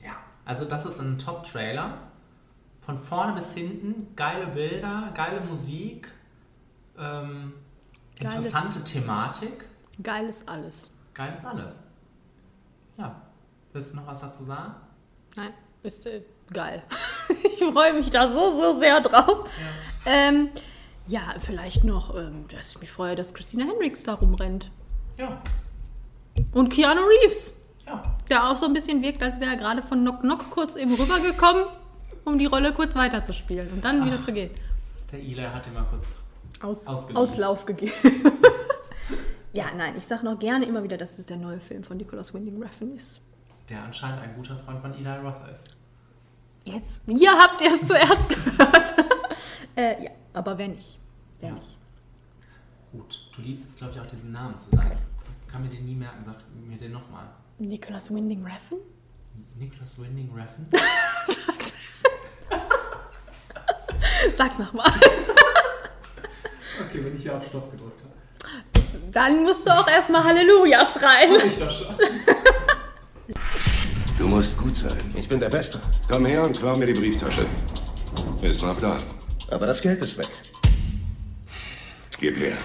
[0.03, 0.15] Ja,
[0.45, 1.97] also das ist ein Top-Trailer.
[2.81, 6.11] Von vorne bis hinten, geile Bilder, geile Musik,
[6.97, 7.53] ähm,
[8.19, 9.65] Geiles- interessante Thematik,
[10.01, 10.89] Geiles alles.
[11.13, 11.73] geiles alles.
[12.97, 13.21] Ja,
[13.73, 14.73] willst du noch was dazu sagen?
[15.35, 15.53] Nein,
[15.83, 16.81] ist äh, geil.
[17.43, 19.47] ich freue mich da so, so sehr drauf.
[20.05, 20.49] Ja, ähm,
[21.05, 24.71] ja vielleicht noch, ähm, dass ich mich freue, dass Christina Hendricks da rumrennt.
[25.17, 25.41] Ja.
[26.53, 27.58] Und Keanu Reeves.
[27.89, 28.01] Ja.
[28.29, 30.93] Der auch so ein bisschen wirkt, als wäre er gerade von Knock Knock kurz eben
[30.93, 31.63] rübergekommen,
[32.25, 34.25] um die Rolle kurz weiterzuspielen und dann wieder Ach.
[34.25, 34.51] zu gehen.
[35.11, 36.15] Der Eli hat dir mal kurz
[36.61, 36.85] Aus.
[37.15, 37.91] Auslauf gegeben.
[39.53, 42.33] ja, nein, ich sage noch gerne immer wieder, dass es der neue Film von Nicholas
[42.33, 43.21] Winding Refn ist.
[43.69, 45.75] Der anscheinend ein guter Freund von Eli Roth ist.
[46.65, 48.93] Jetzt, ihr habt es zuerst gehört.
[49.75, 50.99] äh, ja, aber wer nicht?
[51.39, 51.55] Wer Ja.
[51.55, 51.75] nicht?
[52.91, 54.91] Gut, du liebst es, glaube ich, auch diesen Namen zu sagen.
[55.45, 56.35] Ich kann mir den nie merken, sag
[56.67, 57.25] mir den nochmal.
[57.59, 58.77] Nicholas Winding Refn?
[59.57, 60.65] Nicholas Winding Refn?
[64.37, 64.91] Sag's nochmal.
[66.87, 68.13] Okay, wenn ich hier auf Stopp gedrückt habe.
[69.11, 71.33] Dann musst du auch erstmal Halleluja schreien.
[71.33, 71.95] Mach ich doch schon.
[74.17, 74.97] Du musst gut sein.
[75.15, 75.81] Ich bin der Beste.
[76.09, 77.45] Komm her und klau mir die Brieftasche.
[78.41, 78.97] Ist noch da.
[79.49, 80.29] Aber das Geld ist weg.
[82.19, 82.57] Gib her.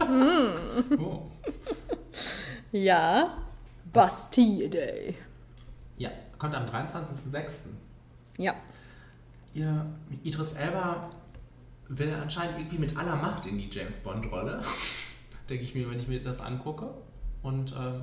[0.00, 0.98] Hm.
[0.98, 1.30] Oh.
[2.72, 3.36] Ja,
[3.94, 5.14] Bastille Day.
[5.96, 7.68] Ja, kommt am 23.06.
[8.38, 8.54] Ja.
[9.54, 9.86] Ihr,
[10.22, 11.10] Idris Elba
[11.88, 14.62] will anscheinend irgendwie mit aller Macht in die James Bond-Rolle.
[15.48, 16.92] Denke ich mir, wenn ich mir das angucke.
[17.42, 18.02] Und ähm,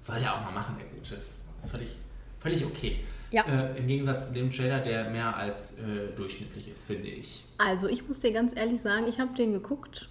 [0.00, 1.16] soll ja auch mal machen, der Gute.
[1.16, 1.98] Ist, ist völlig,
[2.38, 3.00] völlig okay.
[3.30, 3.42] Ja.
[3.42, 7.44] Äh, Im Gegensatz zu dem Trailer, der mehr als äh, durchschnittlich ist, finde ich.
[7.58, 10.08] Also ich muss dir ganz ehrlich sagen, ich habe den geguckt.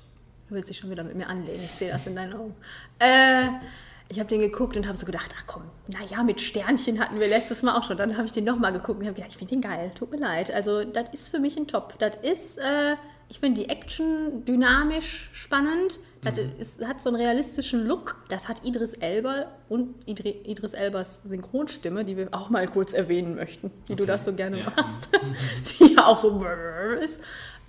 [0.48, 2.56] Du willst dich schon wieder mit mir anlehnen, ich sehe das in deinen Augen.
[3.00, 3.48] Äh,
[4.10, 7.28] ich habe den geguckt und habe so gedacht, ach komm, naja, mit Sternchen hatten wir
[7.28, 7.98] letztes Mal auch schon.
[7.98, 10.18] Dann habe ich den nochmal geguckt und habe gedacht, ich finde den geil, tut mir
[10.20, 10.52] leid.
[10.52, 11.96] Also das ist für mich ein Top.
[12.00, 12.96] Das ist, äh,
[13.30, 16.00] ich finde die Action dynamisch spannend.
[16.24, 16.52] Das Mhm.
[16.60, 18.16] ist, hat so einen realistischen Look.
[18.30, 23.36] Das hat Idris Elba und Idri Idris Elbas Synchronstimme, die wir auch mal kurz erwähnen
[23.36, 24.72] möchten, wie du das so gerne Ja.
[24.76, 25.10] machst.
[25.80, 26.44] die ja auch so
[27.02, 27.20] ist.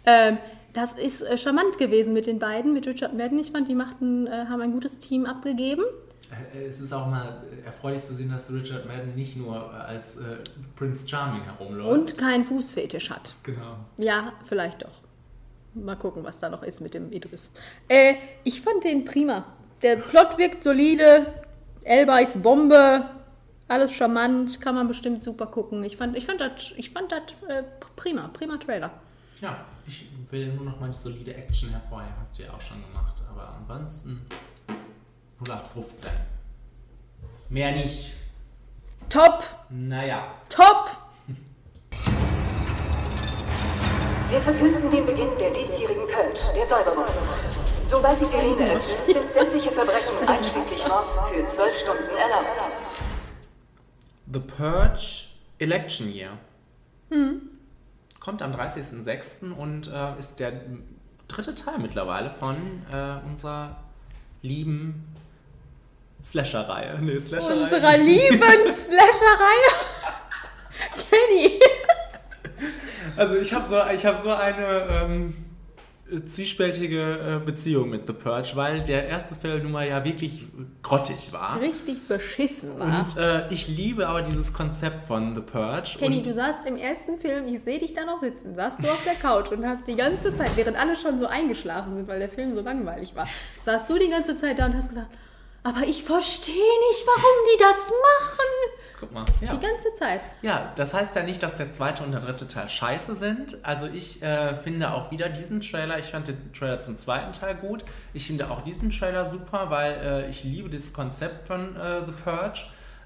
[0.04, 0.38] Ähm,
[0.74, 3.38] das ist äh, charmant gewesen mit den beiden, mit Richard Madden.
[3.38, 5.82] Ich fand, die machten, äh, haben ein gutes Team abgegeben.
[6.54, 10.16] Äh, Es ist auch mal erfreulich zu sehen, dass Richard Madden nicht nur äh, als
[10.16, 10.38] äh,
[10.76, 11.90] Prince Charming herumläuft.
[11.92, 13.34] Und keinen Fußfetisch hat.
[13.42, 13.76] Genau.
[13.96, 14.90] Ja, vielleicht doch.
[15.74, 17.50] Mal gucken, was da noch ist mit dem Idris.
[17.88, 19.44] Äh, ich fand den prima.
[19.82, 21.26] Der Plot wirkt solide.
[21.84, 23.04] Elba ist Bombe.
[23.68, 24.60] Alles charmant.
[24.60, 25.84] Kann man bestimmt super gucken.
[25.84, 27.62] Ich fand, ich fand das ich fand das, äh,
[27.94, 28.28] prima.
[28.32, 28.90] Prima Trailer.
[29.40, 32.78] Ja, ich will nur noch mal die solide Action hervorheben, hast du ja auch schon
[32.88, 33.20] gemacht.
[33.30, 34.22] Aber ansonsten
[35.40, 36.10] 0815.
[37.48, 38.12] Mehr nicht.
[39.08, 39.44] Top!
[39.68, 40.24] Naja.
[40.48, 40.96] Top!
[44.28, 47.04] Wir verkünden den Beginn der diesjährigen Purge, der Säuberung.
[47.84, 52.68] Sobald die Sirene öffnet, sind sämtliche Verbrechen einschließlich Mord für zwölf Stunden erlaubt.
[54.32, 55.26] The Purge
[55.58, 56.30] Election Year.
[57.10, 57.42] Hm.
[58.18, 59.52] Kommt am 30.06.
[59.52, 60.52] und äh, ist der
[61.28, 62.56] dritte Teil mittlerweile von
[62.92, 63.76] äh, unserer
[64.42, 65.15] lieben
[66.30, 66.98] Slasher-Reihe.
[67.00, 67.62] Nee, Slasher-Reihe.
[67.62, 68.40] Unserer lieben
[68.74, 69.70] Slasher-Reihe.
[71.10, 71.60] Kenny.
[73.16, 75.34] Also ich habe so, ich hab so eine ähm,
[76.26, 80.42] zwiespältige äh, Beziehung mit The Purge, weil der erste Film nun mal ja wirklich
[80.82, 81.60] grottig war.
[81.60, 83.00] Richtig beschissen war.
[83.00, 85.96] Und äh, ich liebe aber dieses Konzept von The Purge.
[85.98, 89.04] Kenny, du saßt im ersten Film, ich sehe dich da noch sitzen, saßt du auf
[89.04, 92.28] der Couch und hast die ganze Zeit, während alle schon so eingeschlafen sind, weil der
[92.28, 93.26] Film so langweilig war,
[93.62, 95.08] saßt du die ganze Zeit da und hast gesagt,
[95.66, 98.76] aber ich verstehe nicht, warum die das machen.
[99.00, 99.24] Guck mal.
[99.40, 99.56] Ja.
[99.56, 100.20] Die ganze Zeit.
[100.40, 103.58] Ja, das heißt ja nicht, dass der zweite und der dritte Teil scheiße sind.
[103.64, 107.56] Also ich äh, finde auch wieder diesen Trailer, ich fand den Trailer zum zweiten Teil
[107.56, 107.84] gut.
[108.14, 112.12] Ich finde auch diesen Trailer super, weil äh, ich liebe das Konzept von äh, The
[112.12, 112.60] Purge.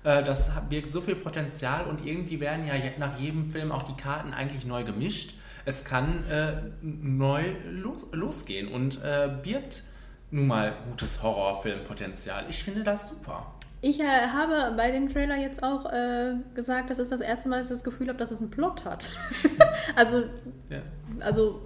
[0.04, 3.96] Äh, das birgt so viel Potenzial und irgendwie werden ja nach jedem Film auch die
[3.96, 5.34] Karten eigentlich neu gemischt.
[5.64, 9.84] Es kann äh, neu los, losgehen und äh, birgt
[10.30, 12.44] nun mal gutes Horrorfilmpotenzial.
[12.48, 13.46] Ich finde das super.
[13.82, 17.56] Ich äh, habe bei dem Trailer jetzt auch äh, gesagt, das ist das erste Mal,
[17.58, 19.08] dass ich das Gefühl habe, dass es einen Plot hat.
[19.96, 20.24] also,
[20.68, 20.82] Ja.
[21.20, 21.60] also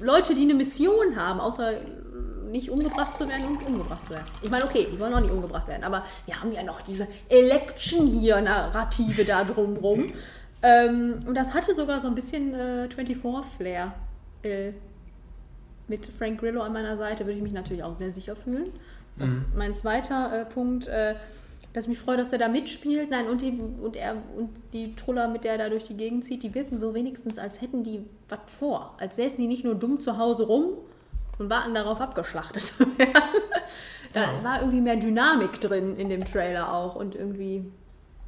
[0.00, 1.74] Leute, die eine Mission haben, außer
[2.50, 4.26] nicht umgebracht zu werden und umgebracht zu werden.
[4.42, 7.06] Ich meine, okay, die wollen auch nicht umgebracht werden, aber wir haben ja noch diese
[7.28, 10.12] Election-Year-Narrative da drumrum.
[10.62, 13.92] ähm, und das hatte sogar so ein bisschen äh, 24-Flair.
[14.42, 14.72] Äh,
[15.90, 18.70] mit Frank Grillo an meiner Seite würde ich mich natürlich auch sehr sicher fühlen.
[19.18, 19.36] Das Mhm.
[19.36, 21.16] ist mein zweiter äh, Punkt, äh,
[21.74, 23.10] dass ich mich freue, dass er da mitspielt.
[23.10, 23.50] Nein, und die,
[23.82, 26.78] und er und die Truller, mit der er da durch die Gegend zieht, die wirken
[26.78, 28.94] so wenigstens, als hätten die was vor.
[28.98, 30.70] Als säßen die nicht nur dumm zu Hause rum
[31.38, 33.12] und warten darauf, abgeschlachtet zu werden.
[34.14, 37.64] da war irgendwie mehr Dynamik drin in dem Trailer auch und irgendwie.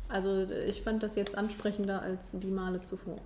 [0.09, 3.17] Also ich fand das jetzt ansprechender als die Male zuvor.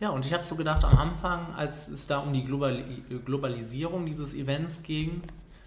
[0.00, 4.06] Ja, und ich habe so gedacht, am Anfang, als es da um die Globali Globalisierung
[4.06, 5.22] dieses Events ging,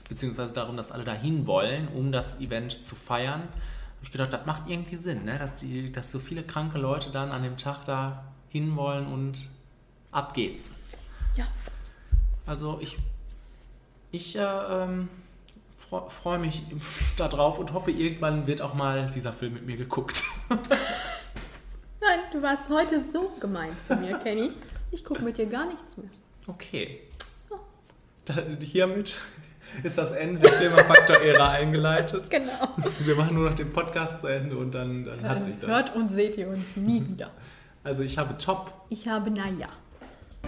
[0.10, 4.46] beziehungsweise darum, dass alle dahin wollen, um das Event zu feiern, habe ich gedacht, das
[4.46, 5.40] macht irgendwie Sinn, ne?
[5.40, 9.50] dass, die, dass so viele kranke Leute dann an dem Tag da hinwollen und
[10.12, 10.74] ab geht's.
[11.36, 11.48] Ja.
[12.46, 12.98] Also ich,
[14.12, 15.10] ich äh, ähm,
[15.76, 16.64] freue freu mich
[17.18, 20.24] darauf und hoffe, irgendwann wird auch mal dieser Film mit mir geguckt.
[22.00, 24.52] Nein, du warst heute so gemein zu mir, Kenny.
[24.92, 26.10] Ich gucke mit dir gar nichts mehr.
[26.48, 27.02] Okay.
[27.50, 27.60] So.
[28.26, 29.20] Da, hiermit
[29.84, 32.30] ist das Ende der Filmfaktor-Ära eingeleitet.
[32.30, 32.76] Genau.
[33.00, 35.70] Wir machen nur noch den Podcast zu Ende und dann, dann hat sich das.
[35.70, 37.32] Hört und seht ihr uns nie wieder.
[37.84, 38.74] Also ich habe Top.
[38.90, 39.68] Ich habe Naja.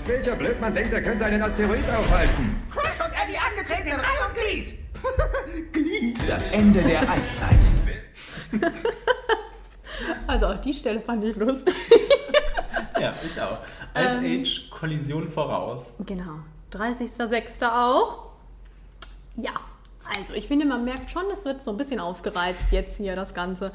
[0.05, 2.63] Welcher Blödmann denkt, er könnte einen Asteroid aufhalten?
[2.71, 5.73] Crush und Eddie angetreten in Reihe und Glied.
[5.73, 6.30] Glied.
[6.30, 7.59] Das Ende der Eiszeit.
[10.30, 11.76] Also auch die Stelle fand ich lustig.
[12.99, 13.57] Ja, ich auch.
[13.97, 14.41] Ice Ähm.
[14.41, 15.95] Age Kollision voraus.
[16.06, 16.39] Genau.
[16.73, 17.65] 30.06.
[17.65, 18.31] auch.
[19.38, 19.53] Ja,
[20.18, 23.34] also ich finde, man merkt schon, es wird so ein bisschen ausgereizt jetzt hier, das
[23.34, 23.72] Ganze.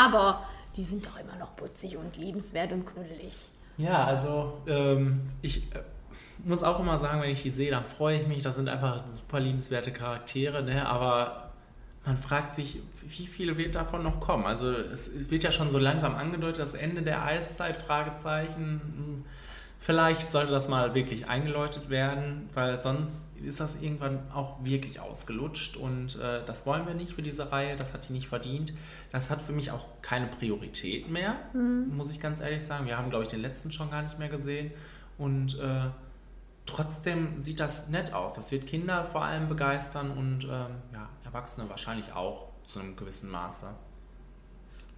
[0.00, 0.44] Aber
[0.76, 3.50] die sind doch immer noch putzig und liebenswert und knuddelig.
[3.76, 5.80] Ja, also ähm, ich äh,
[6.44, 8.42] muss auch immer sagen, wenn ich die sehe, dann freue ich mich.
[8.42, 10.88] Das sind einfach super liebenswerte Charaktere, ne?
[10.88, 11.53] aber
[12.06, 14.44] man fragt sich, wie viel wird davon noch kommen?
[14.44, 19.24] Also es wird ja schon so langsam angedeutet, das Ende der Eiszeit, Fragezeichen.
[19.80, 25.76] Vielleicht sollte das mal wirklich eingeläutet werden, weil sonst ist das irgendwann auch wirklich ausgelutscht
[25.76, 28.72] und äh, das wollen wir nicht für diese Reihe, das hat die nicht verdient.
[29.12, 31.94] Das hat für mich auch keine Priorität mehr, mhm.
[31.94, 32.86] muss ich ganz ehrlich sagen.
[32.86, 34.70] Wir haben, glaube ich, den letzten schon gar nicht mehr gesehen
[35.18, 35.90] und äh,
[36.66, 38.34] trotzdem sieht das nett aus.
[38.34, 43.30] Das wird Kinder vor allem begeistern und ähm, ja, Erwachsene wahrscheinlich auch zu einem gewissen
[43.30, 43.74] Maße.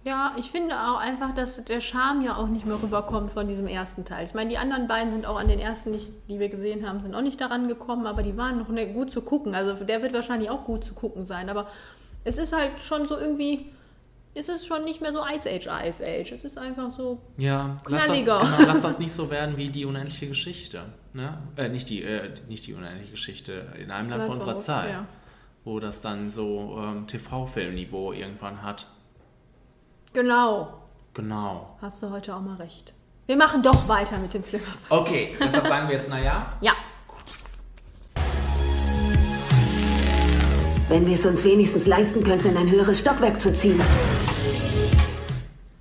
[0.03, 3.67] Ja, ich finde auch einfach, dass der Charme ja auch nicht mehr rüberkommt von diesem
[3.67, 4.23] ersten Teil.
[4.25, 7.01] Ich meine, die anderen beiden sind auch an den ersten, nicht, die wir gesehen haben,
[7.01, 9.53] sind auch nicht daran gekommen, aber die waren noch gut zu gucken.
[9.53, 11.49] Also der wird wahrscheinlich auch gut zu gucken sein.
[11.49, 11.67] Aber
[12.23, 13.65] es ist halt schon so irgendwie,
[14.37, 16.31] es ist schon nicht mehr so Ice Age, Ice Age.
[16.31, 18.39] Es ist einfach so ja, knalliger.
[18.39, 20.83] Lass das, genau, lass das nicht so werden wie die unendliche Geschichte.
[21.13, 21.39] Ne?
[21.55, 24.91] Äh, nicht, die, äh, nicht die unendliche Geschichte in einem Land vor unserer Zeit.
[24.91, 25.05] Ja.
[25.63, 28.85] Wo das dann so ähm, TV-Filmniveau irgendwann hat.
[30.13, 30.81] Genau.
[31.15, 31.75] Genau.
[31.81, 32.93] Hast du heute auch mal recht.
[33.25, 34.99] Wir machen doch weiter mit dem Flimmerpfeil.
[34.99, 36.53] Okay, deshalb sagen wir jetzt, naja.
[36.61, 36.73] Ja.
[40.89, 43.81] Wenn wir es uns wenigstens leisten könnten, in ein höheres Stockwerk zu ziehen.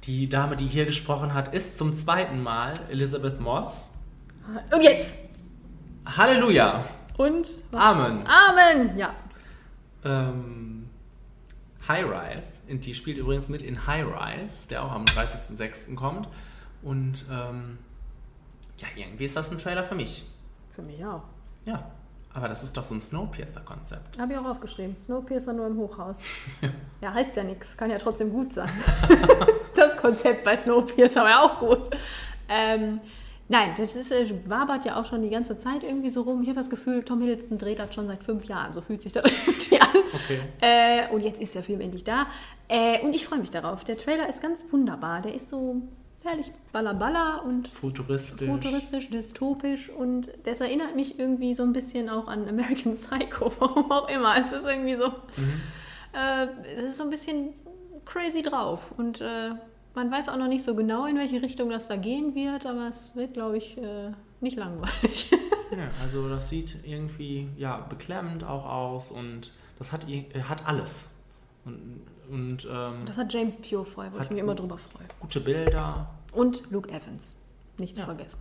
[0.06, 3.90] Die Dame, die hier gesprochen hat, ist zum zweiten Mal Elizabeth Moss.
[4.72, 5.16] Und jetzt.
[6.04, 6.84] Halleluja.
[7.16, 7.48] Und?
[7.72, 8.24] Amen.
[8.26, 9.12] Amen, ja.
[10.04, 10.88] Ähm,
[11.88, 12.60] High Rise.
[12.68, 15.96] Die spielt übrigens mit in High Rise, der auch am 30.06.
[15.96, 16.28] kommt.
[16.82, 17.78] Und ähm,
[18.78, 20.24] ja, irgendwie ist das ein Trailer für mich.
[20.70, 21.22] Für mich auch.
[21.64, 21.90] Ja,
[22.36, 24.18] aber das ist doch so ein Snowpiercer-Konzept.
[24.18, 24.96] Habe ich auch aufgeschrieben.
[24.96, 26.20] Snowpiercer nur im Hochhaus.
[27.00, 27.76] ja, heißt ja nichts.
[27.76, 28.70] Kann ja trotzdem gut sein.
[29.74, 31.90] das Konzept bei Snowpiercer war ja auch gut.
[32.48, 33.00] Ähm,
[33.48, 36.42] Nein, das ist, äh, wabert ja auch schon die ganze Zeit irgendwie so rum.
[36.42, 38.72] Ich habe das Gefühl, Tom Hiddleston dreht das schon seit fünf Jahren.
[38.72, 39.88] So fühlt sich das irgendwie an.
[40.12, 40.40] Okay.
[40.60, 42.26] Äh, und jetzt ist der Film endlich da.
[42.66, 43.84] Äh, und ich freue mich darauf.
[43.84, 45.22] Der Trailer ist ganz wunderbar.
[45.22, 45.80] Der ist so
[46.26, 48.48] herrlich ballerballer und futuristisch.
[48.48, 49.90] futuristisch, dystopisch.
[49.90, 53.52] Und das erinnert mich irgendwie so ein bisschen auch an American Psycho.
[53.58, 54.36] Warum auch immer.
[54.38, 55.60] Es ist irgendwie so, mhm.
[56.12, 56.46] äh,
[56.76, 57.54] es ist so ein bisschen
[58.04, 58.92] crazy drauf.
[58.96, 59.50] Und äh,
[59.94, 62.88] man weiß auch noch nicht so genau, in welche Richtung das da gehen wird, aber
[62.88, 65.30] es wird, glaube ich, äh, nicht langweilig.
[65.70, 70.06] ja, also das sieht irgendwie ja, beklemmend auch aus und das hat,
[70.48, 71.22] hat alles.
[71.64, 75.06] Und, und ähm, das hat James Purefoy, wo ich mich immer drüber freue.
[75.20, 76.08] Gute Bilder.
[76.36, 77.34] Und Luke Evans,
[77.78, 78.06] nicht zu ja.
[78.06, 78.38] vergessen.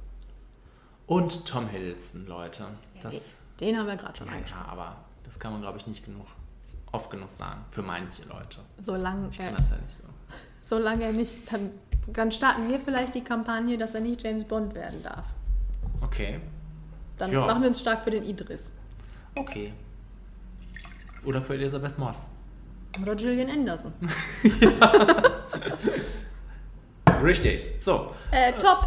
[1.08, 2.66] Und Tom Hiddleston, Leute.
[3.02, 4.64] Das, den, den haben wir gerade schon ja, angesprochen.
[4.66, 6.26] Ja, aber das kann man, glaube ich, nicht genug,
[6.92, 7.64] oft genug sagen.
[7.72, 8.60] Für manche Leute.
[8.82, 10.04] Solange ich kann das ja nicht so
[10.62, 11.72] solange er nicht, dann,
[12.08, 15.28] dann starten wir vielleicht die Kampagne, dass er nicht James Bond werden darf.
[16.02, 16.42] Okay.
[17.18, 17.46] Dann ja.
[17.46, 18.74] machen wir uns stark für den Idris.
[19.36, 19.72] Okay.
[21.24, 22.32] Oder für Elisabeth Moss.
[23.02, 23.94] Oder Gillian Anderson.
[27.26, 27.74] Richtig.
[27.80, 28.14] So.
[28.32, 28.86] Äh, top.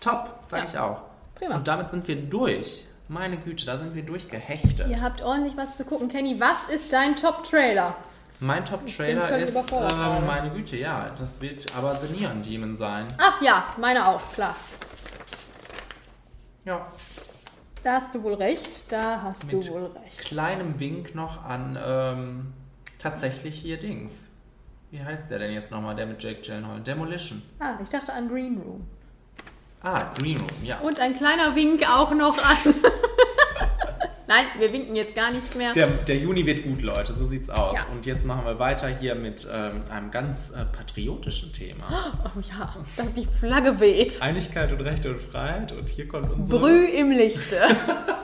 [0.00, 0.68] Top, sag ja.
[0.68, 1.00] ich auch.
[1.34, 1.56] Prima.
[1.56, 2.86] Und damit sind wir durch.
[3.06, 4.88] Meine Güte, da sind wir durchgehechtet.
[4.88, 6.08] Ihr habt ordentlich was zu gucken.
[6.08, 7.96] Kenny, was ist dein Top-Trailer?
[8.40, 13.06] Mein Top-Trailer ist, äh, meine Güte, ja, das wird aber The Neon Demon sein.
[13.18, 14.56] Ach ja, meine auch, klar.
[16.64, 16.86] Ja.
[17.82, 20.18] Da hast du wohl recht, da hast Mit du wohl recht.
[20.18, 22.52] kleinem Wink noch an ähm,
[22.98, 24.30] tatsächlich hier Dings.
[24.94, 26.80] Wie heißt der denn jetzt nochmal, der mit Jake Gyllenhaal?
[26.80, 27.42] Demolition.
[27.58, 28.86] Ah, ich dachte an Green Room.
[29.82, 30.78] Ah, Green Room, ja.
[30.78, 32.56] Und ein kleiner Wink auch noch an
[34.28, 35.72] Nein, wir winken jetzt gar nichts mehr.
[35.72, 37.74] Der, der Juni wird gut, Leute, so sieht's aus.
[37.74, 37.86] Ja.
[37.92, 41.88] Und jetzt machen wir weiter hier mit ähm, einem ganz äh, patriotischen Thema.
[42.36, 44.22] Oh ja, da die Flagge weht.
[44.22, 45.72] Einigkeit und Rechte und Freiheit.
[45.72, 46.60] Und hier kommt unsere...
[46.60, 47.60] Brüh im Lichte.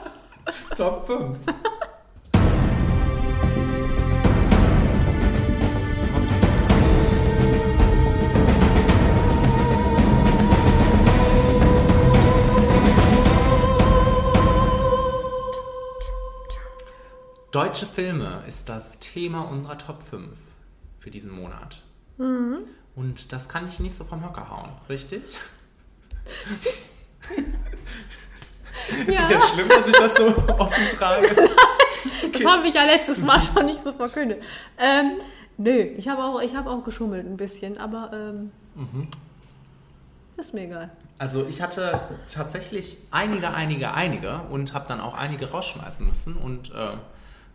[0.77, 1.37] Top 5.
[17.51, 20.37] Deutsche Filme ist das Thema unserer Top 5
[20.99, 21.81] für diesen Monat.
[22.17, 22.59] Mhm.
[22.95, 25.21] Und das kann ich nicht so vom Hocker hauen, richtig?
[29.07, 29.13] Ja.
[29.13, 30.25] Ist es jetzt schlimm, dass ich das so
[30.57, 31.27] offen trage?
[31.35, 34.41] Nein, das habe ich ja letztes Mal schon nicht so verkündet.
[34.77, 35.17] Ähm,
[35.57, 39.07] nö, ich habe auch, hab auch geschummelt ein bisschen, aber ähm, mhm.
[40.35, 40.89] ist mir egal.
[41.19, 46.73] Also ich hatte tatsächlich einige, einige, einige und habe dann auch einige rausschmeißen müssen und
[46.73, 46.97] äh,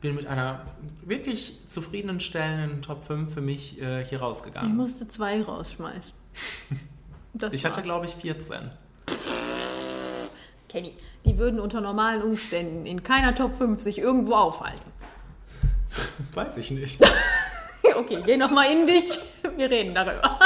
[0.07, 0.61] bin mit einer
[1.05, 4.70] wirklich zufriedenstellenden Top 5 für mich äh, hier rausgegangen.
[4.70, 6.12] Ich musste zwei rausschmeißen.
[7.39, 8.70] Das ich hatte, glaube ich, 14.
[10.70, 10.95] Kenny,
[11.27, 14.91] die würden unter normalen Umständen in keiner Top 5 sich irgendwo aufhalten.
[16.33, 16.99] Weiß ich nicht.
[17.95, 19.20] okay, geh nochmal in dich.
[19.55, 20.39] Wir reden darüber.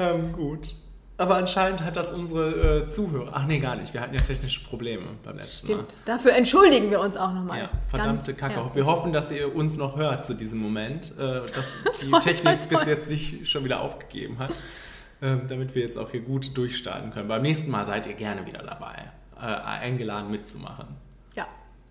[0.00, 0.74] ähm, gut.
[1.22, 3.30] Aber anscheinend hat das unsere äh, Zuhörer.
[3.32, 3.94] Ach nee, gar nicht.
[3.94, 5.82] Wir hatten ja technische Probleme beim letzten Stimmt.
[5.82, 5.96] Mal.
[6.04, 7.60] Dafür entschuldigen wir uns auch nochmal.
[7.60, 8.54] Ja, verdammte Kacke.
[8.56, 8.74] herzlich.
[8.74, 11.64] Wir hoffen, dass ihr uns noch hört zu diesem Moment, äh, dass
[12.02, 12.88] die Toll, Technik toll, bis toll.
[12.88, 14.50] jetzt nicht schon wieder aufgegeben hat,
[15.22, 17.28] ähm, damit wir jetzt auch hier gut durchstarten können.
[17.28, 20.88] Beim nächsten Mal seid ihr gerne wieder dabei, äh, eingeladen mitzumachen.
[21.36, 21.46] Ja.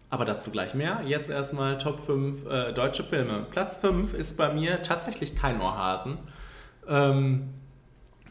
[0.10, 1.04] Aber dazu gleich mehr.
[1.06, 3.46] Jetzt erstmal Top 5 äh, deutsche Filme.
[3.50, 6.18] Platz 5 ist bei mir tatsächlich kein Ohrhasen.
[6.86, 7.54] Ähm,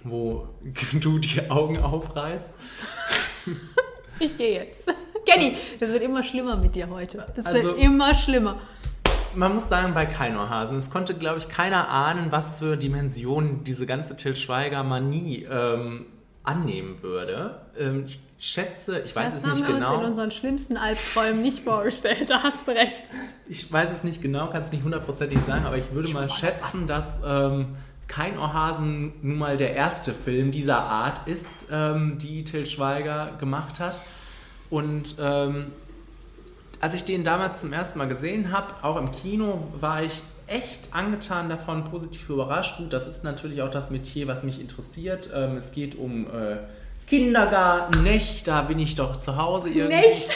[0.04, 0.48] wo
[1.00, 2.54] du die Augen aufreißt.
[4.20, 4.86] Ich gehe jetzt.
[5.26, 7.26] Kenny, das wird immer schlimmer mit dir heute.
[7.34, 8.60] Das Also- wird immer schlimmer.
[9.34, 13.86] Man muss sagen, bei Keinohrhasen, es konnte, glaube ich, keiner ahnen, was für Dimensionen diese
[13.86, 16.06] ganze Till Schweiger-Manie ähm,
[16.42, 17.60] annehmen würde.
[17.78, 19.94] Ähm, ich schätze, ich weiß das es nicht haben wir genau.
[19.94, 22.28] uns in unseren schlimmsten Albträumen nicht vorgestellt.
[22.28, 23.04] Da hast du recht.
[23.48, 26.88] Ich weiß es nicht genau, kann es nicht hundertprozentig sagen, aber ich würde mal schätzen,
[26.88, 27.76] dass ähm,
[28.10, 33.78] kein Ohrhasen nun mal der erste Film dieser Art ist, ähm, die Till Schweiger gemacht
[33.78, 33.98] hat.
[34.68, 35.66] Und ähm,
[36.80, 40.92] als ich den damals zum ersten Mal gesehen habe, auch im Kino, war ich echt
[40.92, 42.78] angetan davon, positiv überrascht.
[42.78, 45.30] Gut, das ist natürlich auch das Metier, was mich interessiert.
[45.32, 46.56] Ähm, es geht um äh,
[47.06, 50.08] Kindergarten, nicht, da bin ich doch zu Hause irgendwie.
[50.08, 50.30] Nicht?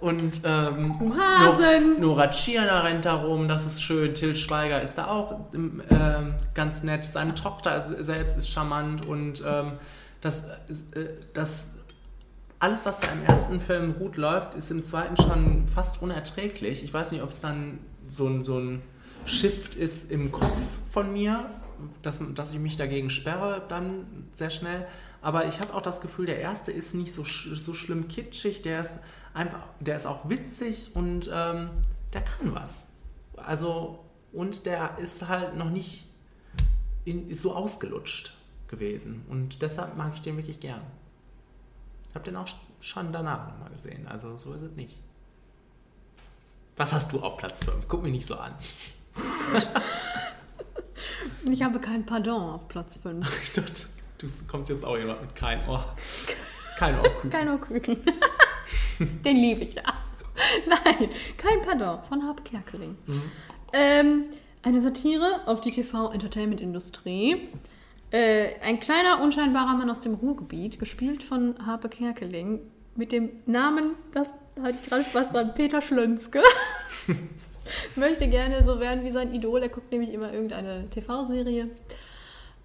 [0.00, 1.92] Und ähm, Hasen.
[1.92, 4.14] Nor- Nora Tschirner rennt da rum, das ist schön.
[4.14, 5.82] Till Schweiger ist da auch ähm,
[6.54, 7.04] ganz nett.
[7.04, 9.72] Seine Tochter ist, selbst ist charmant und ähm,
[10.20, 10.44] das,
[10.92, 11.68] äh, das
[12.58, 16.82] alles, was da im ersten Film gut läuft, ist im zweiten schon fast unerträglich.
[16.82, 18.82] Ich weiß nicht, ob es dann so ein, so ein
[19.24, 20.56] Shift ist im Kopf
[20.90, 21.50] von mir,
[22.02, 24.86] dass, dass ich mich dagegen sperre dann sehr schnell.
[25.22, 28.62] Aber ich habe auch das Gefühl, der erste ist nicht so, sch so schlimm kitschig,
[28.62, 28.90] der ist
[29.36, 31.70] einfach, der ist auch witzig und ähm,
[32.12, 32.70] der kann was.
[33.36, 36.08] Also, und der ist halt noch nicht
[37.04, 38.34] in, so ausgelutscht
[38.68, 39.24] gewesen.
[39.28, 40.82] Und deshalb mag ich den wirklich gern.
[42.08, 42.48] Ich habe den auch
[42.80, 44.08] schon danach nochmal gesehen.
[44.08, 44.98] Also so ist es nicht.
[46.76, 47.86] Was hast du auf Platz 5?
[47.88, 48.54] Guck mich nicht so an.
[51.48, 53.42] Ich habe kein Pardon auf Platz 5.
[53.44, 53.86] Ich dachte,
[54.18, 55.94] du kommt jetzt auch jemand mit kein Ohr.
[56.78, 57.30] Kein Ohrküken.
[57.30, 57.98] Kein Ohrküken.
[59.24, 59.82] Den liebe ich ja.
[60.68, 62.96] Nein, kein Pardon von Harpe Kerkeling.
[63.06, 63.22] Mhm.
[63.72, 64.24] Ähm,
[64.62, 67.48] eine Satire auf die TV-Entertainment-Industrie.
[68.10, 72.60] Äh, ein kleiner, unscheinbarer Mann aus dem Ruhrgebiet, gespielt von Harpe Kerkeling,
[72.94, 76.42] mit dem Namen, das da hatte ich gerade Spaß dran, Peter Schlönske.
[77.96, 79.62] Möchte gerne so werden wie sein Idol.
[79.62, 81.68] Er guckt nämlich immer irgendeine TV-Serie.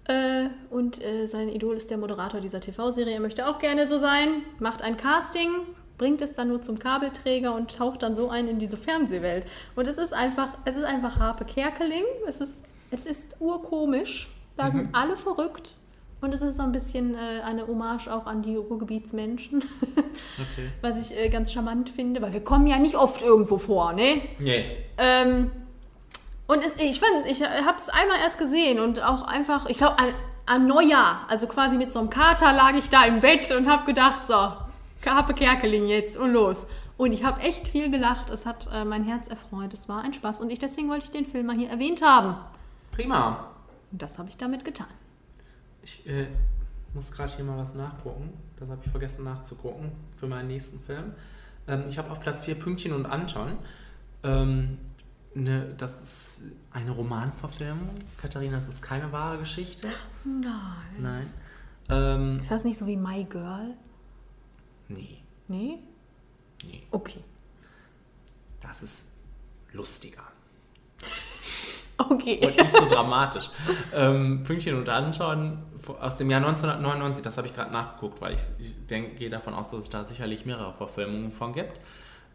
[0.08, 3.14] Äh, und äh, sein Idol ist der Moderator dieser TV-Serie.
[3.14, 5.50] Er möchte auch gerne so sein, macht ein Casting,
[5.98, 9.46] bringt es dann nur zum Kabelträger und taucht dann so ein in diese Fernsehwelt.
[9.76, 12.02] Und es ist einfach, es ist einfach Harpe Kerkeling.
[12.26, 14.28] Es ist, es ist urkomisch.
[14.56, 14.72] Da Mhm.
[14.72, 15.74] sind alle verrückt.
[16.20, 19.64] Und es ist so ein bisschen äh, eine Hommage auch an die Ruhrgebietsmenschen,
[19.96, 20.68] Okay.
[20.80, 24.22] was ich äh, ganz charmant finde, weil wir kommen ja nicht oft irgendwo vor, ne?
[24.38, 24.64] Nee.
[24.98, 25.50] Ähm,
[26.46, 29.98] und es, ich fand, ich habe es einmal erst gesehen und auch einfach, ich glaube,
[29.98, 30.08] an,
[30.46, 33.86] an Neujahr, also quasi mit so einem Kater lag ich da im Bett und habe
[33.86, 34.52] gedacht, so,
[35.04, 36.66] Harpe Kerkeling jetzt und los.
[36.96, 40.14] Und ich habe echt viel gelacht, es hat äh, mein Herz erfreut, es war ein
[40.14, 42.36] Spaß und ich, deswegen wollte ich den Film mal hier erwähnt haben.
[42.92, 43.48] Prima.
[43.90, 44.86] Und das habe ich damit getan.
[45.82, 46.28] Ich äh,
[46.94, 48.32] muss gerade hier mal was nachgucken.
[48.58, 51.14] Das habe ich vergessen nachzugucken für meinen nächsten Film.
[51.66, 53.58] Ähm, ich habe auf Platz 4 Pünktchen und Anton.
[54.22, 54.78] Ähm,
[55.34, 56.42] ne, das ist
[56.72, 57.96] eine Romanverfilmung.
[58.20, 59.88] Katharina, das ist keine wahre Geschichte.
[60.24, 60.52] Nein.
[60.98, 61.32] Nein.
[61.88, 63.74] Ähm, Ist das nicht so wie My Girl?
[64.88, 65.18] nee,
[65.48, 65.78] Nee?
[66.64, 66.86] nee.
[66.90, 67.22] Okay.
[68.60, 69.12] Das ist
[69.72, 70.22] lustiger.
[71.98, 72.40] Okay.
[72.46, 73.48] Und nicht so dramatisch.
[73.94, 75.62] ähm, Pünktchen und Anton
[76.00, 79.54] aus dem Jahr 1999, das habe ich gerade nachgeguckt, weil ich, ich denk, gehe davon
[79.54, 81.80] aus, dass es da sicherlich mehrere Verfilmungen von gibt.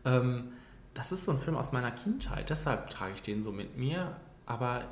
[0.05, 0.51] Ähm,
[0.97, 4.15] das ist so ein Film aus meiner Kindheit, deshalb trage ich den so mit mir.
[4.47, 4.83] Aber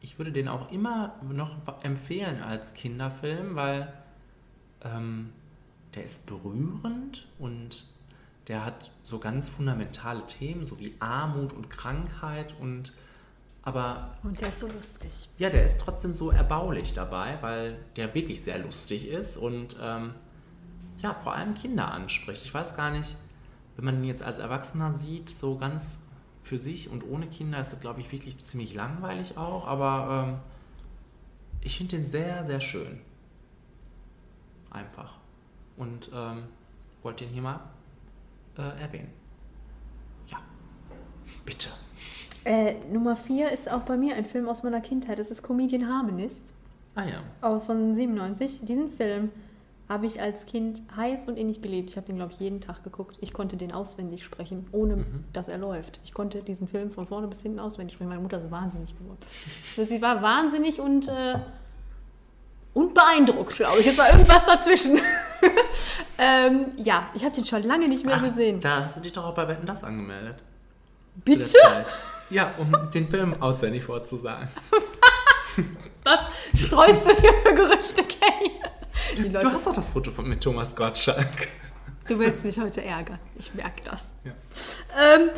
[0.00, 3.92] ich würde den auch immer noch empfehlen als Kinderfilm, weil
[4.82, 5.34] ähm,
[5.94, 7.84] der ist berührend und
[8.48, 12.94] der hat so ganz fundamentale Themen, so wie Armut und Krankheit und
[13.62, 15.28] aber Und der ist so lustig.
[15.36, 20.14] ja, der ist trotzdem so erbaulich dabei, weil der wirklich sehr lustig ist und ähm,
[21.02, 22.46] ja, vor allem Kinder anspricht.
[22.46, 23.14] Ich weiß gar nicht,
[23.80, 26.02] wenn man ihn jetzt als Erwachsener sieht, so ganz
[26.42, 30.38] für sich und ohne Kinder ist das, glaube ich, wirklich ziemlich langweilig auch, aber ähm,
[31.62, 33.00] ich finde den sehr, sehr schön.
[34.70, 35.14] Einfach.
[35.78, 36.44] Und ähm,
[37.02, 37.60] wollte den hier mal
[38.58, 39.08] äh, erwähnen.
[40.28, 40.38] Ja,
[41.46, 41.70] bitte.
[42.44, 45.18] Äh, Nummer 4 ist auch bei mir ein Film aus meiner Kindheit.
[45.18, 46.52] Das ist Comedian Harmonist.
[46.94, 47.22] Ah ja.
[47.40, 48.60] Auch von 97.
[48.62, 49.30] Diesen Film
[49.90, 51.90] habe ich als Kind heiß und innig geliebt.
[51.90, 53.18] Ich habe den, glaube ich, jeden Tag geguckt.
[53.20, 55.24] Ich konnte den auswendig sprechen, ohne Mhm.
[55.32, 55.98] dass er läuft.
[56.04, 58.08] Ich konnte diesen Film von vorne bis hinten auswendig sprechen.
[58.08, 59.18] Meine Mutter ist wahnsinnig geworden.
[59.76, 61.34] Sie war wahnsinnig und, äh,
[62.72, 63.86] und beeindruckt, glaube ich.
[63.88, 65.00] Es war irgendwas dazwischen.
[66.18, 68.60] ähm, ja, ich habe den schon lange nicht mehr gesehen.
[68.60, 70.42] Da hast du dich doch auch bei Wetten das angemeldet.
[71.24, 71.44] Bitte?
[72.30, 74.48] Ja, um den Film auswendig vorzusagen.
[76.04, 76.20] Was
[76.54, 78.50] streust du hier für Gerüchte, Kay?
[79.28, 81.48] Leute- Du hast doch das Foto von, mit Thomas Gottschalk.
[82.08, 83.18] Du willst mich heute ärgern.
[83.38, 84.08] Ich merke das.
[84.24, 84.32] Ja.
[84.98, 85.30] Ähm,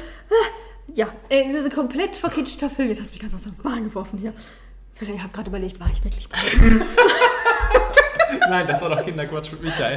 [0.94, 2.88] ja, äh, es ist ein komplett verkitschter Film.
[2.88, 4.32] Jetzt hast du mich ganz aus der Bahn geworfen hier.
[4.94, 6.38] Vielleicht- Ich habe gerade überlegt, war ich wirklich bei
[8.48, 9.96] Nein, das war doch Kinderquatsch mit Michael.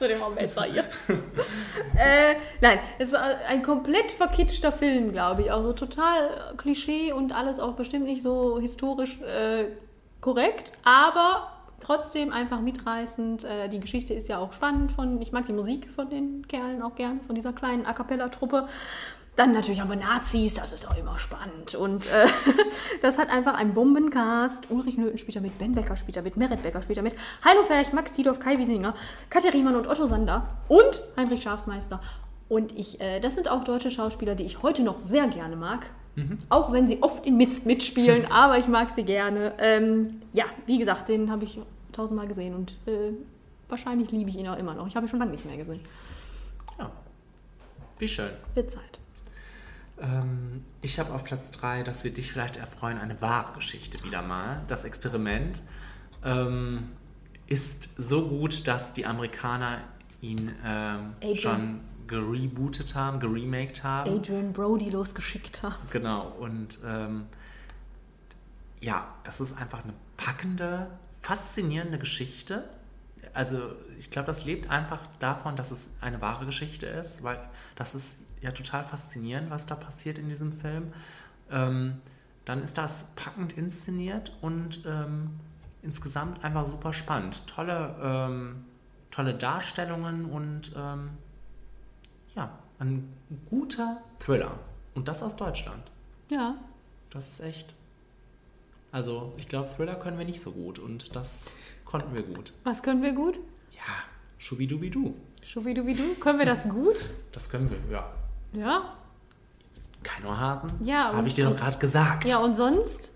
[0.00, 0.82] So, dem war besser hier.
[1.94, 5.52] äh, nein, es ist ein komplett verkitschter Film, glaube ich.
[5.52, 9.66] Also total Klischee und alles auch bestimmt nicht so historisch äh,
[10.22, 13.44] korrekt, aber trotzdem einfach mitreißend.
[13.44, 14.92] Äh, die Geschichte ist ja auch spannend.
[14.92, 18.68] Von, ich mag die Musik von den Kerlen auch gern, von dieser kleinen A Cappella-Truppe.
[19.36, 21.74] Dann natürlich haben wir Nazis, das ist auch immer spannend.
[21.74, 22.26] Und äh,
[23.02, 24.70] das hat einfach einen Bombencast.
[24.70, 27.14] Ulrich Nöthen spielt da mit, Ben Becker spielt da mit, Merit Becker spielt da mit,
[27.44, 28.94] Heino Ferch, Max Tiedorf, Kai Wiesinger,
[29.30, 32.00] Katja Riemann und Otto Sander und Heinrich Schafmeister.
[32.48, 35.86] Und ich, äh, das sind auch deutsche Schauspieler, die ich heute noch sehr gerne mag.
[36.48, 39.54] Auch wenn sie oft in Mist mitspielen, aber ich mag sie gerne.
[39.58, 41.60] Ähm, ja, wie gesagt, den habe ich
[41.92, 43.12] tausendmal gesehen und äh,
[43.68, 44.86] wahrscheinlich liebe ich ihn auch immer noch.
[44.86, 45.80] Ich habe ihn schon lange nicht mehr gesehen.
[47.98, 48.30] Wie schön.
[48.54, 48.99] Wird Zeit.
[50.00, 54.22] Ähm, ich habe auf Platz 3, dass wir dich vielleicht erfreuen, eine wahre Geschichte wieder
[54.22, 54.62] mal.
[54.68, 55.60] Das Experiment
[56.24, 56.90] ähm,
[57.46, 59.80] ist so gut, dass die Amerikaner
[60.20, 64.10] ihn ähm, schon gerebootet haben, geremaked haben.
[64.12, 65.76] Adrian Brody losgeschickt haben.
[65.90, 67.26] Genau, und ähm,
[68.80, 70.88] ja, das ist einfach eine packende,
[71.20, 72.68] faszinierende Geschichte.
[73.32, 77.38] Also ich glaube, das lebt einfach davon, dass es eine wahre Geschichte ist, weil
[77.76, 80.92] das ist ja total faszinierend, was da passiert in diesem Film.
[81.50, 81.94] Ähm,
[82.44, 85.38] dann ist das packend inszeniert und ähm,
[85.82, 87.46] insgesamt einfach super spannend.
[87.46, 88.64] Tolle, ähm,
[89.10, 91.10] tolle Darstellungen und ähm,
[92.34, 93.12] ja, ein
[93.48, 94.58] guter Thriller.
[94.94, 95.90] Und das aus Deutschland.
[96.30, 96.56] Ja.
[97.10, 97.74] Das ist echt.
[98.92, 101.54] Also, ich glaube, Thriller können wir nicht so gut und das
[101.84, 102.52] konnten wir gut.
[102.64, 103.38] Was können wir gut?
[104.38, 105.14] Schubidubidu.
[105.44, 106.14] Schubidubidu.
[106.18, 107.04] Können wir das gut?
[107.32, 108.10] Das können wir, ja.
[108.52, 108.94] Ja.
[110.02, 110.70] Kein Ohrhasen?
[110.82, 111.12] Ja.
[111.12, 112.24] Habe ich dir doch gerade gesagt.
[112.24, 113.10] Ja, und sonst?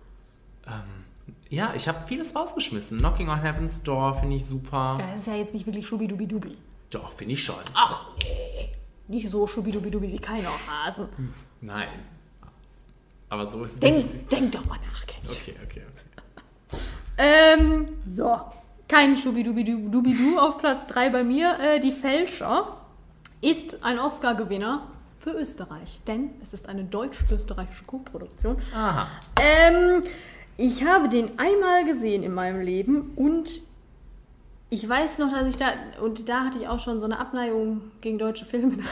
[0.66, 1.04] Ähm,
[1.48, 2.98] ja, ich habe vieles rausgeschmissen.
[2.98, 4.98] Knocking on Heaven's Door finde ich super.
[5.00, 6.56] Ja, das ist ja jetzt nicht wirklich Schubidubidubi.
[6.90, 7.56] Doch, finde ich schon.
[7.74, 8.70] Ach, nee.
[9.08, 11.08] Nicht so Schubidubidubi wie kein Hasen.
[11.60, 11.88] Nein.
[13.28, 13.80] Aber so ist es.
[13.80, 15.28] Denk, denk doch mal nach, Kenny.
[15.28, 16.78] Okay, okay, okay.
[17.16, 18.40] Ähm, so.
[18.86, 21.58] Kein Schubidubidubidu auf Platz 3 bei mir.
[21.58, 22.76] Äh, die Fälscher
[23.40, 24.86] ist ein Oscar-Gewinner
[25.24, 28.56] für Österreich, denn es ist eine deutsch-österreichische Co-Produktion.
[28.74, 29.08] Aha.
[29.40, 30.04] Ähm,
[30.58, 33.62] ich habe den einmal gesehen in meinem Leben und
[34.68, 35.72] ich weiß noch, dass ich da,
[36.02, 38.82] und da hatte ich auch schon so eine Abneigung gegen deutsche Filme.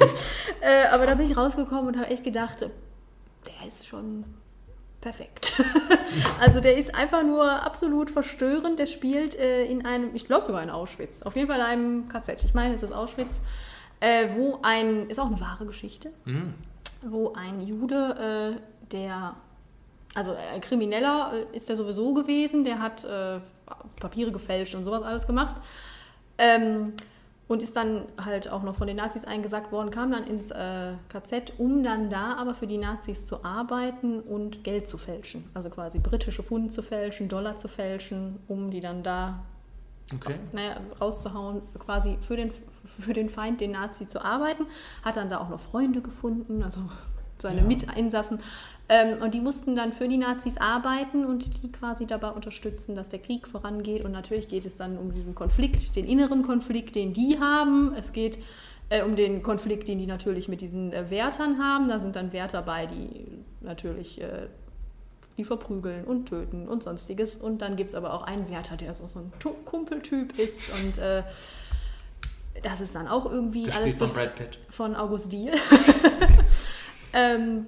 [0.60, 4.24] äh, aber da bin ich rausgekommen und habe echt gedacht, der ist schon
[5.00, 5.62] perfekt.
[6.40, 8.80] also der ist einfach nur absolut verstörend.
[8.80, 12.08] Der spielt äh, in einem, ich glaube sogar in Auschwitz, auf jeden Fall in einem
[12.08, 12.42] KZ.
[12.42, 13.40] Ich meine, es ist Auschwitz,
[14.00, 16.54] äh, wo ein, ist auch eine wahre Geschichte, Mhm.
[17.02, 18.60] wo ein Jude, äh,
[18.92, 19.34] der,
[20.14, 23.40] also ein Krimineller äh, ist der sowieso gewesen, der hat äh,
[24.00, 25.56] Papiere gefälscht und sowas alles gemacht.
[26.38, 26.92] Ähm,
[27.48, 30.94] und ist dann halt auch noch von den Nazis eingesackt worden, kam dann ins äh,
[31.08, 35.48] KZ, um dann da aber für die Nazis zu arbeiten und Geld zu fälschen.
[35.54, 39.44] Also quasi britische Pfund zu fälschen, Dollar zu fälschen, um die dann da
[40.14, 40.36] Okay.
[40.52, 42.52] naja, rauszuhauen, quasi für den,
[42.86, 44.66] für den Feind, den Nazi zu arbeiten.
[45.04, 46.80] Hat dann da auch noch Freunde gefunden, also
[47.40, 47.66] seine Ja.
[47.66, 48.40] Miteinsassen.
[48.88, 53.08] Ähm, und die mussten dann für die Nazis arbeiten und die quasi dabei unterstützen, dass
[53.08, 54.04] der Krieg vorangeht.
[54.04, 57.92] Und natürlich geht es dann um diesen Konflikt, den inneren Konflikt, den die haben.
[57.96, 58.38] Es geht
[58.88, 61.88] äh, um den Konflikt, den die natürlich mit diesen äh, Wärtern haben.
[61.88, 63.26] Da sind dann Wärter bei, die
[63.60, 64.46] natürlich äh,
[65.36, 67.36] die verprügeln und töten und sonstiges.
[67.36, 69.32] Und dann gibt es aber auch einen Wärter, der so, so ein
[69.64, 71.24] Kumpeltyp ist und äh,
[72.62, 74.58] das ist dann auch irgendwie Gespielt alles von Brad Pitt.
[74.68, 75.52] von August Diehl.
[77.12, 77.66] ähm,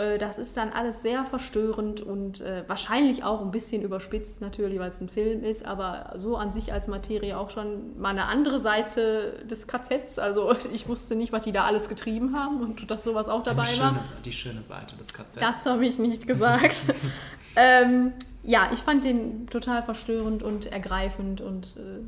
[0.00, 4.78] Äh, das ist dann alles sehr verstörend und äh, wahrscheinlich auch ein bisschen überspitzt natürlich,
[4.78, 8.24] weil es ein Film ist, aber so an sich als Materie auch schon mal eine
[8.24, 10.18] andere Seite des KZs.
[10.18, 13.62] Also ich wusste nicht, was die da alles getrieben haben und dass sowas auch dabei
[13.62, 13.88] Eine war.
[13.90, 15.40] schöne, die schöne Seite des KZ.
[15.40, 16.76] Das habe ich nicht gesagt.
[17.56, 18.12] ähm,
[18.42, 22.00] ja, ich fand den total verstörend und ergreifend und äh,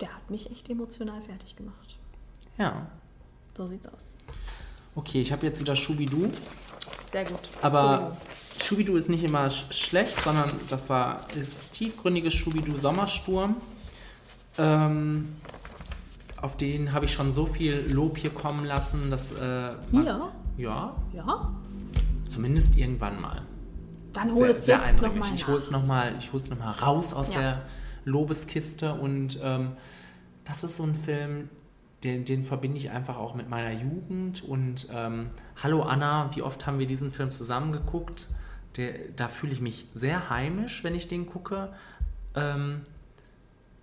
[0.00, 1.96] der hat mich echt emotional fertig gemacht.
[2.58, 2.86] Ja.
[3.56, 4.12] So sieht's aus.
[4.94, 6.30] Okay, ich habe jetzt wieder Schubidu.
[7.10, 7.38] Sehr gut.
[7.60, 8.16] Aber
[8.62, 13.56] Schubidu ist nicht immer sch schlecht, sondern das war ist tiefgründiges Schubidu Sommersturm.
[14.58, 15.36] Ähm,
[16.40, 20.32] auf den habe ich schon so viel Lob hier kommen lassen, dass äh, Hier?
[20.58, 21.50] ja, Ja?
[22.28, 23.42] zumindest irgendwann mal.
[24.12, 25.20] Dann hol sehr, es sehr jetzt eindringlich.
[25.22, 27.40] noch mal Ich hol's noch mal, ich hol's noch mal raus aus Ja.
[27.40, 27.62] der
[28.04, 29.72] Lobeskiste und ähm,
[30.44, 31.48] das ist so ein Film,
[32.04, 35.28] den, den verbinde ich einfach auch mit meiner Jugend und ähm,
[35.62, 38.28] Hallo Anna, wie oft haben wir diesen Film zusammen geguckt?
[39.16, 41.72] Da fühle ich mich sehr heimisch, wenn ich den gucke.
[42.34, 42.80] Ähm,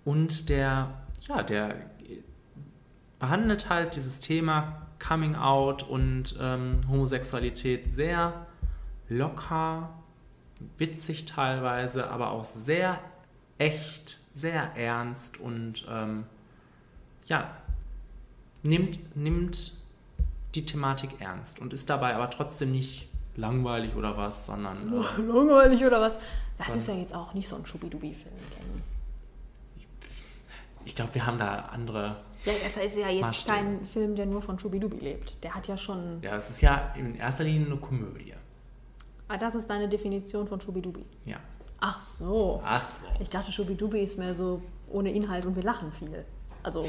[0.04, 0.88] und der,
[1.20, 1.76] ja, der
[3.20, 8.46] behandelt halt dieses Thema Coming Out und ähm, Homosexualität sehr
[9.08, 9.90] locker,
[10.76, 12.98] witzig teilweise, aber auch sehr
[13.60, 16.24] echt, sehr ernst und ähm,
[17.26, 17.56] ja,
[18.62, 19.74] nimmt, nimmt
[20.54, 25.84] die Thematik ernst und ist dabei aber trotzdem nicht langweilig oder was, sondern äh, Langweilig
[25.84, 26.16] oder was?
[26.58, 28.82] Das ist ja jetzt auch nicht so ein Schubidubi-Film, Kenny.
[30.84, 32.16] ich glaube, wir haben da andere.
[32.44, 33.56] Ja, das ist ja jetzt Maßstäbe.
[33.56, 35.42] kein Film, der nur von Schubidubi lebt.
[35.42, 36.22] Der hat ja schon.
[36.22, 38.34] Ja, es ist ja in erster Linie eine Komödie.
[39.28, 41.04] Ah, das ist deine Definition von Schubidubi.
[41.24, 41.38] Ja.
[41.80, 42.62] Ach so.
[42.64, 43.06] Ach so.
[43.20, 46.24] Ich dachte, Schubidubi ist mehr so ohne Inhalt und wir lachen viel.
[46.62, 46.86] Also.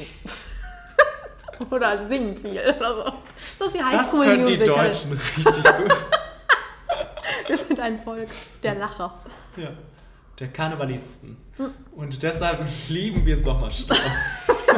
[1.70, 3.12] oder singen viel oder so.
[3.58, 4.86] Das ist die Das können die Highschool-Musical.
[4.86, 5.96] Deutschen richtig gut.
[7.48, 8.28] Wir sind ein Volk
[8.62, 9.18] der Lacher.
[9.56, 9.70] Ja,
[10.38, 11.36] der Karnevalisten.
[11.56, 11.70] Hm.
[11.96, 13.98] Und deshalb lieben wir Sommersturm.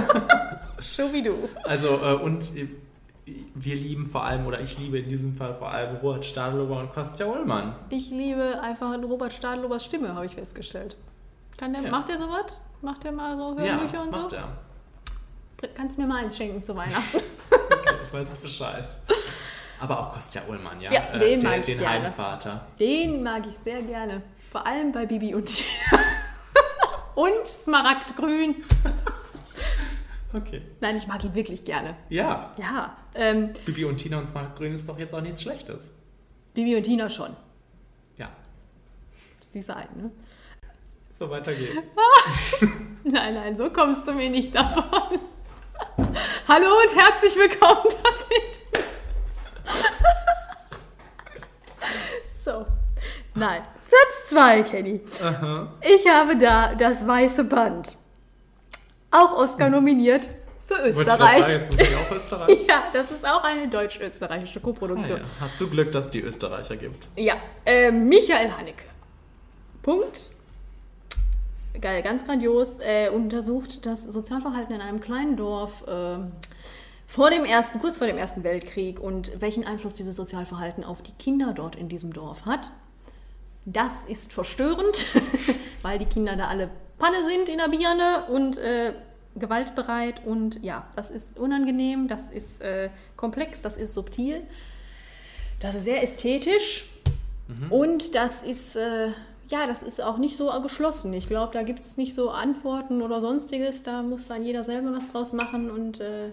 [0.80, 1.48] Schubidu.
[1.62, 2.68] Also, äh, und äh,
[3.26, 6.92] wir lieben vor allem, oder ich liebe in diesem Fall vor allem Robert Stadlober und
[6.92, 7.74] Kostja Ullmann.
[7.88, 10.96] Ich liebe einfach Robert Stadlobers Stimme, habe ich festgestellt.
[11.56, 11.90] Kann der, Ja.
[11.90, 12.58] Macht der sowas?
[12.82, 14.36] Macht der mal so Ja, Hörbücher und macht so?
[14.36, 14.48] er.
[15.74, 17.18] Kannst du mir mal eins schenken zu Weihnachten?
[17.50, 18.86] Okay, ich weiß Bescheid.
[19.80, 20.92] Aber auch Kostja Ullmann, ja.
[20.92, 22.04] Ja, Äh, den der, mag ich Den gerne.
[22.06, 22.66] Heimvater.
[22.78, 24.22] Den mag ich sehr gerne.
[24.50, 26.00] Vor allem bei Bibi und Tina.
[27.14, 28.56] und Smaragdgrün.
[30.34, 30.62] Okay.
[30.80, 31.96] Nein, ich mag ihn wirklich gerne.
[32.08, 32.52] Ja.
[32.56, 32.96] Ja.
[33.14, 35.90] Ähm, Bibi und Tina und Smartgrün ist doch jetzt auch nichts Schlechtes.
[36.54, 37.36] Bibi und Tina schon.
[38.16, 38.30] Ja.
[39.38, 40.10] Das ist die Seite, ne?
[41.12, 41.76] So, weiter geht's.
[43.04, 44.82] Nein, nein, so kommst du mir nicht davon.
[46.48, 47.84] Hallo und herzlich willkommen.
[48.02, 49.84] Das sind
[52.44, 52.66] so.
[53.34, 53.62] Nein.
[53.88, 55.00] Platz 2, Kenny.
[55.22, 55.72] Aha.
[55.82, 57.96] Ich habe da das weiße Band.
[59.16, 60.28] Auch Oscar nominiert
[60.66, 61.44] für Österreich.
[61.44, 62.66] sagen, ist das nicht auch Österreich?
[62.68, 65.20] ja, das ist auch eine deutsch-österreichische Ah, Koproduktion.
[65.20, 65.24] ja.
[65.40, 67.08] Hast du Glück, dass es die Österreicher gibt?
[67.16, 67.34] Ja,
[67.64, 68.84] äh, Michael Haneke.
[69.82, 70.30] Punkt.
[71.80, 72.78] Geil, ganz grandios.
[72.80, 76.18] Äh, untersucht das Sozialverhalten in einem kleinen Dorf äh,
[77.06, 81.12] vor dem ersten, kurz vor dem Ersten Weltkrieg und welchen Einfluss dieses Sozialverhalten auf die
[81.12, 82.72] Kinder dort in diesem Dorf hat.
[83.66, 85.08] Das ist verstörend,
[85.82, 86.70] weil die Kinder da alle
[87.04, 88.94] Panne sind in der Birne und äh,
[89.36, 94.40] gewaltbereit und ja, das ist unangenehm, das ist äh, komplex, das ist subtil,
[95.60, 96.86] das ist sehr ästhetisch
[97.68, 99.08] und das ist, äh,
[99.48, 101.12] ja, das ist auch nicht so geschlossen.
[101.12, 104.90] Ich glaube, da gibt es nicht so Antworten oder sonstiges, da muss dann jeder selber
[104.94, 106.30] was draus machen und äh,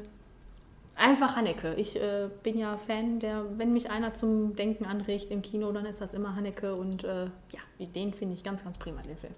[0.95, 1.73] einfach Haneke.
[1.75, 5.85] Ich äh, bin ja Fan, der, wenn mich einer zum Denken anregt im Kino, dann
[5.85, 9.33] ist das immer Haneke und äh, ja, den finde ich ganz, ganz prima, den Film.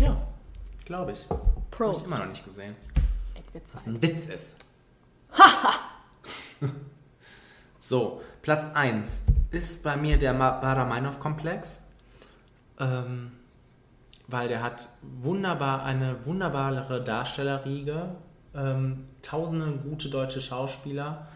[0.00, 0.16] Ja,
[0.84, 1.26] glaube ich.
[1.70, 2.00] Prost.
[2.00, 2.76] Hab ich immer noch nicht gesehen.
[3.52, 3.74] Witz.
[3.74, 4.54] Was ein Witz ist.
[7.78, 11.80] so, Platz 1 ist bei mir der Ma- Baraminov-Komplex.
[12.80, 13.32] Ähm,
[14.26, 18.16] weil der hat wunderbar eine wunderbare Darstellerriege.
[18.54, 21.28] Ähm, tausende gute deutsche Schauspieler,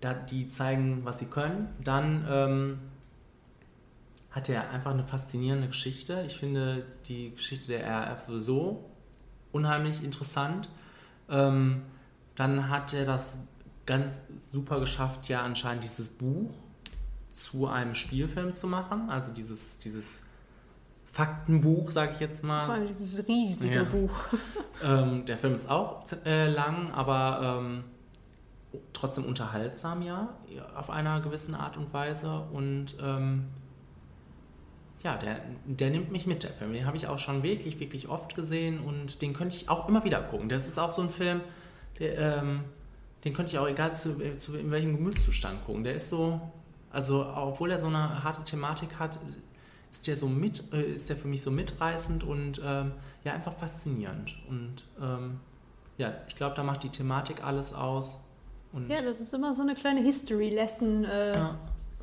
[0.00, 1.68] da, die zeigen, was sie können.
[1.84, 2.78] Dann ähm,
[4.32, 6.24] hat er einfach eine faszinierende Geschichte.
[6.26, 8.90] Ich finde die Geschichte der RAF sowieso
[9.52, 10.68] unheimlich interessant.
[11.28, 11.82] Ähm,
[12.34, 13.38] dann hat er das
[13.84, 16.50] ganz super geschafft, ja anscheinend dieses Buch
[17.30, 19.10] zu einem Spielfilm zu machen.
[19.10, 20.26] Also dieses, dieses
[21.12, 22.64] Faktenbuch, sage ich jetzt mal.
[22.64, 23.84] Vor allem dieses riesige Ja.
[23.84, 24.26] Buch.
[24.84, 27.84] Ähm, der Film ist auch äh, lang, aber ähm,
[28.92, 30.30] trotzdem unterhaltsam, ja,
[30.74, 32.40] auf einer gewissen Art und Weise.
[32.52, 33.44] Und ähm,
[35.02, 36.72] ja, der, der nimmt mich mit, der Film.
[36.72, 40.04] Den habe ich auch schon wirklich, wirklich oft gesehen und den könnte ich auch immer
[40.04, 40.48] wieder gucken.
[40.48, 41.40] Das ist auch so ein Film,
[41.98, 42.64] der, ähm,
[43.24, 45.82] den könnte ich auch egal zu, zu in welchem Gemütszustand gucken.
[45.84, 46.40] Der ist so,
[46.90, 49.18] also obwohl er so eine harte Thematik hat,
[49.90, 52.92] ist der so mit, äh, ist der für mich so mitreißend und ähm,
[53.24, 54.38] ja einfach faszinierend.
[54.48, 55.40] Und ähm,
[55.98, 58.24] ja, ich glaube, da macht die Thematik alles aus.
[58.72, 61.58] Und ja, das ist immer so eine kleine History-Lesson äh, ja.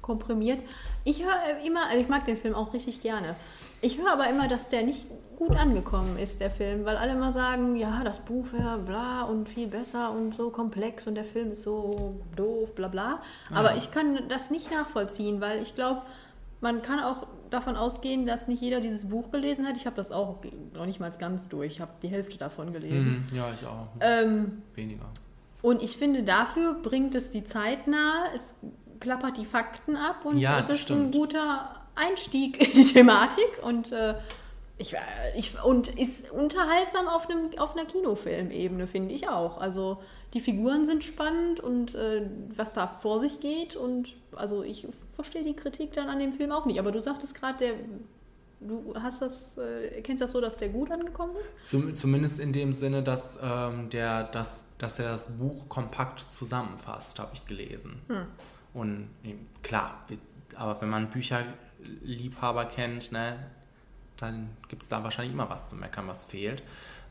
[0.10, 0.60] Komprimiert.
[1.04, 3.36] Ich höre immer, also ich mag den Film auch richtig gerne.
[3.82, 5.06] Ich höre aber immer, dass der nicht
[5.38, 9.48] gut angekommen ist, der Film, weil alle immer sagen, ja, das Buch wäre bla und
[9.48, 13.22] viel besser und so komplex und der Film ist so doof, bla bla.
[13.54, 13.78] Aber ah.
[13.78, 16.02] ich kann das nicht nachvollziehen, weil ich glaube,
[16.60, 19.78] man kann auch davon ausgehen, dass nicht jeder dieses Buch gelesen hat.
[19.78, 21.74] Ich habe das auch noch nicht mal ganz durch.
[21.74, 23.26] Ich habe die Hälfte davon gelesen.
[23.30, 23.88] Mhm, ja, ich auch.
[24.02, 25.06] Ähm, Weniger.
[25.62, 28.26] Und ich finde, dafür bringt es die Zeit nahe.
[28.36, 28.56] Es
[29.00, 31.16] klappert die Fakten ab und ja, es ist stimmt.
[31.16, 34.16] ein guter Einstieg in die Thematik und äh,
[34.78, 34.96] ich,
[35.36, 39.60] ich, und ist unterhaltsam auf, einem, auf einer Kinofilmebene, finde ich auch.
[39.60, 40.02] Also
[40.34, 45.44] die Figuren sind spannend und äh, was da vor sich geht und also ich verstehe
[45.44, 46.80] die Kritik dann an dem Film auch nicht.
[46.80, 47.74] Aber du sagtest gerade, der
[48.62, 51.70] Du hast das, äh, kennst das so, dass der gut angekommen ist?
[51.70, 57.20] Zum, zumindest in dem Sinne, dass, ähm, der, dass, dass er das Buch kompakt zusammenfasst,
[57.20, 58.02] habe ich gelesen.
[58.08, 58.26] Hm.
[58.74, 59.10] Und
[59.64, 60.06] klar,
[60.56, 63.38] aber wenn man Bücherliebhaber kennt, ne,
[64.18, 66.64] dann gibt es da wahrscheinlich immer was zu meckern, was fehlt.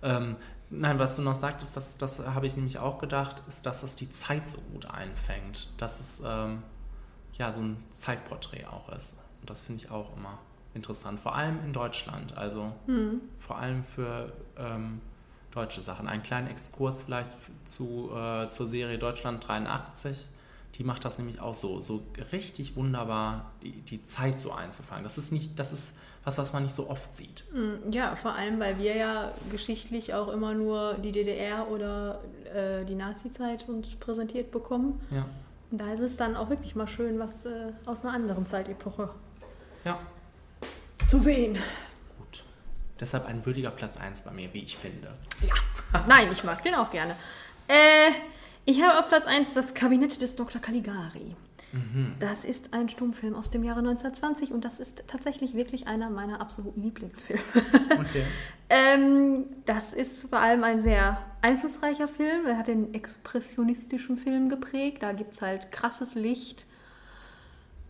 [0.02, 0.36] Ähm,
[0.70, 3.96] nein, was du noch sagtest, das, das habe ich nämlich auch gedacht, ist, dass es
[3.96, 5.70] die Zeit so gut einfängt.
[5.78, 6.62] Dass es ähm,
[7.34, 9.18] ja so ein Zeitporträt auch ist.
[9.40, 10.38] Und das finde ich auch immer
[10.74, 12.36] interessant, vor allem in Deutschland.
[12.36, 13.20] Also mhm.
[13.38, 15.00] vor allem für ähm,
[15.52, 16.08] deutsche Sachen.
[16.08, 17.30] Einen kleinen Exkurs vielleicht
[17.64, 20.28] zu, äh, zur Serie Deutschland 83
[20.78, 22.02] die macht das nämlich auch so, so
[22.32, 25.02] richtig wunderbar, die, die Zeit so einzufangen.
[25.02, 27.44] Das ist nicht, das ist was, was man nicht so oft sieht.
[27.52, 32.20] Mm, ja, vor allem, weil wir ja geschichtlich auch immer nur die DDR oder
[32.54, 35.00] äh, die Nazi-Zeit uns präsentiert bekommen.
[35.10, 35.26] Ja.
[35.70, 39.10] Und da ist es dann auch wirklich mal schön, was äh, aus einer anderen Zeitepoche
[39.84, 39.98] ja.
[41.06, 41.54] zu sehen.
[42.18, 42.44] Gut.
[43.00, 45.08] Deshalb ein würdiger Platz 1 bei mir, wie ich finde.
[45.42, 45.54] Ja.
[46.06, 47.16] Nein, ich mag den auch gerne.
[47.66, 48.12] Äh,
[48.68, 50.60] ich habe auf Platz 1 das Kabinett des Dr.
[50.60, 51.34] Caligari.
[51.72, 52.16] Mhm.
[52.18, 56.42] Das ist ein Stummfilm aus dem Jahre 1920 und das ist tatsächlich wirklich einer meiner
[56.42, 57.42] absoluten Lieblingsfilme.
[57.92, 58.24] Okay.
[58.68, 62.44] ähm, das ist vor allem ein sehr einflussreicher Film.
[62.44, 65.02] Er hat den expressionistischen Film geprägt.
[65.02, 66.66] Da gibt es halt krasses Licht.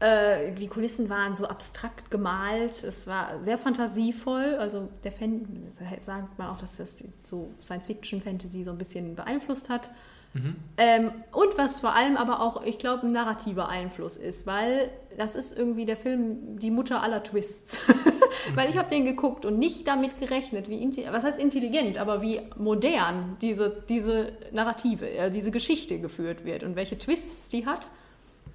[0.01, 2.85] Äh, die Kulissen waren so abstrakt gemalt.
[2.85, 4.57] Es war sehr fantasievoll.
[4.59, 5.47] Also der Fan
[5.99, 9.91] sagt man auch, dass das so Science-Fiction-Fantasy so ein bisschen beeinflusst hat.
[10.35, 10.57] Mhm.
[10.77, 15.35] Ähm, und was vor allem aber auch, ich glaube, ein narrativer Einfluss ist, weil das
[15.35, 17.81] ist irgendwie der Film die Mutter aller Twists.
[18.55, 20.79] weil ich habe den geguckt und nicht damit gerechnet, wie
[21.11, 26.77] was heißt intelligent, aber wie modern diese, diese Narrative, äh, diese Geschichte geführt wird und
[26.77, 27.91] welche Twists die hat.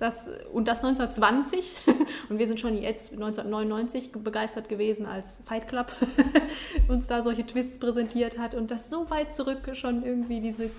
[0.04, 1.78] Das, und das 1920
[2.30, 5.96] und wir sind schon jetzt 1999 begeistert gewesen, als Fight Club
[6.90, 10.70] uns da solche Twists präsentiert hat und das so weit zurück schon irgendwie diese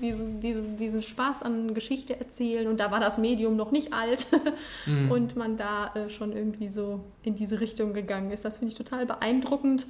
[0.00, 4.26] diesen, diesen, diesen Spaß an Geschichte erzählen und da war das Medium noch nicht alt
[4.86, 5.10] mhm.
[5.10, 8.46] und man da äh, schon irgendwie so in diese Richtung gegangen ist.
[8.46, 9.86] Das finde ich total beeindruckend.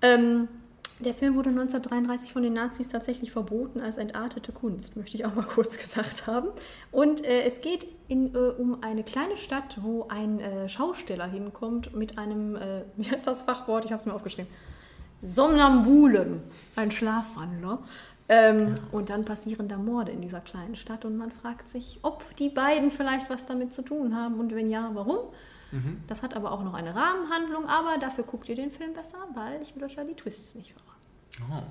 [0.00, 0.48] Ähm,
[1.04, 5.34] der Film wurde 1933 von den Nazis tatsächlich verboten als entartete Kunst, möchte ich auch
[5.34, 6.48] mal kurz gesagt haben.
[6.90, 11.94] Und äh, es geht in, äh, um eine kleine Stadt, wo ein äh, Schausteller hinkommt
[11.94, 13.84] mit einem, äh, wie heißt das Fachwort?
[13.84, 14.50] Ich habe es mir aufgeschrieben.
[15.22, 16.42] Somnambulen,
[16.76, 17.78] ein Schlafwandler.
[18.28, 18.74] Ähm, ja.
[18.90, 22.48] Und dann passieren da Morde in dieser kleinen Stadt und man fragt sich, ob die
[22.48, 25.18] beiden vielleicht was damit zu tun haben und wenn ja, warum.
[25.72, 26.02] Mhm.
[26.06, 29.60] Das hat aber auch noch eine Rahmenhandlung, aber dafür guckt ihr den Film besser, weil
[29.60, 30.93] ich will euch ja die Twists nicht verraten.
[31.40, 31.62] Oh.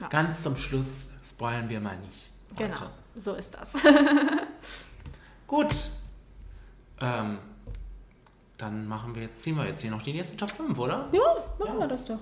[0.00, 0.08] Ja.
[0.08, 2.30] Ganz zum Schluss spoilern wir mal nicht.
[2.58, 2.72] Heute.
[2.74, 3.70] Genau, so ist das.
[5.46, 5.74] Gut.
[7.00, 7.38] Ähm,
[8.58, 11.08] dann machen wir jetzt, ziehen wir jetzt hier noch die nächsten Top 5, oder?
[11.12, 11.20] Ja,
[11.58, 11.80] machen ja.
[11.80, 12.18] wir das doch.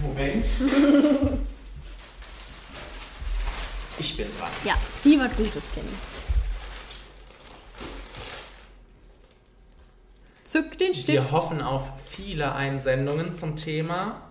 [0.00, 0.44] Moment.
[3.98, 4.50] ich bin dran.
[4.64, 5.88] Ja, zieh was Gutes, Kenny.
[10.50, 11.06] Zück den Stift.
[11.06, 14.22] Wir hoffen auf viele Einsendungen zum Thema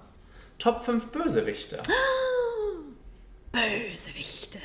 [0.57, 1.81] Top 5 Bösewichte.
[3.53, 4.59] Bösewichte.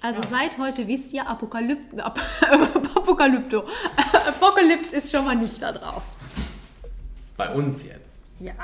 [0.00, 0.28] Also ja.
[0.28, 2.18] seit heute wisst ihr, Apokalyp Ap
[2.96, 3.64] Apokalypto.
[4.26, 6.02] Apokalypse ist schon mal nicht da drauf.
[7.36, 8.18] Bei uns jetzt.
[8.40, 8.54] Ja.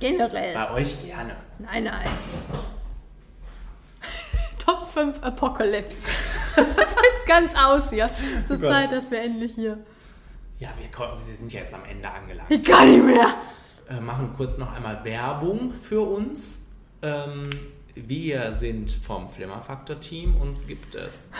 [0.00, 0.54] Generell.
[0.54, 1.36] Bei euch gerne.
[1.58, 2.08] Nein, nein.
[4.58, 6.08] Top 5 Apocalypse.
[6.56, 8.08] das sieht ganz aus hier.
[8.46, 8.58] Zur.
[8.62, 9.84] Zeit, dass wir endlich hier.
[10.58, 12.50] Ja, wir, wir sind jetzt am Ende angelangt.
[12.50, 13.36] Ich kann nicht mehr.
[13.88, 16.74] Äh, machen kurz noch einmal Werbung für uns.
[17.00, 17.48] Ähm,
[17.94, 20.36] wir sind vom Flimmerfaktor-Team.
[20.36, 21.30] Uns gibt es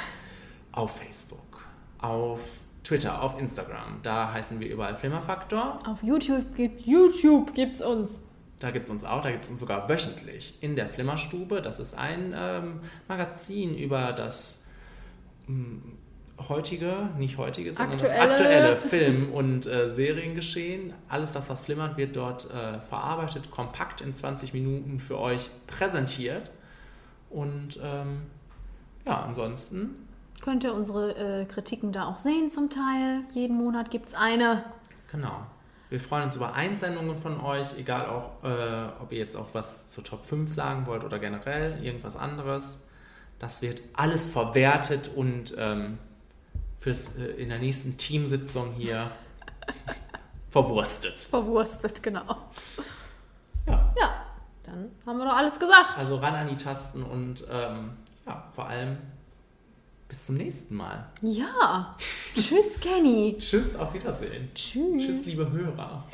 [0.71, 1.67] auf Facebook,
[1.99, 2.41] auf
[2.85, 3.99] Twitter, auf Instagram.
[4.05, 5.81] Da heißen wir überall Flimmerfaktor.
[5.87, 8.23] Auf YouTube gibt YouTube gibt's uns.
[8.61, 11.61] Da gibt es uns auch, da gibt es uns sogar wöchentlich in der Flimmerstube.
[11.61, 14.69] Das ist ein ähm, Magazin über das
[15.49, 15.81] mh,
[16.49, 18.33] heutige, nicht heutige, sondern das Aktuelle.
[18.33, 20.93] aktuelle Film- und äh, Seriengeschehen.
[21.09, 26.51] Alles das, was flimmert, wird dort äh, verarbeitet, kompakt in 20 Minuten für euch präsentiert.
[27.31, 28.23] Und ähm,
[29.05, 30.09] ja, ansonsten
[30.41, 33.25] Könnt ihr unsere äh, Kritiken da auch sehen zum Teil.
[33.33, 34.65] Jeden Monat gibt's eine.
[35.11, 35.47] Genau.
[35.91, 39.91] Wir freuen uns über Einsendungen von euch, egal auch, äh, ob ihr jetzt auch was
[39.91, 42.81] zur Top 5 sagen wollt oder generell irgendwas anderes.
[43.39, 45.99] Das wird alles verwertet und ähm,
[46.79, 49.11] fürs, äh, in der nächsten Teamsitzung hier
[50.51, 51.21] verwurstet.
[51.21, 52.37] Verwurstet, genau.
[53.67, 53.95] Ja.
[54.01, 54.25] Ja,
[54.65, 55.97] dann haben wir doch alles gesagt.
[55.97, 57.91] Also ran an die Tasten und ähm,
[58.27, 58.99] ja, vor allem
[60.09, 61.07] bis zum nächsten Mal.
[61.21, 61.97] Ja.
[62.35, 63.37] Tschüss, Kenny.
[63.39, 64.51] Tschüss, auf Wiedersehen.
[64.55, 65.05] Tschüss.
[65.05, 66.05] Tschüss, liebe Hörer.